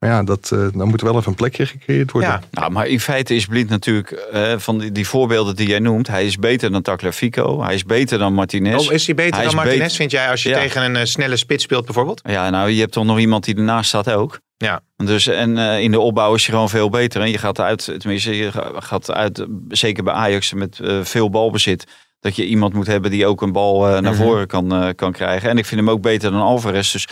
Maar 0.00 0.10
ja, 0.10 0.22
dat, 0.22 0.50
eh, 0.52 0.66
dan 0.74 0.88
moet 0.88 1.00
er 1.00 1.06
wel 1.06 1.16
even 1.16 1.28
een 1.28 1.34
plekje 1.34 1.66
gecreëerd 1.66 2.10
worden. 2.12 2.30
Ja. 2.30 2.40
Nou, 2.50 2.70
maar 2.72 2.86
in 2.86 3.00
feite 3.00 3.34
is 3.34 3.46
Blind 3.46 3.68
natuurlijk, 3.68 4.10
eh, 4.10 4.52
van 4.58 4.78
die, 4.78 4.92
die 4.92 5.06
voorbeelden 5.08 5.56
die 5.56 5.68
jij 5.68 5.78
noemt, 5.78 6.06
hij 6.08 6.26
is 6.26 6.36
beter 6.38 6.70
dan 6.72 6.82
Tagliafico. 6.82 7.62
Hij 7.62 7.74
is 7.74 7.84
beter 7.84 8.18
dan 8.18 8.34
Martinez. 8.34 8.86
Oh, 8.88 8.92
is 8.92 9.06
hij 9.06 9.14
beter 9.14 9.34
Hij 9.36 9.44
dan 9.44 9.54
Martinez, 9.54 9.78
beter- 9.78 9.96
vind 9.96 10.10
jij, 10.10 10.30
als 10.30 10.42
je 10.42 10.48
Ja. 10.48 10.58
tegen 10.58 10.82
een 10.82 10.96
eh, 10.96 11.04
snelle 11.04 11.36
spits 11.36 11.64
speelt 11.64 11.84
bijvoorbeeld? 11.84 12.20
Ja, 12.24 12.50
nou, 12.50 12.70
je 12.70 12.80
hebt 12.80 12.92
toch 12.92 13.04
nog 13.04 13.18
iemand 13.18 13.44
die 13.44 13.56
ernaast 13.56 13.88
staat 13.88 14.10
ook. 14.10 14.40
Ja. 14.56 14.80
Dus, 14.96 15.26
en 15.26 15.58
eh, 15.58 15.80
in 15.80 15.90
de 15.90 16.00
opbouw 16.00 16.34
is 16.34 16.46
je 16.46 16.52
gewoon 16.52 16.68
veel 16.68 16.90
beter. 16.90 17.20
En 17.20 17.30
je 17.30 17.38
gaat 17.38 17.60
uit, 17.60 17.84
tenminste, 17.98 18.36
je 18.36 18.52
ga- 18.52 18.72
gaat 18.74 19.10
uit, 19.10 19.46
zeker 19.68 20.04
bij 20.04 20.14
Ajax 20.14 20.52
met 20.52 20.78
eh, 20.80 20.98
veel 21.02 21.30
balbezit, 21.30 21.86
dat 22.20 22.36
je 22.36 22.46
iemand 22.46 22.72
moet 22.74 22.86
hebben 22.86 23.10
die 23.10 23.26
ook 23.26 23.42
een 23.42 23.52
bal 23.52 23.86
eh, 23.86 23.92
naar 24.00 24.12
Mhm. 24.12 24.22
voren 24.22 24.46
kan, 24.46 24.72
eh, 24.74 24.88
kan 24.96 25.12
krijgen. 25.12 25.50
En 25.50 25.58
ik 25.58 25.66
vind 25.66 25.80
hem 25.80 25.90
ook 25.90 26.02
beter 26.02 26.30
dan 26.30 26.40
Alvarez. 26.40 26.92
Dus 26.92 27.08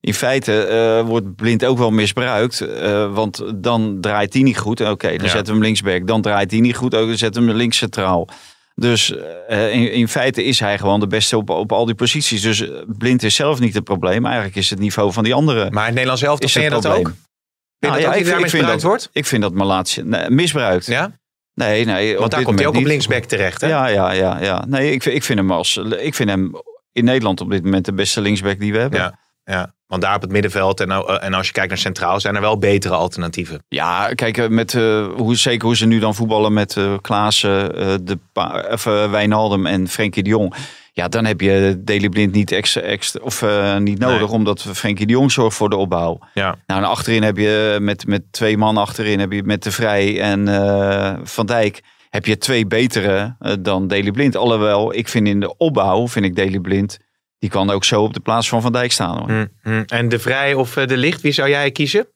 in 0.00 0.14
feite 0.14 0.62
eh, 0.64 1.06
wordt 1.06 1.36
Blind 1.36 1.64
ook 1.64 1.78
wel 1.78 1.90
misbruikt. 1.90 2.60
eh, 2.60 3.14
want 3.14 3.42
dan 3.54 4.00
draait 4.00 4.32
hij 4.32 4.42
niet 4.42 4.58
goed. 4.58 4.80
Oké, 4.80 5.08
dan 5.08 5.16
Ja. 5.24 5.28
zetten 5.28 5.44
we 5.46 5.50
hem 5.52 5.60
linksback. 5.62 6.06
Dan 6.06 6.22
draait 6.22 6.50
hij 6.50 6.60
niet 6.60 6.76
goed. 6.76 6.94
Ook 6.94 7.08
dan 7.08 7.16
zetten 7.16 7.42
we 7.42 7.48
hem 7.48 7.56
links 7.56 7.76
centraal. 7.76 8.28
Dus 8.74 9.14
eh, 9.48 9.72
in, 9.74 9.92
in 9.92 10.08
feite 10.08 10.44
is 10.44 10.60
hij 10.60 10.78
gewoon 10.78 11.00
de 11.00 11.06
beste 11.06 11.36
op, 11.36 11.50
op 11.50 11.72
al 11.72 11.84
die 11.86 11.94
posities. 11.94 12.42
Dus 12.42 12.64
Blind 12.86 13.22
is 13.22 13.34
zelf 13.34 13.60
niet 13.60 13.74
het 13.74 13.84
probleem. 13.84 14.24
Eigenlijk 14.24 14.56
is 14.56 14.70
het 14.70 14.78
niveau 14.78 15.12
van 15.12 15.24
die 15.24 15.34
anderen. 15.34 15.72
Maar 15.72 15.82
het 15.84 15.92
Nederlands 15.92 16.22
elftal, 16.22 16.46
is 16.46 16.52
vind 16.52 16.64
je 16.64 16.72
het 16.72 16.82
dat 16.82 16.92
ook? 16.92 17.06
Vind 17.06 17.16
Nou 17.78 17.92
dat 17.94 18.02
ja, 18.02 18.08
ik 18.08 18.14
vind- 18.14 18.26
daar 18.26 18.34
ik 18.34 18.40
vind 18.40 18.52
misbruikt 18.52 18.82
wordt? 18.82 19.08
Ik 19.12 19.26
vind 19.26 19.42
dat 19.42 19.52
Malaatje 19.54 20.04
nee, 20.04 20.30
misbruikt. 20.30 20.86
Ja? 20.86 21.12
Nee, 21.54 21.84
nee. 21.84 22.18
Want 22.18 22.30
daar 22.30 22.42
komt 22.42 22.58
hij 22.58 22.68
ook 22.68 22.76
op 22.76 22.84
linksback 22.84 23.24
terecht, 23.24 23.60
hè? 23.60 23.68
Ja, 23.68 23.86
ja, 23.86 24.12
ja, 24.12 24.40
ja. 24.42 24.64
Nee, 24.68 24.92
ik, 24.92 25.02
vind- 25.02 25.14
ik 25.14 25.22
vind 25.24 25.38
hem 25.38 25.50
als. 25.50 25.76
Ik 25.98 26.14
vind 26.14 26.28
hem 26.30 26.52
in 26.92 27.04
Nederland 27.04 27.40
op 27.40 27.50
dit 27.50 27.64
moment 27.64 27.84
de 27.84 27.92
beste 27.92 28.20
linksback 28.20 28.60
die 28.60 28.72
we 28.72 28.78
hebben. 28.78 29.00
Ja. 29.00 29.18
Ja, 29.50 29.72
want 29.86 30.02
daar 30.02 30.14
op 30.14 30.22
het 30.22 30.30
middenveld 30.30 30.80
en, 30.80 30.90
eh, 30.90 31.24
en 31.24 31.34
als 31.34 31.46
je 31.46 31.52
kijkt 31.52 31.68
naar 31.68 31.78
centraal 31.78 32.20
zijn 32.20 32.34
er 32.34 32.40
wel 32.40 32.58
betere 32.58 32.94
alternatieven. 32.94 33.62
Ja, 33.68 34.08
kijk, 34.14 34.38
eh, 34.38 34.48
met, 34.48 34.74
eh, 34.74 35.06
hoe, 35.16 35.36
zeker 35.36 35.66
hoe 35.66 35.76
ze 35.76 35.86
nu 35.86 35.98
dan 35.98 36.14
voetballen 36.14 36.52
met 36.52 36.76
eh 36.76 36.94
Klaassen, 37.00 37.76
eh, 37.76 37.94
de 38.02 38.18
of, 38.72 38.84
Wijnaldum 38.84 39.66
en 39.66 39.88
Frenkie 39.88 40.22
de 40.22 40.28
Jong. 40.30 40.54
Ja, 40.92 41.08
dan 41.08 41.24
heb 41.24 41.40
je 41.40 41.80
Daley 41.84 42.08
Blind 42.08 42.32
niet, 42.32 42.52
extra, 42.52 42.80
extra, 42.80 43.20
of, 43.22 43.44
niet 43.78 43.98
nodig, 43.98 44.20
Nee. 44.20 44.28
omdat 44.28 44.62
Frenkie 44.62 45.06
de 45.06 45.12
Jong 45.12 45.32
zorgt 45.32 45.56
voor 45.56 45.70
de 45.70 45.76
opbouw. 45.76 46.18
Ja. 46.34 46.56
Nou, 46.66 46.82
en 46.82 46.88
achterin 46.88 47.22
heb 47.22 47.36
je 47.36 47.78
met, 47.80 48.06
met 48.06 48.22
twee 48.30 48.56
man 48.56 48.76
achterin, 48.76 49.18
heb 49.20 49.32
je 49.32 49.42
met 49.42 49.62
De 49.62 49.70
Vrij 49.70 50.20
en 50.20 50.46
Van 51.26 51.46
Dijk, 51.46 51.82
heb 52.10 52.26
je 52.26 52.38
twee 52.38 52.66
betere 52.66 53.36
dan 53.60 53.88
Daley 53.88 54.10
Blind. 54.10 54.36
Alhoewel, 54.36 54.94
ik 54.94 55.08
vind 55.08 55.26
in 55.26 55.40
de 55.40 55.56
opbouw, 55.56 56.08
vind 56.08 56.24
ik 56.24 56.36
Daley 56.36 56.60
Blind, 56.60 56.98
die 57.38 57.50
kan 57.50 57.70
ook 57.70 57.84
zo 57.84 58.02
op 58.02 58.12
de 58.14 58.20
plaats 58.20 58.48
van 58.48 58.62
Van 58.62 58.72
Dijk 58.72 58.92
staan. 58.92 59.18
Hoor. 59.18 59.28
Hm, 59.28 59.46
hm. 59.62 59.82
En 59.86 60.08
de 60.08 60.18
Vrij 60.18 60.54
of 60.54 60.76
eh, 60.76 60.86
de 60.86 60.96
Licht, 60.96 61.20
wie 61.20 61.32
zou 61.32 61.48
jij 61.48 61.70
kiezen? 61.70 62.08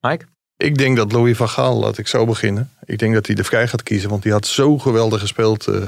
Mike? 0.00 0.24
Ik 0.56 0.78
denk 0.78 0.96
dat 0.96 1.12
Louis 1.12 1.36
van 1.36 1.48
Gaal, 1.48 1.78
laat 1.78 1.98
ik 1.98 2.06
zo 2.06 2.26
beginnen. 2.26 2.70
Ik 2.84 2.98
denk 2.98 3.14
dat 3.14 3.26
hij 3.26 3.34
de 3.34 3.44
vrij 3.44 3.68
gaat 3.68 3.82
kiezen, 3.82 4.10
want 4.10 4.22
die 4.22 4.32
had 4.32 4.46
zo 4.46 4.78
geweldig 4.78 5.20
gespeeld. 5.20 5.66
eh, 5.66 5.82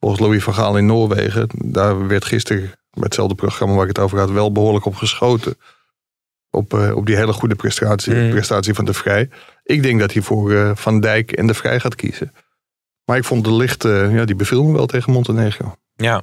volgens 0.00 0.20
Louis 0.22 0.42
van 0.42 0.54
Gaal 0.54 0.76
in 0.78 0.86
Noorwegen. 0.86 1.48
Daar 1.54 2.06
werd 2.06 2.24
gisteren 2.24 2.62
bij 2.90 3.02
hetzelfde 3.02 3.34
programma 3.34 3.74
waar 3.74 3.82
ik 3.88 3.96
het 3.96 4.04
over 4.04 4.18
had, 4.18 4.30
wel 4.30 4.52
behoorlijk 4.52 4.84
op 4.84 4.94
geschoten. 4.94 5.56
Op, 6.50 6.74
eh, 6.74 6.96
op 6.96 7.06
die 7.06 7.16
hele 7.16 7.32
goede 7.32 7.54
prestatie, 7.54 8.14
Mm. 8.14 8.30
prestatie 8.30 8.74
van 8.74 8.84
de 8.84 8.94
Vrij. 8.94 9.28
Ik 9.62 9.82
denk 9.82 10.00
dat 10.00 10.12
hij 10.12 10.22
voor 10.22 10.52
eh, 10.52 10.70
Van 10.74 11.00
Dijk 11.00 11.32
en 11.32 11.46
de 11.46 11.54
Vrij 11.54 11.80
gaat 11.80 11.94
kiezen. 11.94 12.32
Maar 13.04 13.16
ik 13.16 13.24
vond 13.24 13.44
de 13.44 13.52
licht, 13.52 13.84
eh, 13.84 14.14
ja, 14.14 14.24
die 14.24 14.34
beviel 14.34 14.64
me 14.64 14.72
wel 14.72 14.86
tegen 14.86 15.12
Montenegro. 15.12 15.76
Ja. 15.96 16.22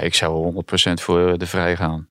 Ik 0.00 0.14
zou 0.14 0.52
100% 0.52 0.92
voor 0.92 1.38
de 1.38 1.46
vrij 1.46 1.76
gaan. 1.76 2.08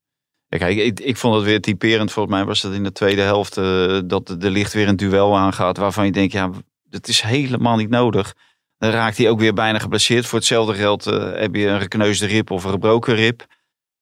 Kijk, 0.50 0.78
ik, 0.78 1.00
ik 1.00 1.18
vond 1.18 1.36
het 1.36 1.44
weer 1.44 1.62
typerend. 1.62 2.12
Volgens 2.12 2.36
mij 2.36 2.46
was 2.46 2.62
dat 2.62 2.74
in 2.74 2.84
de 2.84 2.92
tweede 2.92 3.22
helft 3.22 3.58
eh, 3.58 4.00
dat 4.06 4.28
de, 4.28 4.38
de 4.38 4.50
licht 4.50 4.74
weer 4.74 4.88
een 4.88 4.96
duel 4.96 5.38
aangaat. 5.38 5.78
Waarvan 5.78 6.06
je 6.06 6.12
denkt, 6.12 6.34
ja, 6.34 6.50
dat 6.84 7.08
is 7.08 7.22
helemaal 7.22 7.78
niet 7.78 7.90
nodig. 7.90 8.34
Dan 8.78 8.90
raakt 8.90 9.18
hij 9.18 9.30
ook 9.30 9.40
weer 9.40 9.54
bijna 9.54 9.80
geblesseerd. 9.80 10.26
Voor 10.26 10.40
hetzelfde 10.40 10.74
geld 10.74 11.08
eh, 11.08 11.32
heb 11.34 11.56
je 11.56 11.68
een 11.68 11.82
gekneusde 11.82 12.26
rib 12.26 12.52
of 12.52 12.64
een 12.64 12.72
gebroken 12.72 13.16
rib. 13.16 13.46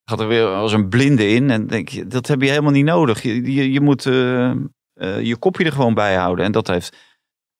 Gaat 0.05 0.19
er 0.19 0.27
weer 0.27 0.47
als 0.47 0.73
een 0.73 0.89
blinde 0.89 1.27
in. 1.27 1.49
En 1.49 1.67
denk 1.67 1.89
je, 1.89 2.07
dat 2.07 2.27
heb 2.27 2.41
je 2.41 2.49
helemaal 2.49 2.71
niet 2.71 2.85
nodig. 2.85 3.21
Je, 3.21 3.51
je, 3.53 3.71
je 3.71 3.81
moet 3.81 4.05
eh, 4.05 4.51
eh, 4.93 5.21
je 5.21 5.37
kopje 5.37 5.65
er 5.65 5.71
gewoon 5.71 5.93
bij 5.93 6.15
houden. 6.15 6.45
En 6.45 6.51
dat 6.51 6.67
heeft 6.67 6.97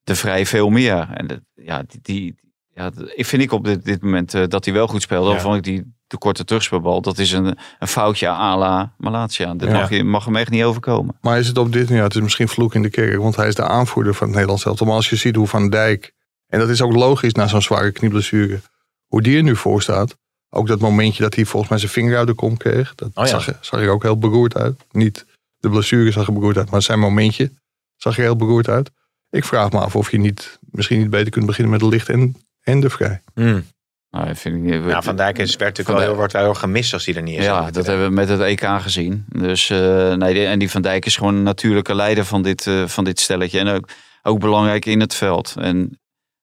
de 0.03 0.15
vrij 0.15 0.45
veel 0.45 0.69
meer. 0.69 1.09
En 1.13 1.27
dat, 1.27 1.39
ja, 1.53 1.83
die, 1.87 1.99
die, 2.01 2.35
ja, 2.73 2.91
ik 3.15 3.25
vind 3.25 3.41
ik 3.41 3.51
op 3.51 3.63
dit, 3.63 3.85
dit 3.85 4.01
moment 4.01 4.33
eh, 4.33 4.47
dat 4.47 4.65
hij 4.65 4.73
wel 4.73 4.87
goed 4.87 5.01
speelde. 5.01 5.27
Ja. 5.27 5.33
Dan 5.33 5.41
vond 5.41 5.55
ik 5.55 5.63
die 5.63 5.93
de 6.13 6.19
korte 6.19 6.43
terugspeelbal. 6.45 7.01
Dat 7.01 7.17
is 7.17 7.31
een, 7.31 7.57
een 7.79 7.87
foutje 7.87 8.27
à 8.29 8.57
la 8.57 8.93
Malatia. 8.97 9.53
Dat 9.53 9.67
Ja. 9.69 9.73
mag, 9.73 9.89
je, 9.89 10.03
mag 10.03 10.25
hem 10.25 10.35
echt 10.35 10.49
niet 10.49 10.63
overkomen. 10.63 11.15
Maar 11.21 11.39
is 11.39 11.47
het 11.47 11.57
op 11.57 11.71
dit, 11.71 11.87
ja, 11.89 12.03
het 12.03 12.15
is 12.15 12.21
misschien 12.21 12.47
vloek 12.47 12.75
in 12.75 12.81
de 12.81 12.89
kerk, 12.89 13.17
want 13.17 13.35
hij 13.35 13.47
is 13.47 13.55
de 13.55 13.67
aanvoerder 13.67 14.13
van 14.13 14.21
het 14.25 14.31
Nederlands 14.33 14.65
elftal. 14.65 14.87
Maar 14.87 14.95
als 14.95 15.09
je 15.09 15.15
ziet 15.15 15.35
hoe 15.35 15.47
Van 15.47 15.69
Dijk, 15.69 16.13
en 16.47 16.59
dat 16.59 16.69
is 16.69 16.81
ook 16.81 16.93
logisch 16.93 17.33
na 17.33 17.47
zo'n 17.47 17.61
zware 17.61 17.91
knieblessure, 17.91 18.61
hoe 19.07 19.21
die 19.21 19.37
er 19.37 19.43
nu 19.43 19.55
voor 19.55 19.81
staat. 19.81 20.15
Ook 20.49 20.67
dat 20.67 20.79
momentje 20.79 21.23
dat 21.23 21.35
hij 21.35 21.45
volgens 21.45 21.69
mij 21.71 21.79
zijn 21.79 21.91
vinger 21.91 22.17
uit 22.17 22.27
de 22.27 22.33
kom 22.33 22.57
kreeg, 22.57 22.95
dat 22.95 23.09
Oh 23.13 23.23
ja. 23.25 23.29
zag, 23.29 23.47
er- 23.47 23.57
zag 23.61 23.79
er 23.79 23.89
ook 23.89 24.03
heel 24.03 24.17
beroerd 24.17 24.57
uit. 24.57 24.79
Niet 24.91 25.25
de 25.57 25.69
blessure 25.69 26.11
zag 26.11 26.27
er 26.27 26.33
beroerd 26.33 26.57
uit, 26.57 26.69
maar 26.69 26.81
zijn 26.81 26.99
momentje 26.99 27.51
zag 27.95 28.15
er 28.17 28.23
heel 28.23 28.35
beroerd 28.35 28.67
uit. 28.67 28.91
Ik 29.29 29.43
vraag 29.45 29.71
me 29.71 29.79
af 29.79 29.95
of 29.95 30.11
je 30.11 30.17
niet, 30.19 30.59
misschien 30.71 30.99
niet 30.99 31.09
beter 31.09 31.31
kunt 31.31 31.45
beginnen 31.45 31.71
met 31.71 31.79
de 31.81 31.87
licht 31.87 32.09
en, 32.09 32.35
en 32.61 32.79
de 32.79 32.89
vrij. 32.89 33.21
Hm. 33.33 33.59
Nou, 34.13 34.35
vind 34.35 34.67
ik, 34.67 34.85
Ja, 34.85 35.01
Van 35.01 35.15
Dijk 35.15 35.37
is, 35.37 35.55
werd 35.55 35.77
natuurlijk 35.77 35.97
wel 35.97 36.07
heel, 36.07 36.15
wordt 36.15 36.33
heel 36.33 36.53
gemist 36.53 36.93
als 36.93 37.05
hij 37.05 37.15
er 37.15 37.21
niet 37.21 37.37
is. 37.39 37.45
Ja, 37.45 37.71
dat 37.71 37.85
hebben 37.85 38.05
we 38.05 38.11
met 38.13 38.29
het 38.29 38.39
EK 38.39 38.67
gezien. 38.79 39.25
Dus 39.27 39.69
eh, 39.69 40.13
nee, 40.13 40.45
en 40.45 40.59
die 40.59 40.71
Van 40.71 40.81
Dijk 40.81 41.05
is 41.05 41.15
gewoon 41.15 41.35
een 41.35 41.43
natuurlijke 41.43 41.95
leider 41.95 42.25
van 42.25 42.41
dit, 42.41 42.67
eh, 42.67 42.83
van 42.87 43.03
dit 43.03 43.19
stelletje. 43.19 43.59
En 43.59 43.67
ook, 43.67 43.87
ook 44.23 44.39
belangrijk 44.39 44.85
in 44.85 44.99
het 44.99 45.13
veld. 45.15 45.53
En 45.59 45.99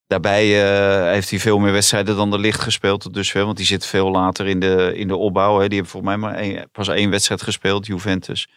daarbij 0.07 0.45
eh, 0.65 1.13
heeft 1.13 1.31
hij 1.31 1.39
veel 1.39 1.59
meer 1.59 1.73
wedstrijden 1.73 2.17
dan 2.17 2.31
de 2.31 2.39
licht 2.39 2.61
gespeeld 2.61 3.01
tot 3.01 3.15
dusver. 3.15 3.45
Want 3.45 3.57
die 3.57 3.67
zit 3.67 3.87
veel 3.87 4.11
later 4.11 4.47
in 4.47 4.61
de, 4.61 4.93
in 4.97 5.09
de 5.09 5.17
opbouw. 5.17 5.59
Hè. 5.61 5.69
Die 5.69 5.79
hebben 5.79 5.91
volgens 5.91 6.13
mij 6.13 6.21
maar 6.31 6.35
één, 6.39 6.69
pas 6.73 6.89
één 6.89 7.11
wedstrijd 7.11 7.43
gespeeld, 7.43 7.87
Juventus. 7.87 8.49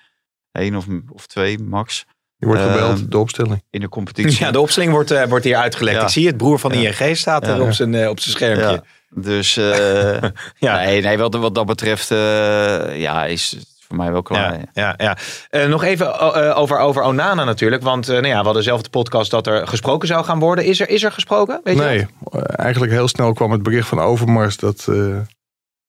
Eén 0.52 0.78
of, 0.78 0.86
of 1.10 1.26
twee, 1.28 1.60
max, 1.60 2.06
Je 2.36 2.45
wordt 2.45 2.62
gebeld, 2.62 2.99
Ehm, 2.99 3.10
de 3.10 3.17
opstelling. 3.17 3.63
in 3.69 3.80
de 3.80 3.89
competitie. 3.89 4.45
Ja, 4.45 4.52
de 4.52 4.60
opstelling 4.60 4.91
wordt, 4.91 5.28
wordt 5.30 5.45
hier 5.45 5.56
uitgelegd. 5.58 5.97
Ja. 5.97 6.04
Ik 6.04 6.10
zie 6.10 6.28
het, 6.28 6.38
broer 6.38 6.60
van 6.60 6.82
Ja. 6.82 6.91
ING 6.99 7.17
staat 7.17 7.47
er 7.47 7.56
Ja. 7.56 7.62
op, 7.62 7.71
zijn, 7.71 8.10
op 8.10 8.19
zijn 8.19 8.36
schermpje. 8.36 8.84
Dus 9.15 9.58
eh, 9.58 10.21
Ja. 10.58 10.76
nee, 10.76 11.02
nee 11.02 11.17
wat, 11.17 11.36
wat 11.36 11.56
dat 11.56 11.65
betreft 11.65 12.12
eh, 12.12 12.99
ja, 12.99 13.26
is 13.26 13.52
het 13.52 13.73
voor 13.93 14.04
mij 14.04 14.12
wel 14.12 14.21
klaar. 14.21 14.54
Ja, 14.54 14.67
ja, 14.73 14.93
ja. 14.97 15.17
Eh, 15.49 15.67
nog 15.67 15.84
even 15.84 16.19
eh, 16.19 16.58
over, 16.58 16.78
over 16.80 17.04
Onana 17.04 17.43
natuurlijk. 17.43 17.84
Want 17.84 18.10
eh, 18.10 18.13
nou 18.15 18.28
ja, 18.28 18.39
we 18.39 18.45
hadden 18.45 18.63
zelf 18.63 18.82
de 18.82 18.89
podcast 18.89 19.32
dat 19.32 19.47
er 19.47 19.67
gesproken 19.67 20.08
zou 20.08 20.26
gaan 20.26 20.39
worden. 20.39 20.65
Is 20.65 20.80
er, 20.80 20.89
is 20.89 21.04
er 21.04 21.12
gesproken? 21.12 21.62
Weet 21.63 21.76
je 21.76 21.82
Nee, 21.82 22.08
eigenlijk 22.45 22.91
heel 22.91 23.08
snel 23.08 23.34
kwam 23.34 23.52
het 23.52 23.63
bericht 23.63 23.88
van 23.88 23.99
Overmars 23.99 24.58
dat, 24.58 24.88
eh, 24.89 25.17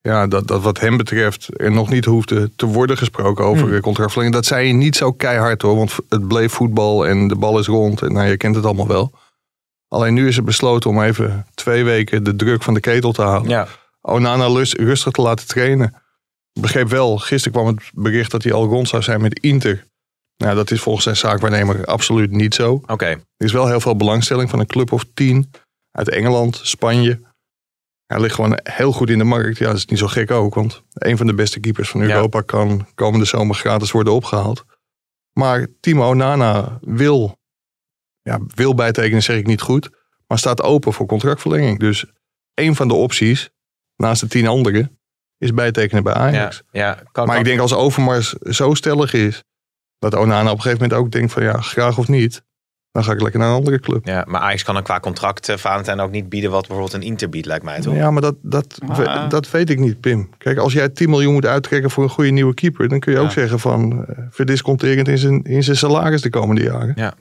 ja, 0.01 0.27
dat, 0.27 0.49
dat 0.49 0.63
wat 0.63 0.81
hem 0.81 0.97
betreft 0.97 1.49
er 1.61 1.73
nog 1.73 1.91
niet 1.91 2.05
hoefde 2.05 2.51
te 2.57 2.67
worden 2.67 2.97
gesproken 2.97 3.45
over 3.45 3.63
Hmm. 3.63 3.73
hmm. 3.73 3.81
contractverlenging. 3.81 4.37
Dat 4.37 4.47
zei 4.47 4.67
je 4.67 4.73
niet 4.73 4.97
zo 4.97 5.13
keihard 5.13 5.63
hoor, 5.63 5.77
want 5.77 5.97
het 6.09 6.29
bleef 6.29 6.53
voetbal 6.53 7.07
en 7.07 7.29
de 7.29 7.37
bal 7.37 7.59
is 7.59 7.67
rond. 7.67 8.03
En 8.03 8.13
nou, 8.13 8.29
je 8.29 8.37
kent 8.37 8.57
het 8.57 8.65
allemaal 8.65 8.87
wel. 8.87 9.13
Alleen 9.95 10.15
nu 10.15 10.29
is 10.29 10.37
het 10.37 10.45
besloten 10.45 10.91
om 10.91 11.03
even 11.03 11.47
twee 11.55 11.85
weken 11.85 12.25
de 12.25 12.37
druk 12.37 12.63
van 12.63 12.75
de 12.75 12.81
ketel 12.81 13.13
te 13.13 13.23
halen. 13.23 13.49
Ja. 13.49 13.69
Onana 14.01 14.49
lust- 14.49 14.79
rustig 14.79 15.13
te 15.13 15.23
laten 15.23 15.47
trainen. 15.47 15.95
Ik 16.53 16.63
begreep 16.63 16.89
wel, 16.89 17.19
gisteren 17.19 17.53
kwam 17.53 17.67
het 17.77 17.91
bericht 17.95 18.31
dat 18.31 18.43
hij 18.43 18.53
al 18.53 18.67
rond 18.67 18.89
zou 18.89 19.03
zijn 19.03 19.21
met 19.21 19.39
Inter. 19.41 19.85
Nou, 20.37 20.55
dat 20.55 20.71
is 20.71 20.81
volgens 20.81 21.05
zijn 21.05 21.17
zaakwaarnemer 21.17 21.85
absoluut 21.85 22.31
niet 22.31 22.55
zo. 22.55 22.83
Oké. 22.87 23.07
Er 23.07 23.21
is 23.37 23.53
wel 23.53 23.67
heel 23.67 23.81
veel 23.81 23.97
belangstelling 23.97 24.51
van 24.51 24.59
een 24.59 24.67
club 24.67 24.93
of 24.93 25.05
tien 25.15 25.51
uit 25.91 26.09
Engeland, 26.09 26.61
Spanje. 26.63 27.21
Hij 28.07 28.21
ligt 28.21 28.35
gewoon 28.35 28.59
heel 28.63 28.93
goed 28.93 29.11
in 29.11 29.19
de 29.19 29.25
markt. 29.25 29.59
Ja, 29.59 29.67
dat 29.67 29.77
is 29.77 29.87
niet 29.87 29.99
zo 29.99 30.07
gek 30.07 30.31
ook, 30.31 30.55
want 30.55 30.83
een 30.93 31.17
van 31.17 31.27
de 31.27 31.35
beste 31.35 31.61
keepers 31.61 31.89
van 31.89 32.01
Europa 32.01 32.41
kan 32.41 32.87
komende 32.95 33.27
zomer 33.27 33.55
gratis 33.55 33.91
worden 33.91 34.13
opgehaald. 34.13 34.65
Maar 35.33 35.67
Timo 35.81 36.09
Onana 36.09 36.79
wil, 36.81 37.39
ja, 38.25 38.39
wil 38.55 38.75
bijtekenen, 38.75 39.23
zeg 39.23 39.37
ik 39.37 39.47
niet 39.47 39.61
goed, 39.61 39.91
maar 40.27 40.39
staat 40.39 40.63
open 40.63 40.93
voor 40.93 41.07
contractverlenging. 41.07 41.79
Dus 41.79 42.05
een 42.55 42.75
van 42.75 42.89
de 42.89 42.95
opties, 42.95 43.51
naast 43.97 44.21
de 44.21 44.27
tien 44.29 44.47
anderen, 44.47 44.99
is 45.39 45.55
bijtekenen 45.55 46.03
bij 46.03 46.13
Ja, 46.13 46.19
Ajax. 46.19 46.63
ja, 46.71 46.99
kan, 47.13 47.27
maar 47.27 47.39
ik 47.39 47.45
denk 47.45 47.61
als 47.61 47.75
Overmars 47.75 48.33
zo 48.33 48.75
stellig 48.75 49.13
is, 49.13 49.43
dat 49.99 50.15
Onana 50.15 50.51
op 50.51 50.57
een 50.57 50.63
gegeven 50.63 50.83
moment 50.83 51.01
ook 51.01 51.11
denkt 51.13 51.33
van 51.33 51.43
ja, 51.43 51.61
graag 51.61 51.99
of 51.99 52.09
niet, 52.09 52.43
dan 52.91 53.05
ga 53.05 53.13
ik 53.13 53.21
lekker 53.21 53.41
naar 53.41 53.49
een 53.49 53.55
andere 53.55 53.81
club. 53.81 54.07
Ja, 54.07 54.25
maar 54.29 54.41
Ajax 54.41 54.63
kan 54.63 54.75
dan 54.75 54.83
qua 54.83 55.01
contract 55.01 55.49
uh, 55.49 55.57
Valentijn 55.57 56.01
ook 56.01 56.11
niet 56.11 56.29
bieden 56.29 56.51
wat 56.51 56.61
bijvoorbeeld 56.67 56.93
een 56.93 57.03
Inter 57.09 57.29
biedt, 57.29 57.47
lijkt 57.47 57.65
mij 57.65 57.81
toch? 57.81 57.95
Ja, 57.95 58.11
maar 58.11 58.23
dat, 58.23 58.35
dat, 58.43 58.79
we- 58.87 59.25
dat 59.29 59.51
weet 59.51 59.71
ik 59.71 59.79
niet, 59.79 60.01
Pim. 60.01 60.31
Kijk, 60.39 60.59
als 60.59 60.73
jij 60.73 60.89
10 60.89 61.11
miljoen 61.11 61.33
moet 61.33 61.47
uittrekken 61.47 61.91
voor 61.91 62.05
een 62.05 62.11
goede 62.11 62.31
nieuwe 62.31 62.55
keeper, 62.55 62.89
dan 62.89 63.01
kun 63.01 63.13
je 63.13 63.19
Ja. 63.19 63.25
ook 63.25 63.31
zeggen 63.31 63.59
van 63.61 64.07
eh, 64.07 64.19
verdisconterend 64.31 65.09
in 65.09 65.19
zijn, 65.19 65.43
in 65.43 65.63
zijn 65.63 65.77
salaris 65.77 66.23
de 66.23 66.31
komende 66.31 66.63
jaren. 66.63 67.15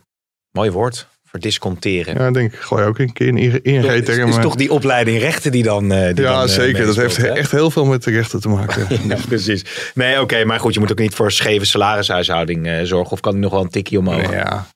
Mooi 0.53 0.71
woord, 0.71 1.07
verdisconteren. 1.25 2.13
Ja, 2.13 2.19
dan 2.19 2.33
denk 2.33 2.53
ik, 2.53 2.59
gooi 2.59 2.85
ook 2.85 2.99
een 2.99 3.13
keer 3.13 3.27
een 3.27 3.37
ING 3.37 3.81
Toch- 3.83 3.91
is, 3.91 4.17
is 4.17 4.35
toch 4.41 4.55
die 4.55 4.71
opleiding 4.71 5.19
rechten 5.19 5.51
die 5.51 5.63
dan. 5.63 5.91
eh, 5.91 6.13
die 6.15 6.23
Ja, 6.25 6.31
dan, 6.31 6.41
eh, 6.47 6.53
zeker. 6.53 6.85
Dat 6.85 6.95
heeft 6.95 7.17
echt 7.23 7.51
heel 7.51 7.71
veel 7.71 7.85
met 7.85 8.03
de 8.03 8.11
rechten 8.11 8.41
te 8.41 8.49
maken. 8.49 8.87
Ja, 9.07 9.17
precies. 9.27 9.91
Nee, 9.93 10.21
oké, 10.21 10.45
maar 10.45 10.59
goed, 10.59 10.73
je 10.73 10.79
moet 10.79 10.91
ook 10.91 10.99
niet 10.99 11.15
voor 11.15 11.31
scheve 11.31 11.65
salarishuishouding 11.65 12.67
eh, 12.67 12.79
zorgen. 12.83 13.11
Of 13.11 13.19
kan 13.19 13.31
die 13.31 13.41
nog 13.41 13.51
wel 13.51 13.61
een 13.61 13.69
tikkie 13.69 13.97
omhoog? 13.99 14.31
Ja, 14.31 14.67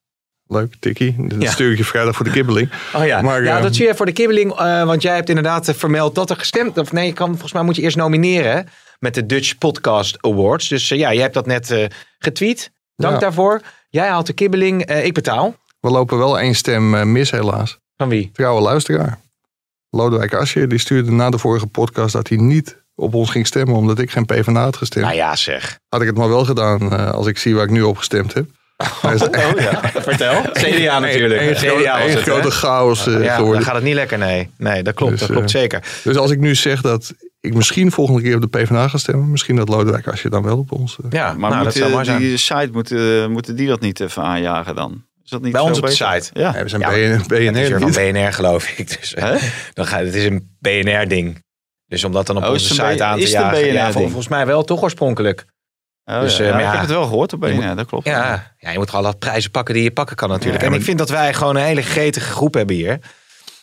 leuk, 0.48 0.74
tikkie. 0.80 1.16
Dat 1.18 1.42
Ja. 1.42 1.52
stuur 1.52 1.72
ik 1.72 1.78
je 1.78 1.84
vrijdag 1.84 2.16
voor 2.16 2.26
de 2.26 2.32
kibbeling. 2.32 2.70
Oh 2.96 3.06
ja, 3.06 3.22
Maar, 3.22 3.44
ja 3.44 3.58
eh, 3.58 3.64
dat 3.64 3.76
zie 3.76 3.88
je 3.88 3.96
voor 3.96 4.06
de 4.06 4.12
kibbeling. 4.12 4.56
want 4.86 5.02
jij 5.02 5.16
hebt 5.16 5.30
inderdaad 5.30 5.74
vermeld 5.76 6.16
dat 6.16 6.30
er 6.30 6.36
gestemd... 6.36 6.78
Of 6.78 6.92
nee, 6.92 7.06
je 7.06 7.14
kan, 7.14 7.30
volgens 7.30 7.54
mij 7.54 7.64
moet 7.64 7.76
je 7.76 7.82
eerst 7.82 7.98
nomineren 7.98 8.68
met 9.00 9.14
de 9.14 9.26
Dutch 9.26 9.58
Podcast 9.58 10.18
Awards. 10.22 10.68
Dus 10.68 10.88
ja, 10.88 10.96
jij 11.14 11.22
hebt 11.22 11.34
dat 11.34 11.46
net 11.46 11.88
getweet. 12.20 12.72
Dank 12.96 13.14
Ja. 13.14 13.20
daarvoor. 13.20 13.62
Jij 13.90 14.08
haalt 14.08 14.26
de 14.28 14.34
kibbeling, 14.34 14.86
ik 14.92 15.14
betaal. 15.14 15.56
We 15.80 15.90
lopen 15.90 16.18
wel 16.18 16.40
één 16.40 16.56
stem 16.56 16.96
eh, 16.96 17.04
mis 17.04 17.32
helaas. 17.32 17.78
Van 17.98 18.10
wie? 18.10 18.30
Trouwe 18.34 18.62
luisteraar. 18.62 19.20
Lodewijk 19.90 20.34
Asscher, 20.34 20.68
die 20.70 20.80
stuurde 20.80 21.12
na 21.12 21.30
de 21.30 21.38
vorige 21.38 21.68
podcast 21.68 22.14
dat 22.14 22.28
hij 22.30 22.38
niet 22.38 22.78
op 22.96 23.14
ons 23.14 23.30
ging 23.30 23.48
stemmen 23.48 23.76
omdat 23.76 24.00
ik 24.00 24.12
geen 24.12 24.26
PvdA 24.26 24.64
had 24.64 24.78
gestemd. 24.78 25.06
Nou 25.06 25.18
ja, 25.18 25.36
zeg. 25.36 25.80
Had 25.90 26.02
ik 26.02 26.08
het 26.08 26.18
maar 26.18 26.30
wel 26.30 26.46
gedaan 26.46 26.92
eh, 26.94 27.12
als 27.12 27.28
ik 27.28 27.38
zie 27.38 27.56
waar 27.56 27.64
ik 27.64 27.70
nu 27.70 27.82
op 27.82 27.98
gestemd 27.98 28.34
heb. 28.34 28.46
Is 29.14 29.22
Oh 29.22 29.60
ja, 29.60 29.82
vertel. 30.10 30.42
CDA 30.52 31.00
natuurlijk. 31.00 31.42
Een, 31.42 31.54
CDA 31.56 32.00
was 32.00 32.10
een 32.12 32.18
het, 32.18 32.26
hè? 32.26 32.32
grote 32.32 32.52
chaos 32.52 33.08
eh, 33.08 33.24
Ja, 33.24 33.34
geworden. 33.36 33.56
dan 33.56 33.64
gaat 33.66 33.76
het 33.76 33.84
niet 33.84 33.94
lekker, 33.94 34.18
nee. 34.18 34.50
Nee, 34.58 34.84
dat 34.84 34.94
klopt, 34.94 35.12
Dus, 35.12 35.20
dat 35.22 35.30
klopt 35.32 35.50
zeker. 35.52 35.84
Dus 36.04 36.16
als 36.18 36.32
ik 36.32 36.40
nu 36.40 36.56
zeg 36.56 36.82
dat 36.82 37.14
ik 37.40 37.54
misschien 37.54 37.92
volgende 37.92 38.22
keer 38.22 38.36
op 38.36 38.42
de 38.42 38.48
PvdA 38.60 38.88
ga 38.88 38.98
stemmen, 38.98 39.32
misschien 39.32 39.56
dat 39.56 39.70
Lodewijk 39.70 40.08
Asscher 40.08 40.30
dan 40.30 40.44
wel 40.44 40.58
op 40.58 40.72
ons. 40.72 40.98
Ja, 41.10 41.34
Maar 41.34 41.50
nou, 41.50 41.64
dat 41.64 41.64
moet, 41.64 41.74
zou 41.74 41.92
mooi 41.92 42.06
zijn. 42.06 42.20
die 42.20 42.38
site, 42.38 42.70
moeten, 42.72 43.32
moeten 43.32 43.56
die 43.56 43.68
dat 43.68 43.80
niet 43.80 44.00
even 44.00 44.24
aanjagen 44.24 44.76
dan? 44.76 45.04
Is 45.28 45.34
dat 45.34 45.42
niet 45.42 45.52
Bij 45.52 45.62
veel 45.62 45.70
ons 45.70 45.80
op 45.80 45.86
de 45.86 45.92
beter? 45.98 46.22
site. 46.22 46.40
Ja. 46.40 46.64
we 46.64 46.70
zijn 46.70 46.82
Ja, 46.82 46.88
BN, 46.90 46.96
Het 46.96 47.56
is 47.56 47.68
weer 47.70 47.80
BNR 47.80 47.92
van. 47.94 48.12
BNR 48.12 48.34
geloof 48.34 48.70
ik. 48.70 48.88
Dus, 49.00 49.14
eh, 49.14 49.24
Hè? 49.24 49.38
dan 49.74 49.86
ga, 49.86 49.98
het 50.00 50.16
is 50.16 50.26
een 50.26 50.56
BNR-ding. 50.60 51.44
Dus 51.88 52.04
om 52.04 52.12
dat 52.12 52.26
dan 52.28 52.38
op 52.38 52.44
Oh, 52.44 52.50
onze 52.50 52.68
site 52.68 53.04
aan 53.04 53.18
te 53.18 53.24
is 53.24 53.34
het 53.34 53.42
een 53.58 53.74
jagen. 53.74 53.74
Ja, 53.74 53.92
volgens 53.92 54.28
mij 54.28 54.46
wel 54.46 54.64
toch 54.64 54.82
oorspronkelijk. 54.82 55.46
Oh, 56.06 56.20
Dus, 56.22 56.38
ja. 56.38 56.44
eh, 56.44 56.50
Ja, 56.50 56.56
maar 56.56 56.64
ik 56.66 56.72
heb 56.72 56.80
het 56.80 56.90
wel 56.90 57.04
gehoord 57.06 57.34
op 57.34 57.40
BNR, 57.40 57.76
dat 57.76 57.86
klopt. 57.86 58.06
Ja, 58.06 58.54
ja, 58.58 58.72
je 58.72 58.78
moet 58.78 58.90
gewoon 58.90 59.06
alle 59.06 59.16
prijzen 59.16 59.52
pakken 59.52 59.74
die 59.74 59.84
je 59.84 59.92
pakken 59.92 60.16
kan 60.16 60.30
natuurlijk. 60.30 60.64
Ja, 60.64 60.70
en 60.70 60.76
ik 60.76 60.84
vind 60.84 60.98
dat 60.98 61.10
wij 61.10 61.34
gewoon 61.34 61.56
een 61.56 61.64
hele 61.64 61.82
gretige 61.82 62.30
groep 62.32 62.54
hebben 62.54 62.76
hier. 62.76 63.00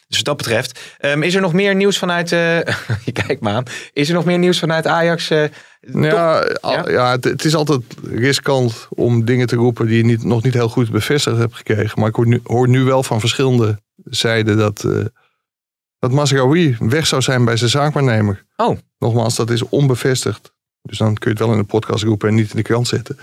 Dus 0.09 0.17
wat 0.17 0.25
dat 0.27 0.37
betreft. 0.37 0.81
Ehm, 0.99 1.23
is 1.23 1.35
er 1.35 1.41
nog 1.41 1.53
meer 1.53 1.75
nieuws 1.75 1.99
vanuit... 1.99 2.33
eh, 2.33 2.59
je 3.05 3.13
kijkt 3.13 3.41
maar 3.41 3.55
aan. 3.55 3.65
Is 3.93 4.09
er 4.09 4.15
nog 4.15 4.25
meer 4.25 4.39
nieuws 4.39 4.59
vanuit 4.59 4.87
Ajax? 4.87 5.31
eh, 5.31 5.45
Ja, 5.81 6.39
al- 6.61 6.91
Ja? 6.91 7.11
het, 7.11 7.25
het 7.25 7.45
is 7.45 7.55
altijd 7.55 7.81
riskant 8.11 8.87
om 8.91 9.25
dingen 9.25 9.47
te 9.47 9.57
roepen 9.57 9.87
die 9.87 9.97
je 9.97 10.05
niet, 10.05 10.25
nog 10.25 10.43
niet 10.43 10.55
heel 10.55 10.69
goed 10.69 10.91
bevestigd 10.91 11.37
hebt 11.39 11.55
gekregen. 11.57 12.01
Maar 12.01 12.09
ik 12.09 12.15
hoor 12.15 12.27
nu, 12.27 12.41
hoor 12.45 12.69
nu 12.69 12.83
wel 12.85 13.03
van 13.03 13.21
verschillende 13.21 13.83
zijden 14.05 14.57
dat, 14.57 14.85
eh 14.85 15.05
dat 15.99 16.13
Masraoui 16.13 16.77
weg 16.79 17.07
zou 17.07 17.23
zijn 17.23 17.45
bij 17.45 17.57
zijn 17.57 17.71
zaakwaarnemer. 17.71 18.45
Oh. 18.57 18.79
Nogmaals, 18.99 19.37
dat 19.37 19.51
is 19.51 19.63
onbevestigd. 19.69 20.53
Dus 20.83 20.99
dan 20.99 21.15
kun 21.15 21.31
je 21.31 21.37
het 21.37 21.39
wel 21.47 21.53
in 21.57 21.61
de 21.63 21.67
podcast 21.67 22.05
roepen 22.05 22.29
en 22.29 22.35
niet 22.35 22.51
in 22.51 22.57
de 22.57 22.63
krant 22.63 22.89
zetten. 22.89 23.19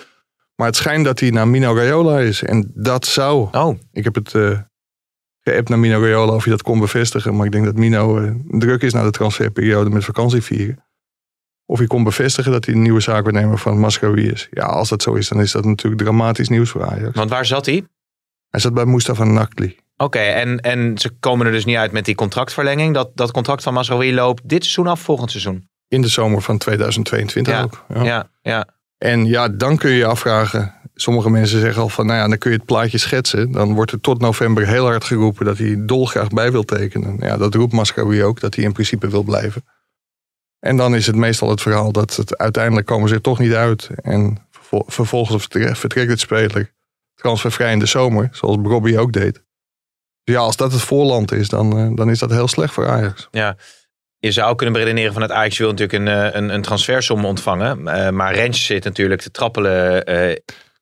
Maar 0.55 0.67
het 0.67 0.75
schijnt 0.75 1.05
dat 1.05 1.19
hij 1.19 1.29
naar 1.29 1.47
Mino 1.47 1.75
Raiola 1.75 2.19
is. 2.19 2.43
En 2.43 2.71
dat 2.75 3.05
zou... 3.05 3.47
Oh, 3.51 3.79
Ik 3.91 4.03
heb 4.03 4.15
het 4.15 4.33
geappt 5.43 5.69
naar 5.69 5.79
Mino 5.79 5.99
Raiola 5.99 6.33
of 6.33 6.43
je 6.43 6.49
dat 6.49 6.61
kon 6.61 6.79
bevestigen. 6.79 7.35
Maar 7.35 7.45
ik 7.45 7.51
denk 7.51 7.65
dat 7.65 7.75
Mino 7.75 8.19
eh, 8.19 8.31
druk 8.47 8.81
is 8.81 8.93
na 8.93 9.03
de 9.03 9.11
transferperiode 9.11 9.89
met 9.89 10.05
vakantie 10.05 10.41
vieren. 10.41 10.85
Of 11.65 11.79
je 11.79 11.87
kon 11.87 12.03
bevestigen 12.03 12.51
dat 12.51 12.65
hij 12.65 12.73
de 12.73 12.79
nieuwe 12.79 12.99
zaakwaarnemer 12.99 13.57
van 13.57 13.79
Mascaroui 13.79 14.29
is. 14.29 14.47
Ja, 14.51 14.65
als 14.65 14.89
dat 14.89 15.01
zo 15.01 15.13
is, 15.13 15.27
dan 15.27 15.41
is 15.41 15.51
dat 15.51 15.65
natuurlijk 15.65 16.01
dramatisch 16.01 16.49
nieuws 16.49 16.69
voor 16.69 16.85
Ajax. 16.85 17.15
want 17.15 17.29
waar 17.29 17.45
zat 17.45 17.65
hij? 17.65 17.85
Hij 18.49 18.59
zat 18.59 18.73
bij 18.73 18.85
Mustafa 18.85 19.23
Nakli. 19.23 19.77
Oké, 19.97 20.19
en, 20.19 20.59
en 20.59 20.97
ze 20.97 21.09
komen 21.19 21.45
er 21.45 21.51
dus 21.51 21.65
niet 21.65 21.77
uit 21.77 21.91
met 21.91 22.05
die 22.05 22.15
contractverlenging. 22.15 22.93
Dat, 22.93 23.11
dat 23.15 23.31
contract 23.31 23.63
van 23.63 23.73
Masraoui 23.73 24.13
loopt 24.13 24.49
dit 24.49 24.63
seizoen 24.63 24.87
af, 24.87 24.99
volgend 25.01 25.31
seizoen. 25.31 25.69
In 25.87 26.01
de 26.01 26.07
zomer 26.07 26.41
van 26.41 26.57
2022 26.57 27.53
Ja, 27.53 27.63
ook. 27.63 27.85
Ja. 27.93 28.03
Ja, 28.03 28.29
ja. 28.41 28.67
En 28.97 29.25
ja, 29.25 29.49
dan 29.49 29.77
kun 29.77 29.89
je 29.89 29.97
je 29.97 30.05
afvragen. 30.05 30.73
Sommige 31.01 31.29
mensen 31.29 31.59
zeggen 31.59 31.81
al 31.81 31.89
van, 31.89 32.05
nou 32.05 32.19
ja, 32.19 32.27
dan 32.27 32.37
kun 32.37 32.51
je 32.51 32.57
het 32.57 32.65
plaatje 32.65 32.97
schetsen. 32.97 33.51
Dan 33.51 33.73
wordt 33.73 33.91
er 33.91 33.99
tot 34.01 34.19
november 34.21 34.67
heel 34.67 34.85
hard 34.85 35.03
geroepen 35.03 35.45
dat 35.45 35.57
hij 35.57 35.75
dolgraag 35.79 36.27
bij 36.27 36.51
wil 36.51 36.63
tekenen. 36.63 37.17
Ja, 37.19 37.37
dat 37.37 37.55
roept 37.55 37.73
Mascaroui 37.73 38.23
ook, 38.23 38.39
dat 38.39 38.55
hij 38.55 38.63
in 38.63 38.73
principe 38.73 39.09
wil 39.09 39.23
blijven. 39.23 39.65
En 40.59 40.77
dan 40.77 40.95
is 40.95 41.07
het 41.07 41.15
meestal 41.15 41.49
het 41.49 41.61
verhaal 41.61 41.91
dat 41.91 42.15
het 42.15 42.37
uiteindelijk 42.37 42.87
komen 42.87 43.09
ze 43.09 43.15
er 43.15 43.21
toch 43.21 43.39
niet 43.39 43.53
uit. 43.53 43.89
En 44.01 44.37
vervol- 44.51 44.85
vervolgens 44.87 45.41
vertre- 45.41 45.75
vertrekt 45.75 46.09
het 46.09 46.19
speler 46.19 46.73
transfervrij 47.15 47.71
in 47.71 47.79
de 47.79 47.85
zomer, 47.85 48.29
zoals 48.31 48.57
Robbie 48.63 48.99
ook 48.99 49.11
deed. 49.13 49.33
Dus 50.23 50.35
ja, 50.35 50.41
als 50.41 50.55
dat 50.55 50.71
het 50.71 50.81
voorland 50.81 51.31
is, 51.31 51.49
dan, 51.49 51.77
eh, 51.77 51.95
dan 51.95 52.09
is 52.09 52.19
dat 52.19 52.31
heel 52.31 52.47
slecht 52.47 52.73
voor 52.73 52.87
Ajax. 52.87 53.27
Ja, 53.31 53.57
je 54.17 54.31
zou 54.31 54.55
kunnen 54.55 54.75
beredeneren 54.75 55.13
vanuit 55.13 55.31
Ajax 55.31 55.57
wil 55.57 55.69
natuurlijk 55.69 55.99
een, 55.99 56.07
eh, 56.07 56.35
een, 56.35 56.49
een 56.49 56.61
transfersom 56.61 57.25
ontvangen. 57.25 57.87
Eh, 57.87 58.09
maar 58.09 58.33
Rens 58.33 58.65
zit 58.65 58.83
natuurlijk 58.83 59.21
te 59.21 59.31
trappelen 59.31 60.05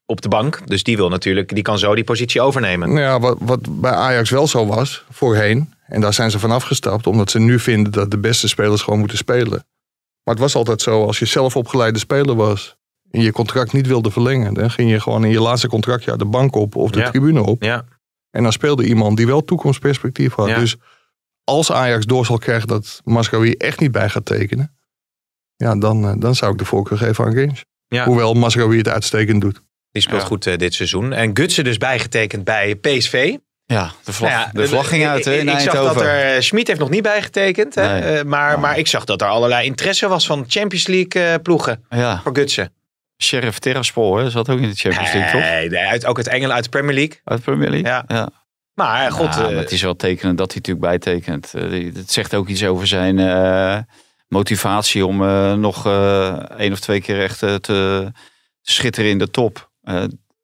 op 0.09 0.21
de 0.21 0.27
bank. 0.29 0.61
Dus 0.67 0.83
die 0.83 0.95
wil 0.95 1.09
natuurlijk, 1.09 1.53
die 1.53 1.63
kan 1.63 1.79
zo 1.79 1.95
die 1.95 2.03
positie 2.03 2.41
overnemen. 2.41 2.87
Nou 2.89 2.99
ja, 2.99 3.19
wat, 3.19 3.37
wat 3.39 3.81
bij 3.81 3.91
Ajax 3.91 4.29
wel 4.29 4.47
zo 4.47 4.65
was, 4.65 5.03
voorheen. 5.09 5.73
En 5.85 6.01
daar 6.01 6.13
zijn 6.13 6.31
ze 6.31 6.39
van 6.39 6.51
afgestapt, 6.51 7.07
omdat 7.07 7.31
ze 7.31 7.39
nu 7.39 7.59
vinden 7.59 7.91
dat 7.91 8.11
de 8.11 8.17
beste 8.17 8.47
spelers 8.47 8.81
gewoon 8.81 8.99
moeten 8.99 9.17
spelen. 9.17 9.65
Maar 10.23 10.33
het 10.33 10.39
was 10.39 10.55
altijd 10.55 10.81
zo, 10.81 11.05
als 11.05 11.19
je 11.19 11.25
zelf 11.25 11.55
opgeleide 11.55 11.99
speler 11.99 12.35
was 12.35 12.77
en 13.11 13.21
je 13.21 13.31
contract 13.31 13.73
niet 13.73 13.87
wilde 13.87 14.11
verlengen, 14.11 14.53
dan 14.53 14.71
ging 14.71 14.89
je 14.89 14.99
gewoon 14.99 15.23
in 15.25 15.31
je 15.31 15.41
laatste 15.41 15.67
contractjaar 15.67 16.17
de 16.17 16.25
bank 16.25 16.55
op 16.55 16.75
of 16.75 16.91
de 16.91 16.99
Ja. 16.99 17.09
tribune 17.09 17.41
op. 17.41 17.63
Ja, 17.63 17.85
En 18.31 18.43
dan 18.43 18.51
speelde 18.51 18.85
iemand 18.85 19.17
die 19.17 19.25
wel 19.25 19.43
toekomstperspectief 19.43 20.33
had. 20.33 20.47
Ja. 20.47 20.59
Dus 20.59 20.75
als 21.43 21.71
Ajax 21.71 22.05
door 22.05 22.25
zal 22.25 22.37
krijgen 22.37 22.67
dat 22.67 23.01
Mascaroui 23.03 23.51
echt 23.53 23.79
niet 23.79 23.91
bij 23.91 24.09
gaat 24.09 24.25
tekenen, 24.25 24.75
ja, 25.55 25.75
dan, 25.75 26.07
eh, 26.07 26.13
dan 26.17 26.35
zou 26.35 26.51
ik 26.51 26.57
de 26.57 26.65
voorkeur 26.65 26.97
geven 26.97 27.25
aan 27.25 27.33
Games. 27.33 27.63
Hoewel 28.05 28.33
Mascaroui 28.33 28.77
het 28.77 28.87
uitstekend 28.87 29.41
doet. 29.41 29.61
Die 29.91 30.01
speelt 30.01 30.21
Ja. 30.21 30.27
goed 30.27 30.47
eh, 30.47 30.57
dit 30.57 30.73
seizoen. 30.73 31.13
En 31.13 31.37
Gutsen 31.37 31.63
dus 31.63 31.77
bijgetekend 31.77 32.43
bij 32.43 32.75
PSV. 32.75 33.35
Ja, 33.65 33.91
de 34.03 34.13
vlag, 34.13 34.29
Nou 34.31 34.41
ja, 34.41 34.51
de 34.53 34.67
vlag 34.67 34.87
ging 34.87 35.01
ik- 35.03 35.07
uit 35.09 35.25
hè, 35.25 35.33
ik, 35.33 35.39
in 35.39 35.47
ik 35.47 35.59
zag 35.59 35.73
dat 35.73 36.01
er, 36.01 36.33
eh, 36.35 36.41
Schmid 36.41 36.67
heeft 36.67 36.79
nog 36.79 36.89
niet 36.89 37.01
bijgetekend. 37.03 37.75
Hè? 37.75 37.99
Nee. 37.99 38.17
Eh, 38.17 38.23
maar, 38.25 38.55
Ah. 38.55 38.61
maar 38.61 38.77
ik 38.77 38.87
zag 38.87 39.03
dat 39.05 39.21
er 39.21 39.27
allerlei 39.27 39.65
interesse 39.65 40.07
was 40.07 40.25
van 40.25 40.45
Champions 40.47 40.87
League 40.87 41.23
eh, 41.23 41.35
ploegen 41.43 41.83
Ja, 41.89 42.21
voor 42.23 42.35
Gutsen. 42.35 42.73
Sheriff 43.23 43.59
Tiraspol 43.59 44.15
hè, 44.17 44.29
zat 44.29 44.49
ook 44.49 44.59
in 44.59 44.69
de 44.69 44.75
Champions 44.75 45.13
League, 45.13 45.31
toch? 45.31 45.41
Nee, 45.49 45.69
nee, 45.69 45.85
uit, 45.85 46.05
ook 46.05 46.17
uit 46.17 46.27
Engeland, 46.27 46.53
uit 46.53 46.63
de 46.63 46.69
Premier 46.69 46.93
League. 46.95 47.19
Uit 47.23 47.37
de 47.37 47.43
Premier 47.43 47.69
League? 47.69 47.87
Ja. 47.89 48.03
ja. 48.07 48.29
Maar 48.73 49.05
eh, 49.05 49.11
god, 49.11 49.33
Ja, 49.35 49.39
eh, 49.41 49.47
maar 49.47 49.55
het 49.63 49.71
is 49.71 49.81
wel 49.81 49.95
tekenend 49.95 50.37
dat 50.37 50.51
hij 50.53 50.61
natuurlijk 50.65 50.85
bijtekent. 50.85 51.53
Eh, 51.53 51.93
Het 51.95 52.11
zegt 52.11 52.35
ook 52.35 52.47
iets 52.47 52.63
over 52.65 52.87
zijn 52.87 53.19
eh, 53.19 53.77
motivatie 54.27 55.05
om 55.05 55.23
eh, 55.23 55.53
nog 55.53 55.85
eh 55.85 56.27
één 56.57 56.71
of 56.71 56.79
twee 56.79 57.01
keer 57.01 57.21
echt 57.21 57.43
eh, 57.43 57.55
te 57.55 58.11
schitteren 58.61 59.09
in 59.09 59.17
de 59.17 59.29
top. 59.31 59.68
Eh, 59.89 59.95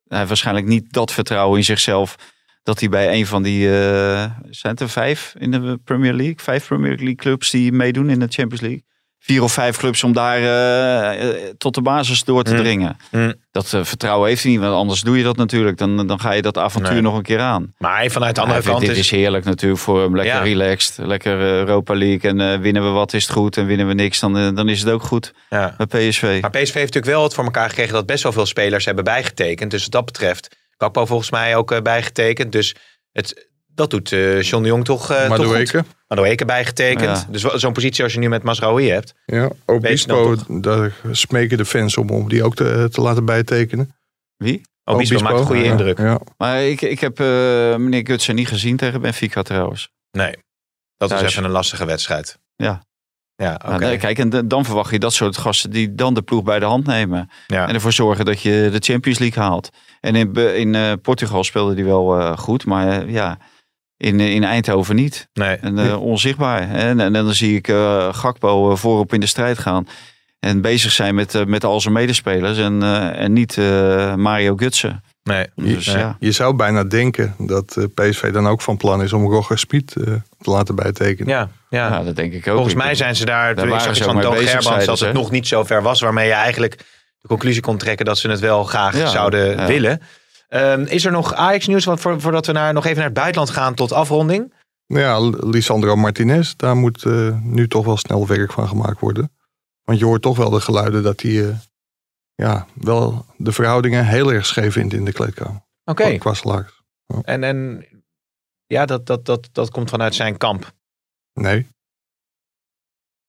hij 0.07 0.17
heeft 0.17 0.27
waarschijnlijk 0.27 0.67
niet 0.67 0.93
dat 0.93 1.11
vertrouwen 1.11 1.57
in 1.57 1.63
zichzelf 1.63 2.15
dat 2.63 2.79
hij 2.79 2.89
bij 2.89 3.13
een 3.13 3.25
van 3.25 3.43
die, 3.43 3.67
eh, 3.67 4.31
zijn 4.49 4.75
er 4.75 4.89
vijf 4.89 5.35
in 5.37 5.51
de 5.51 5.79
Premier 5.83 6.13
League? 6.13 6.39
Vijf 6.39 6.67
Premier 6.67 6.95
League 6.95 7.15
clubs 7.15 7.49
die 7.51 7.71
meedoen 7.71 8.09
in 8.09 8.19
de 8.19 8.27
Champions 8.27 8.61
League. 8.61 8.83
Vier 9.25 9.43
of 9.43 9.53
vijf 9.53 9.77
clubs 9.77 10.03
om 10.03 10.13
daar 10.13 10.37
eh, 10.37 11.29
eh, 11.29 11.53
tot 11.57 11.73
de 11.75 11.81
basis 11.81 12.23
door 12.23 12.43
te 12.43 12.51
Mm. 12.51 12.57
dringen. 12.57 12.97
Mm. 13.11 13.33
Dat 13.51 13.73
eh, 13.73 13.83
vertrouwen 13.83 14.27
heeft 14.29 14.43
hij 14.43 14.51
niet, 14.51 14.59
want 14.61 14.73
anders 14.73 15.01
doe 15.01 15.17
je 15.17 15.23
dat 15.23 15.37
natuurlijk. 15.37 15.77
Dan, 15.77 16.07
dan 16.07 16.19
ga 16.19 16.31
je 16.31 16.41
dat 16.41 16.57
avontuur 16.57 16.93
Nee. 16.93 17.01
nog 17.01 17.15
een 17.15 17.21
keer 17.23 17.39
aan. 17.39 17.73
maar 17.77 18.09
vanuit 18.09 18.35
de 18.35 18.41
andere 18.41 18.59
Hij 18.61 18.67
vindt 18.67 18.79
kant 18.79 18.91
dit 18.95 19.05
is... 19.05 19.11
is 19.11 19.19
heerlijk 19.19 19.45
natuurlijk 19.45 19.81
voor 19.81 20.01
hem. 20.01 20.15
Lekker 20.15 20.35
Ja. 20.35 20.41
relaxed. 20.41 20.97
Lekker 21.07 21.39
Europa 21.39 21.93
League. 21.95 22.29
En 22.31 22.61
winnen 22.61 22.83
we 22.83 22.89
wat 22.89 23.13
is 23.13 23.23
het 23.23 23.31
goed. 23.33 23.57
En 23.57 23.65
winnen 23.65 23.87
we 23.87 23.93
niks 23.93 24.19
dan, 24.19 24.55
dan 24.55 24.69
is 24.69 24.79
het 24.79 24.89
ook 24.89 25.03
goed 25.03 25.33
Ja. 25.49 25.75
bij 25.77 25.85
PSV. 26.09 26.37
Maar 26.41 26.49
PSV 26.49 26.59
heeft 26.59 26.75
natuurlijk 26.75 27.05
wel 27.05 27.23
het 27.23 27.33
voor 27.33 27.43
elkaar 27.43 27.69
gekregen 27.69 27.93
dat 27.93 28.05
best 28.05 28.23
wel 28.23 28.31
veel 28.31 28.45
spelers 28.45 28.85
hebben 28.85 29.03
bijgetekend. 29.03 29.71
Dus 29.71 29.81
wat 29.83 29.91
dat 29.91 30.05
betreft, 30.05 30.55
Kakpo 30.77 31.05
volgens 31.05 31.31
mij 31.31 31.55
ook 31.55 31.83
bijgetekend. 31.83 32.51
Dus 32.51 32.75
het, 33.11 33.47
dat 33.75 33.89
doet 33.89 34.11
eh 34.11 34.41
John 34.41 34.63
de 34.63 34.69
Jong 34.69 34.85
toch, 34.85 35.11
eh 35.11 35.17
maar 35.17 35.27
toch 35.27 35.37
de 35.37 35.43
goed. 35.43 35.53
weken. 35.53 35.85
Madueke 36.07 36.45
bijgetekend. 36.45 37.17
Ja. 37.17 37.27
Dus 37.29 37.41
zo'n 37.41 37.73
positie 37.73 38.03
als 38.03 38.13
je 38.13 38.19
nu 38.19 38.29
met 38.29 38.43
Masraoui 38.43 38.89
hebt. 38.89 39.13
Ja, 39.25 39.49
Obispo, 39.65 40.35
daar 40.47 40.93
smeken 41.11 41.57
de 41.57 41.65
fans 41.65 41.97
om 41.97 42.09
om 42.09 42.29
die 42.29 42.43
ook 42.43 42.55
te, 42.55 42.87
te 42.91 43.01
laten 43.01 43.25
bijtekenen. 43.25 43.95
Wie? 44.37 44.61
Obispo 44.83 45.19
maakt 45.19 45.39
een 45.39 45.45
goede 45.45 45.63
ja, 45.63 45.71
indruk. 45.71 45.97
Ja. 45.97 46.19
Maar 46.37 46.63
ik, 46.63 46.81
ik 46.81 46.99
heb 46.99 47.19
eh, 47.19 47.25
meneer 47.75 48.05
Gutsen 48.05 48.35
niet 48.35 48.47
gezien 48.47 48.77
tegen 48.77 49.01
Benfica 49.01 49.41
trouwens. 49.41 49.89
Nee, 50.11 50.35
dat 50.97 51.09
was 51.09 51.19
Thuis. 51.19 51.31
even 51.31 51.43
een 51.43 51.51
lastige 51.51 51.85
wedstrijd. 51.85 52.39
Ja, 53.37 53.53
oké. 53.53 53.67
Nou, 53.67 53.79
nee, 53.79 53.97
kijk, 53.97 54.19
en 54.19 54.47
dan 54.47 54.65
verwacht 54.65 54.91
je 54.91 54.99
dat 54.99 55.13
soort 55.13 55.37
gasten 55.37 55.69
die 55.69 55.95
dan 55.95 56.13
de 56.13 56.21
ploeg 56.21 56.43
bij 56.43 56.59
de 56.59 56.65
hand 56.65 56.85
nemen. 56.85 57.29
ja. 57.47 57.67
En 57.67 57.73
ervoor 57.73 57.93
zorgen 57.93 58.25
dat 58.25 58.41
je 58.41 58.69
de 58.71 58.79
Champions 58.79 59.19
League 59.19 59.43
haalt. 59.43 59.69
En 59.99 60.15
in, 60.15 60.35
in 60.35 60.75
eh, 60.75 60.91
Portugal 61.01 61.43
speelde 61.43 61.73
hij 61.73 61.83
wel 61.83 62.19
eh, 62.19 62.37
goed, 62.37 62.65
maar 62.65 63.09
ja, 63.09 63.37
in, 63.97 64.19
in 64.19 64.43
Eindhoven 64.43 64.95
niet. 64.95 65.27
nee. 65.33 65.55
En 65.55 65.79
eh, 65.79 66.01
onzichtbaar. 66.01 66.67
hè. 66.69 66.77
En, 66.77 66.99
en 66.99 67.13
dan 67.13 67.33
zie 67.33 67.55
ik 67.55 67.67
eh, 67.67 68.13
Gakpo 68.13 68.71
eh, 68.71 68.77
voorop 68.77 69.13
in 69.13 69.19
de 69.19 69.25
strijd 69.25 69.57
gaan. 69.59 69.87
En 70.39 70.61
bezig 70.61 70.91
zijn 70.91 71.15
met, 71.15 71.35
eh, 71.35 71.45
met 71.45 71.63
al 71.63 71.81
zijn 71.81 71.93
medespelers. 71.93 72.57
En, 72.57 72.83
eh, 72.83 73.19
en 73.19 73.33
niet 73.33 73.57
eh, 73.57 74.15
Mario 74.15 74.55
Gutsen. 74.55 75.03
nee. 75.23 75.47
Dus 75.55 75.85
Nee. 75.87 75.97
ja. 75.97 76.15
Je 76.19 76.31
zou 76.31 76.55
bijna 76.55 76.83
denken 76.83 77.35
dat 77.37 77.75
eh, 77.77 77.83
PSV 78.09 78.31
dan 78.31 78.47
ook 78.47 78.61
van 78.61 78.77
plan 78.77 79.01
is 79.03 79.13
om 79.13 79.25
Roger 79.31 79.57
Spiet 79.57 79.95
eh, 79.95 80.13
te 80.41 80.49
laten 80.49 80.75
bijtekenen. 80.75 81.29
Ja, 81.33 81.49
ja. 81.69 81.87
Ja, 81.87 82.03
dat 82.03 82.15
denk 82.15 82.33
ik 82.33 82.47
ook. 82.47 82.53
Volgens 82.55 82.75
mij 82.75 82.95
zijn 82.95 83.15
ze 83.15 83.25
daar, 83.25 83.55
Daar 83.55 83.63
ik 83.65 83.69
waren 83.71 83.85
zag 83.85 83.95
ze 83.95 84.03
van 84.03 84.13
Gerbrands, 84.21 84.51
zeiden 84.65 84.85
dat 84.85 84.99
het 84.99 85.13
nog 85.13 85.31
niet 85.31 85.47
zo 85.47 85.63
ver 85.63 85.81
was, 85.81 85.99
waarmee 86.01 86.27
je 86.27 86.33
eigenlijk 86.33 86.77
de 87.21 87.27
conclusie 87.27 87.61
kon 87.61 87.77
trekken 87.77 88.05
dat 88.05 88.17
ze 88.17 88.29
het 88.29 88.39
wel 88.39 88.63
graag 88.63 88.97
Ja, 88.97 89.07
zouden 89.07 89.55
ja. 89.55 89.67
willen. 89.67 90.01
Ehm, 90.55 90.81
is 90.81 91.05
er 91.05 91.11
nog 91.11 91.33
Ajax-nieuws 91.33 91.83
voordat 91.99 92.45
we 92.45 92.51
naar, 92.51 92.73
nog 92.73 92.85
even 92.85 92.97
naar 92.97 93.05
het 93.05 93.13
buitenland 93.13 93.49
gaan 93.49 93.73
tot 93.73 93.91
afronding? 93.91 94.53
Nou 94.87 95.03
Ja, 95.03 95.47
Lisandro 95.49 95.95
Martinez, 95.95 96.53
daar 96.55 96.75
moet 96.75 97.03
eh, 97.03 97.41
nu 97.41 97.67
toch 97.67 97.85
wel 97.85 97.97
snel 97.97 98.27
werk 98.27 98.51
van 98.51 98.67
gemaakt 98.67 98.99
worden. 98.99 99.31
Want 99.83 99.99
je 99.99 100.05
hoort 100.05 100.21
toch 100.21 100.37
wel 100.37 100.49
de 100.49 100.61
geluiden 100.61 101.03
dat 101.03 101.21
hij 101.21 101.49
eh, 101.49 101.55
ja, 102.35 102.67
wel 102.73 103.25
de 103.37 103.51
verhoudingen 103.51 104.05
heel 104.05 104.33
erg 104.33 104.45
scheef 104.45 104.73
vindt 104.73 104.93
in 104.93 105.05
de 105.05 105.11
kleedkamer. 105.11 105.61
Oké, 105.83 106.17
Qua 106.17 106.33
salaris. 106.33 106.81
en, 107.21 107.43
en 107.43 107.85
ja, 108.65 108.85
dat, 108.85 109.05
dat, 109.05 109.25
dat, 109.25 109.49
dat 109.51 109.69
komt 109.69 109.89
vanuit 109.89 110.15
zijn 110.15 110.37
kamp. 110.37 110.71
Nee. 111.33 111.67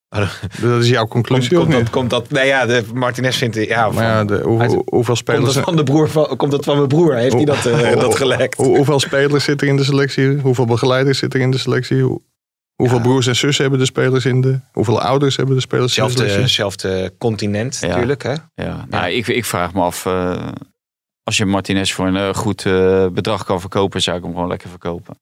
Oh, 0.08 0.30
Dat 0.62 0.82
is 0.82 0.88
jouw 0.88 1.06
Komt, 1.06 1.26
conclusie 1.26 1.56
komt, 1.56 1.74
of 1.74 1.80
dat, 1.80 1.90
komt 1.90 2.10
dat, 2.10 2.30
nee 2.30 2.46
ja, 2.46 2.66
de 2.66 2.84
Martinez 2.94 3.36
vindt, 3.38 3.54
ja, 3.56 3.84
van, 3.84 3.94
Maar 3.94 4.04
ja, 4.04 4.24
de, 4.24 4.40
hoe- 4.42 4.60
uit- 4.60 4.70
hoe- 4.72 4.82
hoeveel 4.84 5.04
komt, 5.04 5.18
spelers... 5.18 5.54
dat 5.54 5.64
van 5.64 5.76
de 5.76 5.82
broer 5.82 6.08
van, 6.10 6.36
komt 6.36 6.50
dat 6.50 6.64
van 6.64 6.76
mijn 6.76 6.88
broer? 6.88 7.14
Heeft 7.14 7.34
hij 7.34 7.44
dat, 7.44 7.66
eh, 7.66 7.72
Oh. 7.94 8.00
dat 8.06 8.16
gelekt? 8.16 8.56
Hoe- 8.56 8.76
hoeveel 8.76 9.00
spelers 9.00 9.44
zitten 9.44 9.66
er 9.66 9.72
in 9.72 9.78
de 9.78 9.84
selectie? 9.84 10.38
Hoeveel 10.38 10.64
begeleiders 10.64 11.18
zitten 11.18 11.38
er 11.40 11.44
in 11.46 11.50
de 11.52 11.58
selectie? 11.58 12.02
Hoe- 12.02 12.20
Hoeveel 12.82 12.96
Ja. 12.96 13.02
broers 13.02 13.26
en 13.26 13.36
zussen 13.36 13.62
hebben 13.62 13.80
de 13.80 13.86
spelers 13.86 14.24
in 14.24 14.40
de... 14.40 14.60
Hoeveel 14.72 15.00
ouders 15.00 15.36
hebben 15.36 15.54
de 15.54 15.60
spelers 15.60 15.96
in 15.98 16.04
de 16.04 16.10
Zelfde, 16.10 16.28
selectie? 16.30 16.54
zelfde 16.54 17.14
continent 17.18 17.78
Ja. 17.80 17.86
natuurlijk, 17.88 18.22
hè? 18.22 18.34
Ja, 18.54 18.86
nou, 18.88 19.10
Ik, 19.10 19.26
ik 19.26 19.44
vraag 19.44 19.74
me 19.74 19.80
af. 19.80 20.06
eh, 20.06 20.48
als 21.22 21.36
je 21.36 21.44
Martinez 21.46 21.92
voor 21.92 22.06
een 22.06 22.16
eh, 22.16 22.34
goed 22.34 22.66
eh, 22.66 23.06
bedrag 23.08 23.44
kan 23.44 23.60
verkopen, 23.60 24.02
zou 24.02 24.16
ik 24.16 24.22
hem 24.22 24.32
gewoon 24.32 24.48
lekker 24.48 24.68
verkopen. 24.68 25.18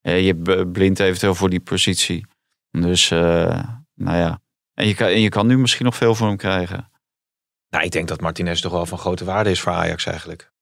Eh, 0.00 0.26
je 0.26 0.36
hebt 0.44 0.72
blind 0.72 1.00
eventueel 1.00 1.34
voor 1.34 1.50
die 1.50 1.60
positie. 1.60 2.26
Dus, 2.70 3.10
eh, 3.10 3.58
nou 3.94 4.16
ja. 4.16 4.40
En 4.74 4.86
je, 4.86 4.94
kan, 4.94 5.06
en 5.08 5.20
je 5.20 5.28
kan 5.28 5.46
nu 5.46 5.58
misschien 5.58 5.84
nog 5.84 5.96
veel 5.96 6.14
voor 6.14 6.26
hem 6.26 6.36
krijgen. 6.36 6.90
Nou, 7.68 7.84
ik 7.84 7.90
denk 7.92 8.08
dat 8.08 8.20
Martinez 8.20 8.60
toch 8.60 8.72
wel 8.72 8.86
van 8.86 8.98
grote 8.98 9.24
waarde 9.24 9.50
is 9.50 9.60
voor 9.60 9.72
Ajax 9.72 10.06
eigenlijk. 10.06 10.52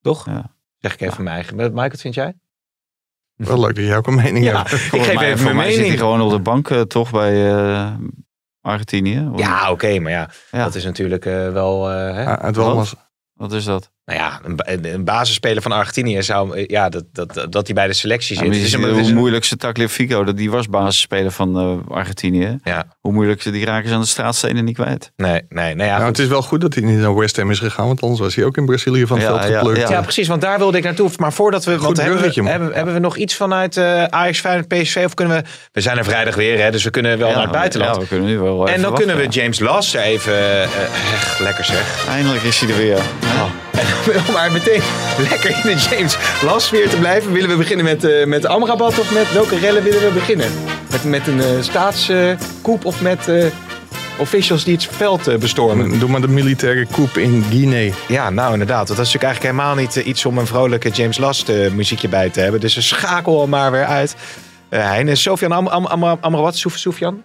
Toch? 0.00 0.26
Ja. 0.26 0.56
Zeg 0.78 0.92
ik 0.94 1.00
even 1.00 1.16
Ja. 1.16 1.22
mijn 1.22 1.34
eigen. 1.34 1.56
Mike, 1.56 1.88
wat 1.90 2.00
vind 2.00 2.14
jij? 2.14 2.36
Wel 3.34 3.60
leuk 3.60 3.74
dat 3.74 3.84
jij 3.84 3.96
ook 3.96 4.06
een 4.06 4.14
mening 4.14 4.44
Ja, 4.44 4.56
hebt. 4.56 4.72
ik 4.94 5.02
geef 5.02 5.14
mij- 5.14 5.32
even 5.32 5.44
mijn 5.44 5.56
mij 5.56 5.64
zit 5.66 5.74
hij 5.74 5.82
mening. 5.82 6.00
gewoon 6.00 6.20
op 6.20 6.30
de 6.30 6.38
bank 6.40 6.70
eh, 6.70 6.80
toch 6.80 7.10
bij 7.10 7.50
eh, 7.54 7.94
Argentinië. 8.60 9.28
Of- 9.32 9.38
Ja, 9.40 9.70
oké, 9.70 9.98
maar 9.98 10.12
ja, 10.12 10.30
Ja. 10.50 10.64
dat 10.64 10.74
is 10.74 10.84
natuurlijk 10.84 11.26
eh, 11.26 11.52
wel. 11.52 11.90
eh, 11.90 12.14
hè? 12.14 12.24
Wel 12.52 12.64
Wat? 12.66 12.74
was, 12.74 12.94
Wat 13.32 13.52
is 13.52 13.64
dat? 13.64 13.90
Nou 14.08 14.20
ja, 14.20 14.40
een, 14.44 14.94
een 14.94 15.04
basisspeler 15.04 15.62
van 15.62 15.72
Argentinië 15.72 16.22
zou. 16.22 16.56
eh, 16.56 16.66
Ja, 16.66 16.88
dat, 16.88 17.04
dat, 17.12 17.46
dat, 17.52 17.66
hij 17.66 17.74
bij 17.74 17.86
de 17.86 17.92
selectie 17.92 18.34
Ja, 18.34 18.40
zit. 18.40 18.48
maar 18.50 18.58
Het 18.60 18.70
je 18.70 18.76
is 18.78 18.84
een- 18.84 19.04
hoe 19.04 19.12
moeilijk 19.12 19.44
ze 19.44 19.56
Tagliafico, 19.56 20.24
dat 20.24 20.36
die 20.36 20.50
was 20.50 20.68
basisspeler 20.68 21.30
van 21.30 21.58
eh, 21.58 21.94
Argentinië. 21.96 22.58
Ja. 22.64 22.84
Hoe 23.00 23.12
moeilijk 23.12 23.42
ze 23.42 23.50
die 23.50 23.64
raken 23.64 23.88
ze 23.88 23.94
aan 23.94 24.00
de 24.00 24.06
straatstenen 24.06 24.64
niet 24.64 24.74
kwijt. 24.74 25.12
Nee, 25.16 25.42
nee, 25.48 25.74
nou 25.74 25.88
ja. 25.88 25.96
nou, 25.96 26.08
het 26.08 26.18
is 26.18 26.26
wel 26.26 26.42
goed 26.42 26.60
dat 26.60 26.74
hij 26.74 26.82
niet 26.82 26.98
naar 26.98 27.14
West 27.16 27.36
Ham 27.36 27.50
is 27.50 27.58
gegaan. 27.58 27.86
Want 27.86 28.00
anders 28.02 28.20
was 28.20 28.34
hij 28.34 28.44
ook 28.44 28.56
in 28.56 28.66
Brazilië 28.66 29.06
van 29.06 29.18
het 29.18 29.26
Ja, 29.28 29.38
veld 29.38 29.50
ja, 29.50 29.58
geplukt. 29.58 29.88
Ja, 29.88 30.00
precies, 30.00 30.28
want 30.28 30.40
daar 30.40 30.58
wilde 30.58 30.78
ik 30.78 30.84
naartoe. 30.84 31.10
Maar 31.16 31.32
voordat 31.32 31.64
we. 31.64 31.70
Want 31.70 31.84
Goed 31.84 31.96
hebben 31.96 32.20
we, 32.34 32.50
hebben, 32.50 32.72
hebben 32.74 32.94
we 32.94 33.00
nog 33.00 33.16
iets 33.16 33.34
vanuit 33.34 33.76
eh 33.76 34.04
Ajax 34.04 34.40
Feyenoord 34.40 34.68
PSV? 34.68 35.02
Of 35.04 35.14
kunnen 35.14 35.36
we. 35.36 35.42
We 35.72 35.80
zijn 35.80 35.98
er 35.98 36.04
vrijdag 36.04 36.34
weer, 36.34 36.58
hè, 36.62 36.70
dus 36.70 36.84
we 36.84 36.90
kunnen 36.90 37.18
wel 37.18 37.28
Ja, 37.28 37.34
naar 37.34 37.42
het 37.42 37.52
buitenland. 37.52 37.94
Ja, 37.94 38.00
we 38.00 38.06
kunnen 38.08 38.26
nu 38.28 38.38
wel 38.38 38.68
en 38.68 38.80
dan 38.82 38.94
kunnen 38.94 39.16
we. 39.16 39.26
James 39.26 39.58
Lass 39.58 39.94
er 39.94 40.00
even. 40.02 40.62
echt 40.62 41.40
lekker 41.40 41.64
zeg. 41.64 42.06
Eindelijk 42.08 42.42
is 42.42 42.60
hij 42.60 42.70
er 42.70 42.76
weer. 42.76 42.98
Om 44.26 44.32
maar 44.32 44.52
meteen 44.52 44.82
lekker 45.30 45.50
in 45.50 45.76
de 45.76 45.86
James 45.90 46.18
Lass 46.42 46.70
weer 46.70 46.88
te 46.88 46.96
blijven. 46.96 47.32
Willen 47.32 47.48
we 47.48 47.56
beginnen 47.56 47.84
met, 47.84 48.04
eh 48.04 48.26
met 48.26 48.46
Amrabat 48.46 48.98
of 48.98 49.12
met 49.12 49.32
welke 49.32 49.58
rellen 49.58 49.82
willen 49.82 50.00
we 50.00 50.10
beginnen? 50.12 50.50
Met, 50.90 51.04
met 51.04 51.26
een 51.26 51.64
staatskoep 51.64 52.84
of 52.84 53.00
met 53.00 53.28
eh, 53.28 53.46
officials 54.18 54.64
die 54.64 54.74
het 54.74 54.88
veld 54.90 55.38
bestormen? 55.38 55.98
Doe 55.98 56.08
maar 56.08 56.20
de 56.20 56.28
militaire 56.28 56.86
coup 56.92 57.16
in 57.16 57.44
Guinea. 57.50 57.92
Ja, 58.08 58.30
nou 58.30 58.52
inderdaad. 58.52 58.86
Want 58.86 58.98
dat 58.98 59.06
is 59.06 59.12
natuurlijk 59.12 59.24
eigenlijk 59.24 59.56
helemaal 59.56 59.84
niet 59.84 59.96
iets 59.96 60.24
om 60.24 60.38
een 60.38 60.46
vrolijke 60.46 60.90
James 60.90 61.18
Last 61.18 61.52
muziekje 61.72 62.08
bij 62.08 62.30
te 62.30 62.40
hebben. 62.40 62.60
Dus 62.60 62.74
we 62.74 62.80
schakelen 62.80 63.40
hem 63.40 63.48
maar 63.48 63.70
weer 63.70 63.84
uit. 63.84 64.16
Eh 64.68 64.90
Hein, 64.90 65.08
en 65.08 65.16
Sofian 65.16 65.52
Am 65.52 65.66
Am 65.68 66.04
Am 66.04 66.52
Sofian? 66.52 67.22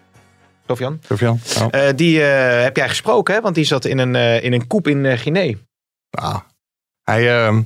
Sofian? 0.68 0.99
Sofian? 1.08 1.39
Eh, 1.72 1.82
die 1.95 2.20
heb 2.20 2.76
jij 2.76 2.89
gesproken, 2.89 3.34
hè? 3.34 3.41
Want 3.41 3.56
die 3.56 3.66
zat 3.66 3.86
in 3.86 3.97
een, 3.97 4.16
eh, 4.16 4.43
in 4.43 4.54
een 4.54 4.68
koep 4.68 4.88
in 4.88 5.18
Guinea. 5.18 5.56
Nou, 6.22 6.39
hij, 7.03 7.45
ehm, 7.45 7.61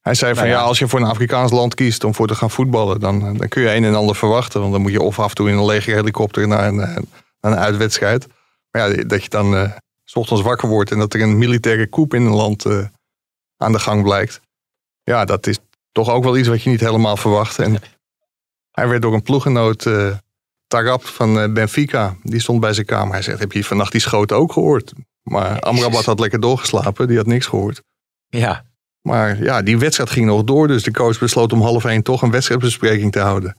hij 0.00 0.14
zei 0.14 0.34
van 0.34 0.42
Nou 0.42 0.56
ja. 0.56 0.60
ja. 0.60 0.66
als 0.66 0.78
je 0.78 0.88
voor 0.88 1.00
een 1.00 1.06
Afrikaans 1.06 1.50
land 1.50 1.74
kiest 1.74 2.04
om 2.04 2.14
voor 2.14 2.26
te 2.26 2.34
gaan 2.34 2.50
voetballen, 2.50 3.00
dan, 3.00 3.36
dan 3.36 3.48
kun 3.48 3.62
je 3.62 3.74
een 3.74 3.84
en 3.84 3.94
ander 3.94 4.16
verwachten. 4.16 4.60
Want 4.60 4.72
dan 4.72 4.82
moet 4.82 4.92
je 4.92 5.02
of 5.02 5.18
af 5.18 5.28
en 5.28 5.34
toe 5.34 5.48
in 5.48 5.56
een 5.56 5.64
legerhelikopter 5.64 6.48
naar 6.48 6.66
een, 6.66 6.80
eh, 6.80 6.96
naar 7.40 7.52
een 7.52 7.58
uitwedstrijd. 7.58 8.26
Maar 8.70 8.90
ja, 8.90 9.02
dat 9.04 9.22
je 9.22 9.28
dan 9.28 9.56
eh, 9.56 9.70
s 10.04 10.16
ochtends 10.16 10.42
wakker 10.42 10.68
wordt 10.68 10.90
en 10.90 10.98
dat 10.98 11.14
er 11.14 11.22
een 11.22 11.38
militaire 11.38 11.88
coup 11.88 12.14
in 12.14 12.22
een 12.22 12.34
land 12.34 12.64
eh, 12.64 12.86
aan 13.56 13.72
de 13.72 13.78
gang 13.78 14.02
blijkt. 14.02 14.40
Ja, 15.02 15.24
dat 15.24 15.46
is 15.46 15.58
toch 15.92 16.10
ook 16.10 16.24
wel 16.24 16.36
iets 16.36 16.48
wat 16.48 16.62
je 16.62 16.70
niet 16.70 16.80
helemaal 16.80 17.16
verwacht. 17.16 17.58
En 17.58 17.78
hij 18.70 18.88
werd 18.88 19.02
door 19.02 19.14
een 19.14 19.22
ploegenoot, 19.22 19.86
eh 19.86 20.14
Tarap 20.72 21.04
van 21.04 21.40
eh, 21.40 21.52
Benfica, 21.52 22.16
die 22.22 22.40
stond 22.40 22.60
bij 22.60 22.72
zijn 22.72 22.86
kamer. 22.86 23.12
Hij 23.12 23.22
zegt, 23.22 23.38
heb 23.38 23.52
je 23.52 23.64
vannacht 23.64 23.92
die 23.92 24.00
schoten 24.00 24.36
ook 24.36 24.52
gehoord? 24.52 24.92
Maar 25.22 25.60
Amrabat 25.60 26.04
had 26.04 26.20
lekker 26.20 26.40
doorgeslapen, 26.40 27.08
die 27.08 27.16
had 27.16 27.26
niks 27.26 27.46
gehoord. 27.46 27.82
Ja. 28.38 28.64
Maar 29.00 29.42
ja, 29.42 29.62
die 29.62 29.78
wedstrijd 29.78 30.10
ging 30.10 30.26
nog 30.26 30.44
door. 30.44 30.68
Dus 30.68 30.82
de 30.82 30.90
coach 30.92 31.18
besloot 31.18 31.52
om 31.52 31.60
half 31.60 31.84
één 31.84 32.02
toch 32.02 32.22
een 32.22 32.30
wedstrijdbespreking 32.30 33.12
te 33.12 33.18
houden. 33.20 33.56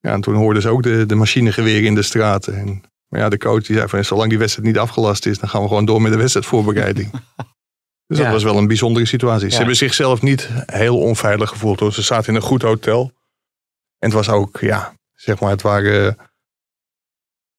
Ja, 0.00 0.12
en 0.12 0.20
toen 0.20 0.34
hoorden 0.34 0.62
ze 0.62 0.68
ook 0.68 0.82
de, 0.82 1.06
de 1.06 1.14
machinegeweren 1.14 1.84
in 1.84 1.94
de 1.94 2.02
straten. 2.02 2.54
En, 2.56 2.82
maar 3.08 3.20
ja, 3.20 3.28
de 3.28 3.38
coach 3.38 3.66
die 3.66 3.76
zei 3.76 3.88
van, 3.88 4.04
zolang 4.04 4.28
die 4.28 4.38
wedstrijd 4.38 4.68
niet 4.68 4.78
afgelast 4.78 5.26
is, 5.26 5.38
dan 5.38 5.48
gaan 5.48 5.62
we 5.62 5.68
gewoon 5.68 5.84
door 5.84 6.02
met 6.02 6.12
de 6.12 6.18
wedstrijdvoorbereiding. 6.18 7.10
dus 8.06 8.18
Ja. 8.18 8.24
dat 8.24 8.32
was 8.32 8.42
wel 8.42 8.56
een 8.56 8.66
bijzondere 8.66 9.06
situatie. 9.06 9.44
Ja. 9.44 9.50
Ze 9.50 9.56
hebben 9.56 9.76
zichzelf 9.76 10.22
niet 10.22 10.48
heel 10.66 10.98
onveilig 10.98 11.48
gevoeld. 11.48 11.80
Hoor. 11.80 11.92
Ze 11.92 12.02
zaten 12.02 12.28
in 12.28 12.34
een 12.34 12.46
goed 12.46 12.62
hotel. 12.62 13.12
En 13.98 14.08
het 14.08 14.12
was 14.12 14.28
ook, 14.28 14.60
ja, 14.60 14.94
zeg 15.14 15.40
maar, 15.40 15.50
het 15.50 15.62
waren 15.62 16.16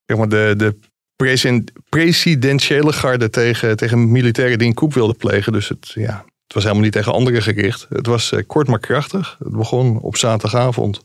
zeg 0.06 0.18
maar 0.18 0.30
de, 0.30 0.54
de 0.58 0.80
presidentiële 1.90 2.94
garde 2.94 3.30
tegen, 3.30 3.78
tegen 3.78 4.12
militairen 4.12 4.58
die 4.58 4.68
een 4.68 4.74
coup 4.74 4.94
wilden 4.94 5.18
plegen. 5.18 5.54
Dus 5.54 5.70
het, 5.70 5.90
ja, 5.90 6.26
het 6.52 6.54
was 6.54 6.64
helemaal 6.64 6.84
niet 6.84 6.94
tegen 6.94 7.14
anderen 7.14 7.42
gericht. 7.42 7.86
Het 7.90 8.06
was 8.06 8.32
eh, 8.32 8.40
kort 8.48 8.68
maar 8.68 8.80
krachtig. 8.80 9.36
Het 9.40 9.52
begon 9.52 10.00
op 10.00 10.18
zaterdagavond. 10.18 11.02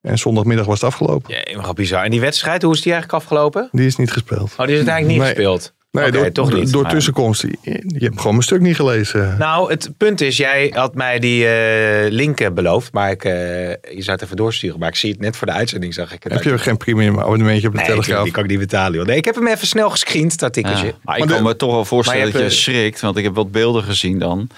En 0.00 0.18
zondagmiddag 0.18 0.66
was 0.66 0.80
het 0.80 0.90
afgelopen. 0.90 1.34
Ja, 1.34 1.40
helemaal 1.44 1.72
bizar. 1.72 2.04
En 2.04 2.10
die 2.10 2.20
wedstrijd, 2.20 2.62
hoe 2.62 2.72
is 2.74 2.80
die 2.82 2.92
eigenlijk 2.92 3.22
afgelopen? 3.22 3.68
Die 3.72 3.86
is 3.86 3.96
niet 3.96 4.12
gespeeld. 4.12 4.52
Oh, 4.56 4.66
die 4.66 4.74
is 4.74 4.78
het 4.80 4.88
eigenlijk 4.88 5.06
niet 5.08 5.18
Nee. 5.18 5.28
gespeeld. 5.28 5.74
Nee, 5.92 6.06
Oké, 6.06 6.12
door, 6.12 6.32
toch 6.32 6.52
niet. 6.52 6.72
door 6.72 6.82
Maar- 6.82 6.90
tussenkomst. 6.92 7.42
Je, 7.42 7.80
hebt 7.98 8.16
gewoon 8.16 8.32
mijn 8.32 8.42
stuk 8.42 8.60
niet 8.60 8.74
gelezen. 8.76 9.36
Nou, 9.38 9.70
het 9.70 9.90
punt 9.96 10.20
is, 10.20 10.36
jij 10.36 10.72
had 10.74 10.94
mij 10.94 11.18
die 11.18 11.46
eh 11.46 12.10
link 12.10 12.40
eh, 12.40 12.50
beloofd, 12.50 12.92
maar 12.92 13.10
ik, 13.10 13.24
eh, 13.24 13.32
je 13.70 13.76
zou 13.96 14.10
het 14.10 14.22
even 14.22 14.36
doorsturen. 14.36 14.78
Maar 14.78 14.88
ik 14.88 14.94
zie 14.96 15.10
het 15.10 15.20
net 15.20 15.36
voor 15.36 15.46
de 15.46 15.52
uitzending, 15.52 15.94
zag 15.94 16.12
ik 16.12 16.22
het. 16.22 16.32
heb 16.32 16.42
je 16.42 16.58
geen 16.58 16.76
premium 16.76 17.20
abonnementje 17.20 17.66
op 17.66 17.72
de 17.72 17.78
Nee, 17.78 17.88
Telegraaf? 17.88 18.22
die 18.22 18.32
kan 18.32 18.44
ik 18.44 18.50
niet 18.50 18.58
betalen. 18.58 18.98
Joh. 18.98 19.06
Nee, 19.06 19.16
ik 19.16 19.24
heb 19.24 19.34
hem 19.34 19.46
even 19.46 19.66
snel 19.66 19.90
gescreend, 19.90 20.42
artikeltje. 20.42 20.86
Ja, 20.86 20.92
maar 21.02 21.14
ik 21.14 21.20
Maar 21.24 21.28
kan 21.34 21.42
de- 21.42 21.48
me 21.48 21.56
toch 21.56 21.70
wel 21.72 21.84
voorstellen 21.84 22.26
je 22.26 22.32
dat 22.32 22.40
je 22.40 22.46
hebt, 22.46 22.54
schrikt. 22.60 23.00
Want 23.00 23.16
ik 23.16 23.24
heb 23.24 23.34
wat 23.34 23.50
beelden 23.50 23.82
gezien 23.82 24.18
dan. 24.18 24.48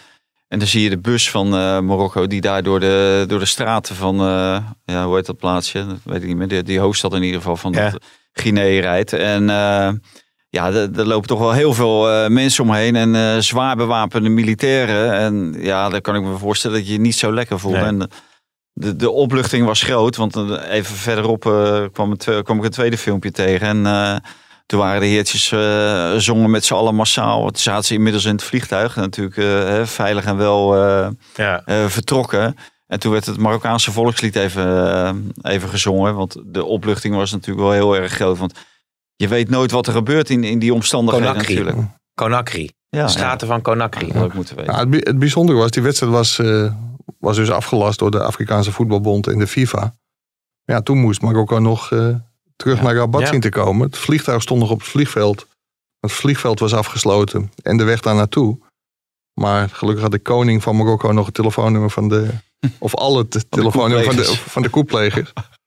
En 0.49 0.59
dan 0.59 0.69
zie 0.69 0.83
je 0.83 0.91
de 0.91 0.99
bus 0.99 1.31
van 1.31 1.47
eh, 1.47 1.81
Marokko 1.81 2.27
die 2.27 2.41
daar 2.41 2.63
door 2.63 2.81
de, 2.81 3.25
door 3.29 3.39
de 3.39 3.45
straten 3.47 3.97
van, 3.97 4.15
eh, 4.21 4.57
ja, 4.85 5.07
hoe 5.07 5.17
heet 5.17 5.27
dat 5.27 5.37
plaatsje? 5.39 5.87
Dat 5.87 5.99
weet 6.05 6.23
ik 6.23 6.29
niet 6.29 6.37
meer. 6.37 6.49
Die, 6.49 6.63
die 6.63 6.79
hoofdstad 6.79 7.15
in 7.15 7.23
ieder 7.23 7.41
geval 7.41 7.57
van 7.57 7.73
Ja. 7.73 7.91
dat 7.91 8.03
Guinea 8.33 8.81
rijdt. 8.81 9.13
En 9.13 9.51
eh, 9.51 9.89
ja, 10.53 10.73
er 10.73 10.99
er 10.99 11.07
lopen 11.07 11.29
toch 11.29 11.39
wel 11.39 11.53
heel 11.53 11.75
veel 11.75 12.11
eh, 12.11 12.29
mensen 12.29 12.65
omheen 12.65 12.97
en 12.97 13.15
eh, 13.15 13.39
zwaar 13.39 13.77
bewapende 13.77 14.29
militairen. 14.29 15.13
En 15.13 15.55
ja, 15.59 15.89
dan 15.89 16.01
kan 16.01 16.17
ik 16.17 16.23
me 16.23 16.37
voorstellen 16.37 16.77
dat 16.77 16.87
je 16.87 16.93
je 16.93 17.01
niet 17.01 17.15
zo 17.17 17.33
lekker 17.33 17.59
voelt. 17.59 17.75
Nee. 17.75 17.85
En 17.85 18.11
de, 18.73 18.97
de 18.97 19.11
opluchting 19.11 19.67
was 19.67 19.83
groot, 19.83 20.17
want 20.17 20.37
eh, 20.37 20.71
even 20.71 20.97
verderop 20.97 21.41
kwam, 21.93 22.11
het, 22.11 22.19
twe- 22.19 22.43
kwam 22.43 22.59
ik 22.59 22.65
een 22.65 22.71
tweede 22.71 22.99
filmpje 22.99 23.31
tegen. 23.31 23.87
En 23.87 24.23
toen 24.67 24.81
waren 24.81 25.01
de 25.01 25.07
heertjes 25.07 25.55
zongen 26.25 26.51
met 26.51 26.65
z'n 26.65 26.75
allen 26.75 26.95
massaal. 26.95 27.41
Toen 27.41 27.57
zaten 27.57 27.85
ze 27.85 27.95
inmiddels 27.95 28.25
in 28.25 28.33
het 28.33 28.45
vliegtuig, 28.45 28.97
natuurlijk 28.97 29.89
veilig 29.89 30.25
en 30.25 30.37
wel 30.37 30.77
Ja. 31.35 31.63
vertrokken. 31.89 32.57
En 32.87 33.01
toen 33.01 33.13
werd 33.13 33.27
het 33.27 33.39
Marokkaanse 33.39 33.93
volkslied 33.93 34.37
even, 34.37 35.33
even 35.43 35.69
gezongen. 35.69 36.15
Want 36.15 36.37
de 36.45 36.65
opluchting 36.65 37.15
was 37.15 37.31
natuurlijk 37.33 37.67
wel 37.67 37.73
heel 37.73 37.97
erg 37.97 38.13
groot. 38.13 38.39
Want 38.39 38.55
je 39.23 39.29
weet 39.29 39.49
nooit 39.49 39.71
wat 39.71 39.87
er 39.87 39.93
gebeurt 39.93 40.31
in, 40.31 40.45
in 40.45 40.59
die 40.59 40.75
omstandigheden 40.75 41.29
Conakry. 41.33 41.55
natuurlijk. 41.55 41.87
Conakry. 42.15 42.71
Ja, 42.89 43.05
de 43.05 43.11
straten 43.11 43.47
van 43.47 43.63
Conakry. 43.63 44.07
ja, 44.07 44.13
dat 44.13 44.25
ik 44.27 44.35
moeten 44.35 44.57
weten. 44.57 44.73
Ja, 44.73 44.79
het, 44.79 44.91
bi- 44.91 44.99
het 45.03 45.19
bijzondere 45.19 45.59
was, 45.59 45.71
die 45.71 45.83
wedstrijd 45.83 46.13
was, 46.13 46.39
eh, 46.39 46.73
was 47.19 47.37
dus 47.37 47.51
afgelast 47.51 47.99
door 47.99 48.11
de 48.11 48.23
Afrikaanse 48.23 48.73
voetbalbond 48.73 49.27
en 49.27 49.39
de 49.39 49.47
FIFA. 49.47 49.95
Ja, 50.65 50.81
toen 50.81 50.99
moest 50.99 51.23
Marokko 51.23 51.59
nog 51.59 51.91
eh, 51.93 52.09
terug 52.57 52.83
naar 52.83 52.95
Rabat 52.95 53.21
Ja. 53.21 53.27
zien 53.27 53.41
te 53.41 53.49
komen. 53.49 53.87
Het 53.87 53.99
vliegtuig 53.99 54.43
stond 54.43 54.61
nog 54.61 54.71
op 54.71 54.79
het 54.79 54.89
vliegveld. 54.89 55.47
Het 56.01 56.13
vliegveld 56.13 56.59
was 56.59 56.75
afgesloten 56.75 57.53
en 57.63 57.77
de 57.77 57.85
weg 57.85 58.01
daar 58.01 58.15
naartoe. 58.15 58.59
Maar 59.41 59.69
gelukkig 59.69 60.03
had 60.03 60.13
de 60.13 60.19
koning 60.19 60.63
van 60.63 60.77
Marokko 60.77 61.13
nog 61.13 61.27
het 61.27 61.35
telefoonnummer 61.35 61.91
van 61.91 62.09
de... 62.09 62.29
Of 62.79 62.95
alle 62.95 63.29
te- 63.29 63.49
telefoonnummer 63.49 64.05
van 64.07 64.17
de, 64.17 64.25
van 64.25 64.63
de 64.63 64.69
koeplegers. 64.69 65.33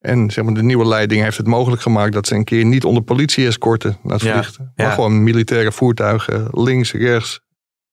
En 0.00 0.30
zeg 0.30 0.44
maar, 0.44 0.54
de 0.54 0.62
nieuwe 0.62 0.86
leiding 0.86 1.22
heeft 1.22 1.36
het 1.36 1.46
mogelijk 1.46 1.82
gemaakt 1.82 2.12
dat 2.12 2.26
ze 2.26 2.34
een 2.34 2.44
keer 2.44 2.64
niet 2.64 2.84
onder 2.84 3.02
politie-escorten 3.02 3.98
naar 4.02 4.12
het 4.12 4.22
Ja, 4.22 4.32
vliegtuig. 4.32 4.70
Maar 4.74 4.86
ja. 4.86 4.92
gewoon 4.92 5.22
militaire 5.22 5.72
voertuigen 5.72 6.48
links, 6.50 6.92
rechts, 6.92 7.40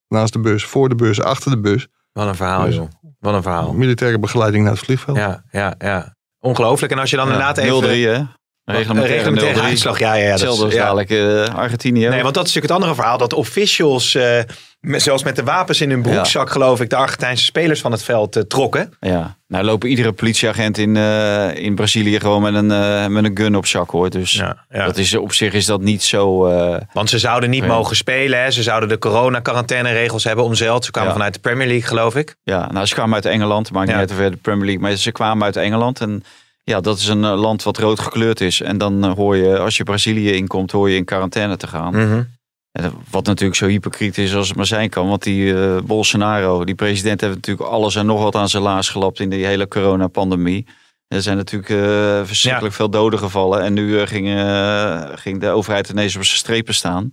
naast 0.08 0.34
de 0.34 0.40
bus, 0.40 0.66
voor 0.66 0.90
de 0.90 0.96
bus, 0.96 1.22
achter 1.22 1.52
de 1.52 1.60
bus. 1.60 1.88
Wat 2.12 2.28
een 2.28 2.36
verhaal, 2.36 2.66
Dus- 2.66 2.76
joh. 2.76 2.88
Wat 3.20 3.34
een 3.34 3.42
verhaal. 3.42 3.74
Militaire 3.74 4.20
begeleiding 4.20 4.64
naar 4.64 4.74
het 4.74 4.82
vliegveld. 4.82 5.18
Ja, 5.18 5.44
ja, 5.52 5.76
ja. 5.78 6.16
Ongelooflijk. 6.40 6.92
En 6.94 7.00
als 7.00 7.10
je 7.10 7.16
dan 7.16 7.28
Ja, 7.28 7.32
inderdaad 7.32 7.58
even... 7.58 7.84
0-3 7.84 8.08
hè? 8.08 8.24
Reglementaire 8.66 9.14
reglementaire 9.16 9.60
0-3. 9.62 9.64
uitslag. 9.64 10.00
Ja, 10.00 10.14
ja, 10.14 10.24
ja. 10.24 10.30
Hetzelfde 10.30 10.64
als 10.66 10.74
ja. 10.74 10.80
dadelijk 10.84 11.10
eh, 11.10 11.56
Argentinië. 11.56 12.08
Nee, 12.08 12.22
want 12.22 12.34
dat 12.34 12.48
is 12.48 12.54
natuurlijk 12.54 12.74
het 12.74 12.82
andere 12.82 12.96
verhaal. 12.96 13.18
Dat 13.18 13.34
officials, 13.34 14.16
eh, 14.16 14.40
met- 14.80 15.02
zelfs 15.02 15.24
met 15.24 15.36
de 15.36 15.44
wapens 15.44 15.82
in 15.82 15.90
hun 15.90 16.02
broekzak, 16.02 16.50
geloof 16.50 16.82
ik, 16.82 16.90
de 16.90 16.96
Argentijnse 16.96 17.44
spelers 17.44 17.82
van 17.82 17.92
het 17.92 18.04
veld 18.04 18.36
eh, 18.36 18.44
trokken. 18.44 18.94
Ja, 19.00 19.38
nou 19.48 19.64
lopen 19.66 19.90
iedere 19.90 20.12
politieagent 20.12 20.78
in, 20.78 20.98
eh, 20.98 21.56
in 21.56 21.76
Brazilië 21.76 22.20
gewoon 22.20 22.42
met 22.42 22.54
een, 22.54 22.72
eh, 22.72 23.08
met 23.08 23.24
een 23.24 23.32
gun 23.38 23.56
op 23.56 23.66
zak 23.66 23.90
hoor. 23.90 24.10
Dus 24.10 24.32
Ja. 24.32 24.58
Dat 24.70 24.98
is, 24.98 25.16
op 25.16 25.34
zich 25.34 25.54
is 25.54 25.66
dat 25.66 25.82
niet 25.82 26.04
zo... 26.04 26.46
eh, 26.48 26.78
Want 26.94 27.10
ze 27.10 27.20
zouden 27.20 27.50
niet 27.50 27.66
mogen 27.68 27.96
spelen. 27.96 28.42
Hè. 28.44 28.52
Ze 28.52 28.64
zouden 28.64 28.90
de 28.90 28.98
corona-quarantaine-regels 28.98 30.24
hebben 30.24 30.46
omzeild. 30.46 30.86
Ze 30.86 30.92
kwamen 30.92 31.12
vanuit 31.12 31.34
de 31.34 31.40
Premier 31.40 31.68
League, 31.68 31.88
geloof 31.88 32.16
ik. 32.16 32.36
ja, 32.44 32.70
nou 32.72 32.86
ze 32.86 32.94
kwamen 32.94 33.14
uit 33.16 33.26
Engeland, 33.26 33.72
maakt 33.72 33.88
niet 33.88 33.96
uit 33.96 34.12
of 34.12 34.18
de 34.18 34.38
Premier 34.42 34.66
League, 34.66 34.82
maar 34.82 34.96
ze 34.96 35.12
kwamen 35.12 35.44
uit 35.44 35.56
Engeland 35.56 36.00
en 36.02 36.24
ja, 36.64 36.80
dat 36.82 36.98
is 36.98 37.08
een 37.08 37.24
eh, 37.24 37.40
land 37.40 37.64
wat 37.64 37.78
rood 37.78 38.00
gekleurd 38.00 38.42
is. 38.42 38.62
En 38.62 38.78
dan 38.78 39.04
eh, 39.04 39.14
hoor 39.14 39.36
je, 39.36 39.58
als 39.60 39.78
je 39.78 39.84
Brazilië 39.84 40.32
inkomt, 40.32 40.72
hoor 40.72 40.90
je 40.90 40.96
in 40.96 41.06
quarantaine 41.06 41.58
te 41.58 41.68
gaan. 41.68 41.94
Mhm. 41.94 42.24
En 42.72 42.84
dat- 42.84 42.94
wat 43.10 43.26
natuurlijk 43.26 43.56
zo 43.60 43.68
hypocriet 43.68 44.18
is 44.18 44.36
als 44.36 44.48
het 44.48 44.58
maar 44.58 44.66
zijn 44.66 44.90
kan. 44.90 45.08
Want 45.08 45.24
die 45.24 45.54
eh, 45.62 45.78
Bolsonaro, 45.84 46.64
die 46.66 46.76
president, 46.76 47.22
heeft 47.22 47.34
natuurlijk 47.36 47.70
alles 47.70 47.96
en 47.96 48.06
nog 48.06 48.22
wat 48.22 48.36
aan 48.36 48.50
zijn 48.50 48.64
laars 48.64 48.90
gelapt 48.90 49.20
in 49.20 49.30
die 49.30 49.46
hele 49.46 49.68
coronapandemie. 49.68 50.66
Er 51.08 51.22
zijn 51.22 51.38
natuurlijk 51.38 51.70
eh, 51.72 52.22
verschrikkelijk 52.26 52.76
veel 52.76 52.90
doden 52.90 53.20
gevallen. 53.20 53.62
En 53.62 53.74
nu 53.74 54.00
eh, 54.00 54.08
ging, 54.08 54.28
eh, 54.28 55.02
ging 55.16 55.40
de 55.40 55.50
overheid 55.50 55.90
ineens 55.90 56.16
op 56.16 56.24
zijn 56.24 56.38
strepen 56.38 56.74
staan. 56.74 57.10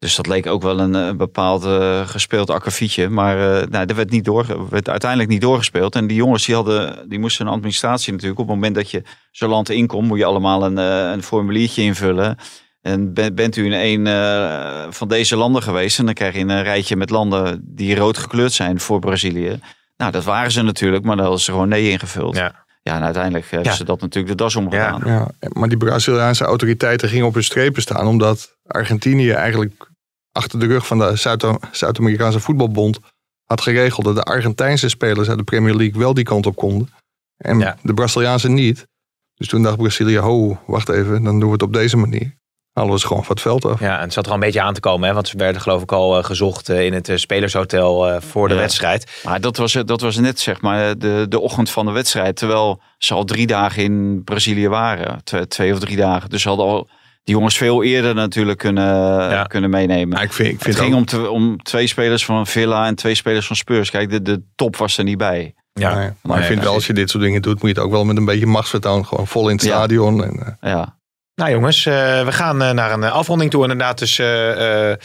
Dus 0.00 0.14
dat 0.16 0.26
leek 0.26 0.46
ook 0.46 0.62
wel 0.62 0.80
een, 0.80 0.94
eh, 0.94 1.12
bepaald 1.16 1.64
eh, 1.64 2.06
gespeeld 2.08 2.50
akkefietje. 2.50 3.08
Maar 3.08 3.36
eh 3.62 3.66
nou, 3.68 3.86
dat 3.86 3.96
werd, 3.96 4.10
niet 4.10 4.24
door, 4.24 4.66
werd 4.70 4.88
uiteindelijk 4.88 5.30
niet 5.30 5.40
doorgespeeld. 5.40 5.94
En 5.94 6.06
die 6.06 6.16
jongens 6.16 6.46
die 6.46 6.54
hadden, 6.54 7.08
die 7.08 7.18
moesten 7.18 7.46
een 7.46 7.52
administratie 7.52 8.12
natuurlijk. 8.12 8.40
Op 8.40 8.46
het 8.46 8.54
moment 8.54 8.74
dat 8.74 8.90
je 8.90 9.02
zo'n 9.30 9.48
land 9.48 9.70
inkomt, 9.70 10.08
moet 10.08 10.18
je 10.18 10.24
allemaal 10.24 10.64
een, 10.64 10.78
eh, 10.78 11.10
een 11.12 11.22
formuliertje 11.22 11.82
invullen. 11.82 12.36
En 12.82 13.12
ben- 13.14 13.34
bent 13.34 13.56
u 13.56 13.64
in 13.64 13.72
een 13.72 14.06
eh, 14.06 14.86
van 14.90 15.08
deze 15.08 15.36
landen 15.36 15.62
geweest? 15.62 15.98
En 15.98 16.04
dan 16.04 16.14
krijg 16.14 16.34
je 16.34 16.40
een 16.40 16.62
rijtje 16.62 16.96
met 16.96 17.10
landen 17.10 17.60
die 17.64 17.96
rood 17.96 18.18
gekleurd 18.18 18.52
zijn 18.52 18.80
voor 18.80 18.98
Brazilië. 18.98 19.60
Nou, 19.96 20.12
dat 20.12 20.24
waren 20.24 20.50
ze 20.52 20.62
natuurlijk, 20.62 21.04
maar 21.04 21.14
daar 21.16 21.24
hadden 21.24 21.44
ze 21.44 21.50
gewoon 21.50 21.68
nee 21.68 21.90
ingevuld. 21.90 22.36
Ja, 22.36 22.64
Ja. 22.82 22.96
en 22.96 23.02
uiteindelijk 23.02 23.50
hebben 23.50 23.70
Ja. 23.70 23.76
ze 23.76 23.84
dat 23.84 24.00
natuurlijk 24.00 24.38
de 24.38 24.42
das 24.44 24.56
omgedaan. 24.56 25.02
Ja, 25.04 25.28
maar 25.52 25.68
die 25.68 25.76
Braziliaanse 25.78 26.44
autoriteiten 26.44 27.08
gingen 27.08 27.26
op 27.26 27.34
hun 27.34 27.44
strepen 27.44 27.82
staan. 27.82 28.06
Omdat 28.06 28.56
Argentinië 28.66 29.30
eigenlijk 29.30 29.89
achter 30.32 30.58
de 30.58 30.66
rug 30.66 30.86
van 30.86 30.98
de 30.98 31.16
Zuid- 31.16 31.44
Zuid-Amerikaanse 31.72 32.40
voetbalbond 32.40 32.98
had 33.44 33.60
geregeld 33.60 34.04
dat 34.06 34.14
de 34.14 34.22
Argentijnse 34.22 34.88
spelers 34.88 35.28
uit 35.28 35.38
de 35.38 35.44
Premier 35.44 35.74
League 35.74 36.00
wel 36.00 36.14
die 36.14 36.24
kant 36.24 36.46
op 36.46 36.56
konden. 36.56 36.88
En 37.36 37.58
Ja. 37.58 37.76
de 37.82 37.94
Braziliaanse 37.94 38.48
niet. 38.48 38.86
Dus 39.34 39.48
toen 39.48 39.62
dacht 39.62 39.76
Brazilië, 39.76 40.18
ho, 40.18 40.58
wacht 40.66 40.88
even, 40.88 41.22
dan 41.22 41.38
doen 41.38 41.48
we 41.48 41.52
het 41.54 41.62
op 41.62 41.72
deze 41.72 41.96
manier. 41.96 42.38
Halen 42.72 42.92
we 42.92 42.98
ze 42.98 43.06
gewoon 43.06 43.24
van 43.24 43.32
het 43.34 43.42
veld 43.42 43.64
af. 43.64 43.80
Ja, 43.80 43.96
en 43.96 44.02
het 44.02 44.12
zat 44.12 44.24
er 44.24 44.30
al 44.30 44.36
een 44.36 44.42
beetje 44.44 44.60
aan 44.62 44.74
te 44.74 44.80
komen. 44.80 45.08
Hè? 45.08 45.14
Want 45.14 45.28
ze 45.28 45.36
werden 45.36 45.60
geloof 45.62 45.82
ik 45.82 45.92
al 45.92 46.18
eh, 46.18 46.24
gezocht 46.24 46.68
eh, 46.68 46.84
in 46.86 46.92
het 46.92 47.08
eh, 47.08 47.16
spelershotel 47.16 48.08
eh, 48.08 48.20
voor 48.20 48.48
de 48.48 48.54
Ja. 48.54 48.60
wedstrijd. 48.60 49.20
Maar 49.24 49.40
dat 49.40 49.56
was, 49.56 49.72
dat 49.72 50.00
was 50.00 50.16
net 50.16 50.40
zeg 50.40 50.60
maar 50.60 50.98
de, 50.98 51.26
de 51.28 51.40
ochtend 51.40 51.70
van 51.70 51.86
de 51.86 51.92
wedstrijd. 51.92 52.36
Terwijl 52.36 52.80
ze 52.98 53.14
al 53.14 53.24
drie 53.24 53.46
dagen 53.46 53.82
in 53.82 54.24
Brazilië 54.24 54.68
waren. 54.68 55.24
Twee, 55.24 55.46
twee 55.46 55.72
of 55.72 55.78
drie 55.78 55.96
dagen. 55.96 56.30
Dus 56.30 56.42
ze 56.42 56.48
hadden 56.48 56.66
al 56.66 56.88
die 57.30 57.38
jongens 57.38 57.56
veel 57.58 57.82
eerder 57.82 58.14
natuurlijk 58.14 58.58
kunnen, 58.58 58.84
Ja. 59.30 59.42
kunnen 59.44 59.70
meenemen. 59.70 60.08
Maar 60.08 60.22
ik 60.22 60.32
vind, 60.32 60.48
ik 60.52 60.60
vind 60.60 60.74
Het 60.76 60.84
ging 60.84 60.92
ook- 60.94 60.98
om, 61.00 61.04
te- 61.06 61.30
om 61.30 61.62
twee 61.62 61.86
spelers 61.86 62.24
van 62.24 62.46
Villa 62.46 62.86
en 62.86 62.94
twee 62.94 63.14
spelers 63.14 63.46
van 63.46 63.56
Spurs. 63.56 63.90
Kijk, 63.90 64.10
de, 64.10 64.22
de 64.22 64.42
top 64.54 64.76
was 64.76 64.98
er 64.98 65.04
niet 65.04 65.18
bij. 65.18 65.54
Ja. 65.72 65.94
Nee, 65.94 66.10
maar 66.22 66.36
Nee, 66.36 66.38
ik 66.38 66.44
vind 66.44 66.58
ja, 66.58 66.64
wel, 66.64 66.74
als 66.74 66.86
je 66.86 66.92
dit 66.92 67.10
soort 67.10 67.22
dingen 67.22 67.42
doet, 67.42 67.54
moet 67.62 67.70
je 67.70 67.76
het 67.76 67.78
ook 67.78 67.90
wel 67.90 68.04
met 68.04 68.16
een 68.16 68.24
beetje 68.24 68.46
machtsvertoon. 68.46 69.06
Gewoon 69.06 69.26
vol 69.26 69.48
in 69.48 69.54
het 69.56 69.64
Ja. 69.64 69.70
stadion. 69.70 70.24
En, 70.24 70.56
eh, 70.60 70.70
Ja, 70.70 70.98
Nou 71.34 71.50
jongens, 71.52 71.86
eh, 71.86 72.24
we 72.24 72.32
gaan 72.32 72.62
eh, 72.62 72.70
naar 72.70 72.92
een 72.92 73.04
afronding 73.04 73.50
toe 73.50 73.62
inderdaad 73.62 73.96
tussen 73.96 74.56
eh, 74.56 74.90
eh, 74.90 74.96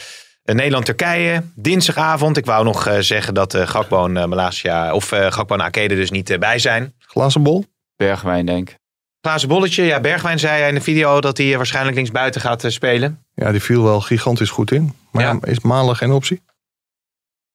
Nederland-Turkije. 0.44 1.42
Dinsdagavond. 1.54 2.36
Ik 2.36 2.46
wou 2.46 2.64
nog 2.64 2.86
eh, 2.86 2.98
zeggen 2.98 3.34
dat 3.34 3.54
eh 3.54 3.66
Gakpo 3.66 4.04
en 4.04 4.16
eh, 4.16 4.24
Malasia, 4.26 4.94
of 4.94 5.12
eh 5.12 5.32
Gakpo 5.32 5.54
en 5.54 5.60
Akede 5.62 5.94
dus 5.94 6.10
niet 6.10 6.36
bij 6.38 6.58
zijn. 6.58 6.94
glazen 6.98 7.42
bol? 7.42 7.64
Bergwijn 7.96 8.46
denk 8.46 8.70
ik. 8.70 8.78
Glazen 9.26 9.48
bolletje. 9.48 9.82
Ja, 9.84 10.00
Bergwijn 10.00 10.38
zei 10.38 10.68
in 10.68 10.74
de 10.74 10.80
video 10.80 11.20
dat 11.20 11.36
hij 11.36 11.50
eh, 11.50 11.56
waarschijnlijk 11.56 11.96
linksbuiten 11.96 12.40
gaat 12.40 12.64
eh, 12.64 12.70
spelen. 12.70 13.24
Ja, 13.34 13.50
die 13.50 13.60
viel 13.60 13.82
wel 13.82 14.00
gigantisch 14.00 14.50
goed 14.50 14.70
in. 14.70 14.92
Maar 15.10 15.22
Ja. 15.22 15.38
ja, 15.42 15.48
is 15.50 15.60
Malen 15.60 15.96
geen 15.96 16.10
optie? 16.10 16.42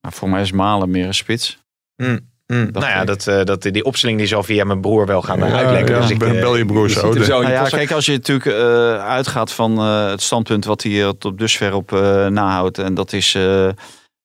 Maar 0.02 0.14
voor 0.14 0.30
mij 0.30 0.42
is 0.42 0.52
Malen 0.52 0.90
meer 0.92 1.06
een 1.06 1.14
spits. 1.14 1.60
Mm, 1.96 2.20
mm. 2.48 2.70
Nou 2.72 2.86
ja, 2.86 3.06
dat, 3.06 3.28
eh, 3.28 3.44
dat, 3.44 3.62
die 3.62 3.84
opstelling 3.84 4.18
die 4.18 4.28
zal 4.28 4.44
via 4.44 4.64
mijn 4.64 4.82
broer 4.82 5.06
wel 5.06 5.22
gaan 5.22 5.40
Ja, 5.40 5.52
uitlekken. 5.52 5.96
ja, 5.96 6.02
dus 6.02 6.10
ik, 6.10 6.18
bel- 6.18 6.32
bel 6.32 6.56
je 6.56 6.66
broer 6.66 6.90
zo, 6.90 7.12
in 7.12 7.28
Nou 7.30 7.50
ja, 7.50 7.64
kijk, 7.70 7.92
als 7.92 8.06
je 8.06 8.12
natuurlijk 8.12 8.46
eh, 8.50 9.08
uitgaat 9.08 9.52
van 9.52 9.78
eh, 9.78 10.10
het 10.10 10.22
standpunt 10.22 10.66
wat 10.66 10.84
hij 10.84 11.14
tot 11.20 11.38
dusver 11.38 11.74
op 11.74 11.94
eh, 11.94 12.28
nahoudt. 12.28 12.78
En 12.78 12.94
dat 12.94 13.14
is, 13.14 13.36
eh, 13.36 13.70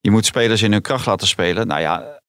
je 0.01 0.11
moet 0.11 0.27
spelers 0.27 0.63
in 0.63 0.73
hun 0.73 0.83
kracht 0.83 1.07
laten 1.07 1.27
spelen. 1.27 1.67
Nou 1.67 1.81
ja, 1.81 2.21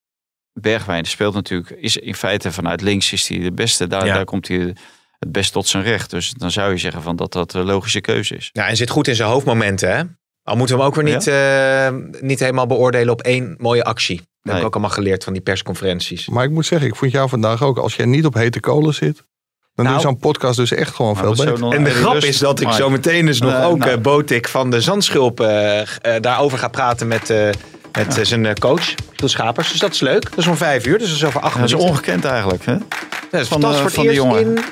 Bergwijn 0.60 1.06
speelt 1.06 1.34
natuurlijk, 1.34 1.70
is 1.70 1.98
in 1.98 2.16
feite 2.16 2.52
vanuit 2.52 2.82
links 2.82 3.12
is 3.12 3.28
hij 3.28 3.40
de 3.40 3.52
beste. 3.52 3.88
Daar, 3.88 4.06
Ja. 4.06 4.14
daar 4.14 4.26
komt 4.26 4.48
hij 4.48 4.76
het 5.20 5.32
best 5.32 5.52
tot 5.54 5.68
zijn 5.68 5.84
recht. 5.84 6.10
Dus 6.10 6.34
dan 6.38 6.52
zou 6.52 6.72
je 6.72 6.78
zeggen 6.78 7.02
van 7.02 7.16
dat 7.16 7.34
dat 7.34 7.54
een 7.54 7.66
logische 7.66 8.02
keuze 8.02 8.36
is. 8.36 8.50
Ja, 8.54 8.68
en 8.68 8.76
zit 8.78 8.90
goed 8.90 9.08
in 9.08 9.16
zijn 9.16 9.30
hoofdmomenten, 9.30 9.96
hè? 9.98 10.04
Al 10.44 10.56
moeten 10.56 10.76
we 10.76 10.82
hem 10.82 10.92
ook 10.92 10.98
weer 11.02 11.14
niet, 11.14 11.28
eh, 11.28 12.22
niet 12.22 12.40
helemaal 12.40 12.68
beoordelen 12.68 13.14
op 13.14 13.22
één 13.22 13.56
mooie 13.58 13.84
actie. 13.84 14.18
Dat 14.18 14.28
heb 14.54 14.58
ik 14.62 14.66
ook 14.68 14.74
allemaal 14.74 14.92
geleerd 14.94 15.24
van 15.24 15.34
die 15.34 15.42
persconferenties. 15.42 16.28
Maar 16.30 16.44
ik 16.44 16.50
moet 16.52 16.66
zeggen, 16.66 16.88
ik 16.88 16.96
vond 16.96 17.12
jou 17.12 17.30
vandaag 17.30 17.64
ook, 17.64 17.78
als 17.78 17.96
jij 17.96 18.06
niet 18.06 18.26
op 18.26 18.34
hete 18.34 18.60
kolen 18.60 18.94
zit, 18.94 19.16
dan 19.16 19.86
Nou. 19.86 19.88
doe 19.88 19.96
je 19.96 20.02
zo'n 20.02 20.18
podcast 20.18 20.58
dus 20.58 20.72
echt 20.72 20.96
gewoon 20.96 21.16
veel 21.18 21.32
is 21.32 21.38
beter. 21.38 21.60
nog 21.60 21.74
En 21.74 21.84
de 21.84 21.90
grap 21.90 22.14
rust, 22.14 22.28
is 22.28 22.38
dat 22.38 22.60
ik 22.60 22.72
zo 22.72 22.90
meteen 22.90 23.26
dus 23.26 23.40
nog 23.40 23.52
Nee, 23.52 23.62
ook 23.62 23.78
nou. 23.78 23.92
eh 23.92 23.98
Botik 23.98 24.48
van 24.48 24.70
de 24.70 24.82
Zandschulp 24.82 25.40
eh, 25.40 25.80
eh, 25.82 25.88
daarover 26.22 26.58
ga 26.58 26.68
praten 26.68 27.08
met, 27.08 27.30
eh, 27.30 27.50
met 27.98 28.18
eh, 28.18 28.24
zijn 28.24 28.46
eh, 28.46 28.54
coach, 28.54 28.94
Giel 29.16 29.28
Schapers. 29.28 29.72
Dus 29.72 29.80
dat 29.80 29.94
is 29.94 30.00
leuk. 30.00 30.24
Dat 30.30 30.38
is 30.38 30.48
om 30.48 30.56
vijf 30.58 30.86
uur, 30.86 30.98
dus 30.98 31.08
dat 31.08 31.18
is 31.18 31.24
over 31.26 31.42
acht 31.42 31.54
Ja, 31.56 31.60
dat 31.60 31.70
is 31.70 31.76
ongekend 31.76 32.26
eigenlijk. 32.26 32.66
Hè? 32.66 32.72
Ja, 32.72 32.80
dat 33.32 33.42
is 33.42 33.48
van, 33.48 33.62
fantastisch 33.62 33.78
eh, 33.78 33.82
voor 33.82 33.92
van 33.92 34.04
eerst 34.04 34.16
jongen. 34.18 34.40
in 34.58 34.64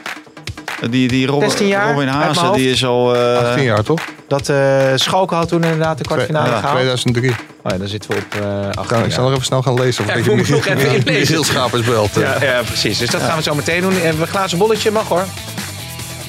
Die, 0.90 1.08
die 1.08 1.28
Robin, 1.28 1.50
16 1.50 1.68
jaar, 1.68 1.92
Robin 1.94 2.08
Haase, 2.08 2.52
die 2.54 2.70
is 2.72 2.86
al... 2.86 3.16
eh, 3.16 3.38
18 3.50 3.64
jaar 3.64 3.84
toch? 3.84 4.02
dat 4.28 4.50
eh 4.50 4.58
Schalke 4.96 5.36
had 5.36 5.48
toen 5.48 5.64
inderdaad 5.64 5.98
de 5.98 6.04
kwartfinale 6.04 6.50
Ja, 6.50 6.56
gehaald. 6.56 6.76
2003. 6.76 7.30
Oh 7.30 7.72
ja, 7.72 7.78
dan 7.78 7.88
zitten 7.88 8.10
we 8.10 8.16
op 8.18 8.42
eh 8.42 8.68
18 8.68 8.86
Kan, 8.86 9.06
ik 9.06 9.12
zal 9.12 9.24
nog 9.24 9.32
even 9.34 9.46
snel 9.46 9.62
gaan 9.62 9.74
lezen. 9.74 10.06
Ja, 10.08 10.14
ik 10.14 10.26
moet 10.36 10.50
nog 10.50 10.66
even 10.68 10.88
inlezen. 10.96 11.14
Michiel 11.20 11.44
Schapers 11.44 11.82
belt. 11.84 12.18
eh. 12.18 12.24
Ja, 12.24 12.44
ja, 12.44 12.62
precies. 12.64 12.98
Dus 12.98 13.10
dat 13.10 13.22
gaan 13.22 13.38
we 13.38 13.44
zo 13.44 13.56
meteen 13.56 13.82
doen. 13.82 13.94
Hebben 13.94 14.16
we 14.16 14.22
een 14.22 14.28
glazen 14.28 14.58
bolletje? 14.58 14.92
Mag 14.92 15.08
hoor. 15.08 15.26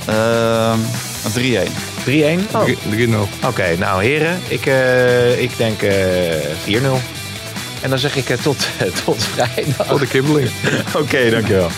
ehm, 0.07 0.78
3-1. 1.32 1.70
3-1. 2.05 2.49
Oh. 2.53 2.62
3-0. 2.90 3.28
Oké, 3.47 3.76
nou 3.78 4.03
heren, 4.05 4.40
ik, 4.49 4.66
eh, 4.66 5.40
ik 5.42 5.51
denk 5.57 5.82
eh 5.82 5.92
4-0. 6.64 7.01
En 7.80 7.90
dan 7.90 7.99
zeg 7.99 8.16
ik 8.16 8.28
eh, 8.28 8.38
tot, 8.42 8.66
tot 9.05 9.24
vrijdag. 9.24 9.86
Voor 9.86 9.99
de 10.01 10.07
kibbeling. 10.07 10.49
Oké, 10.94 11.30
dankjewel. 11.30 11.68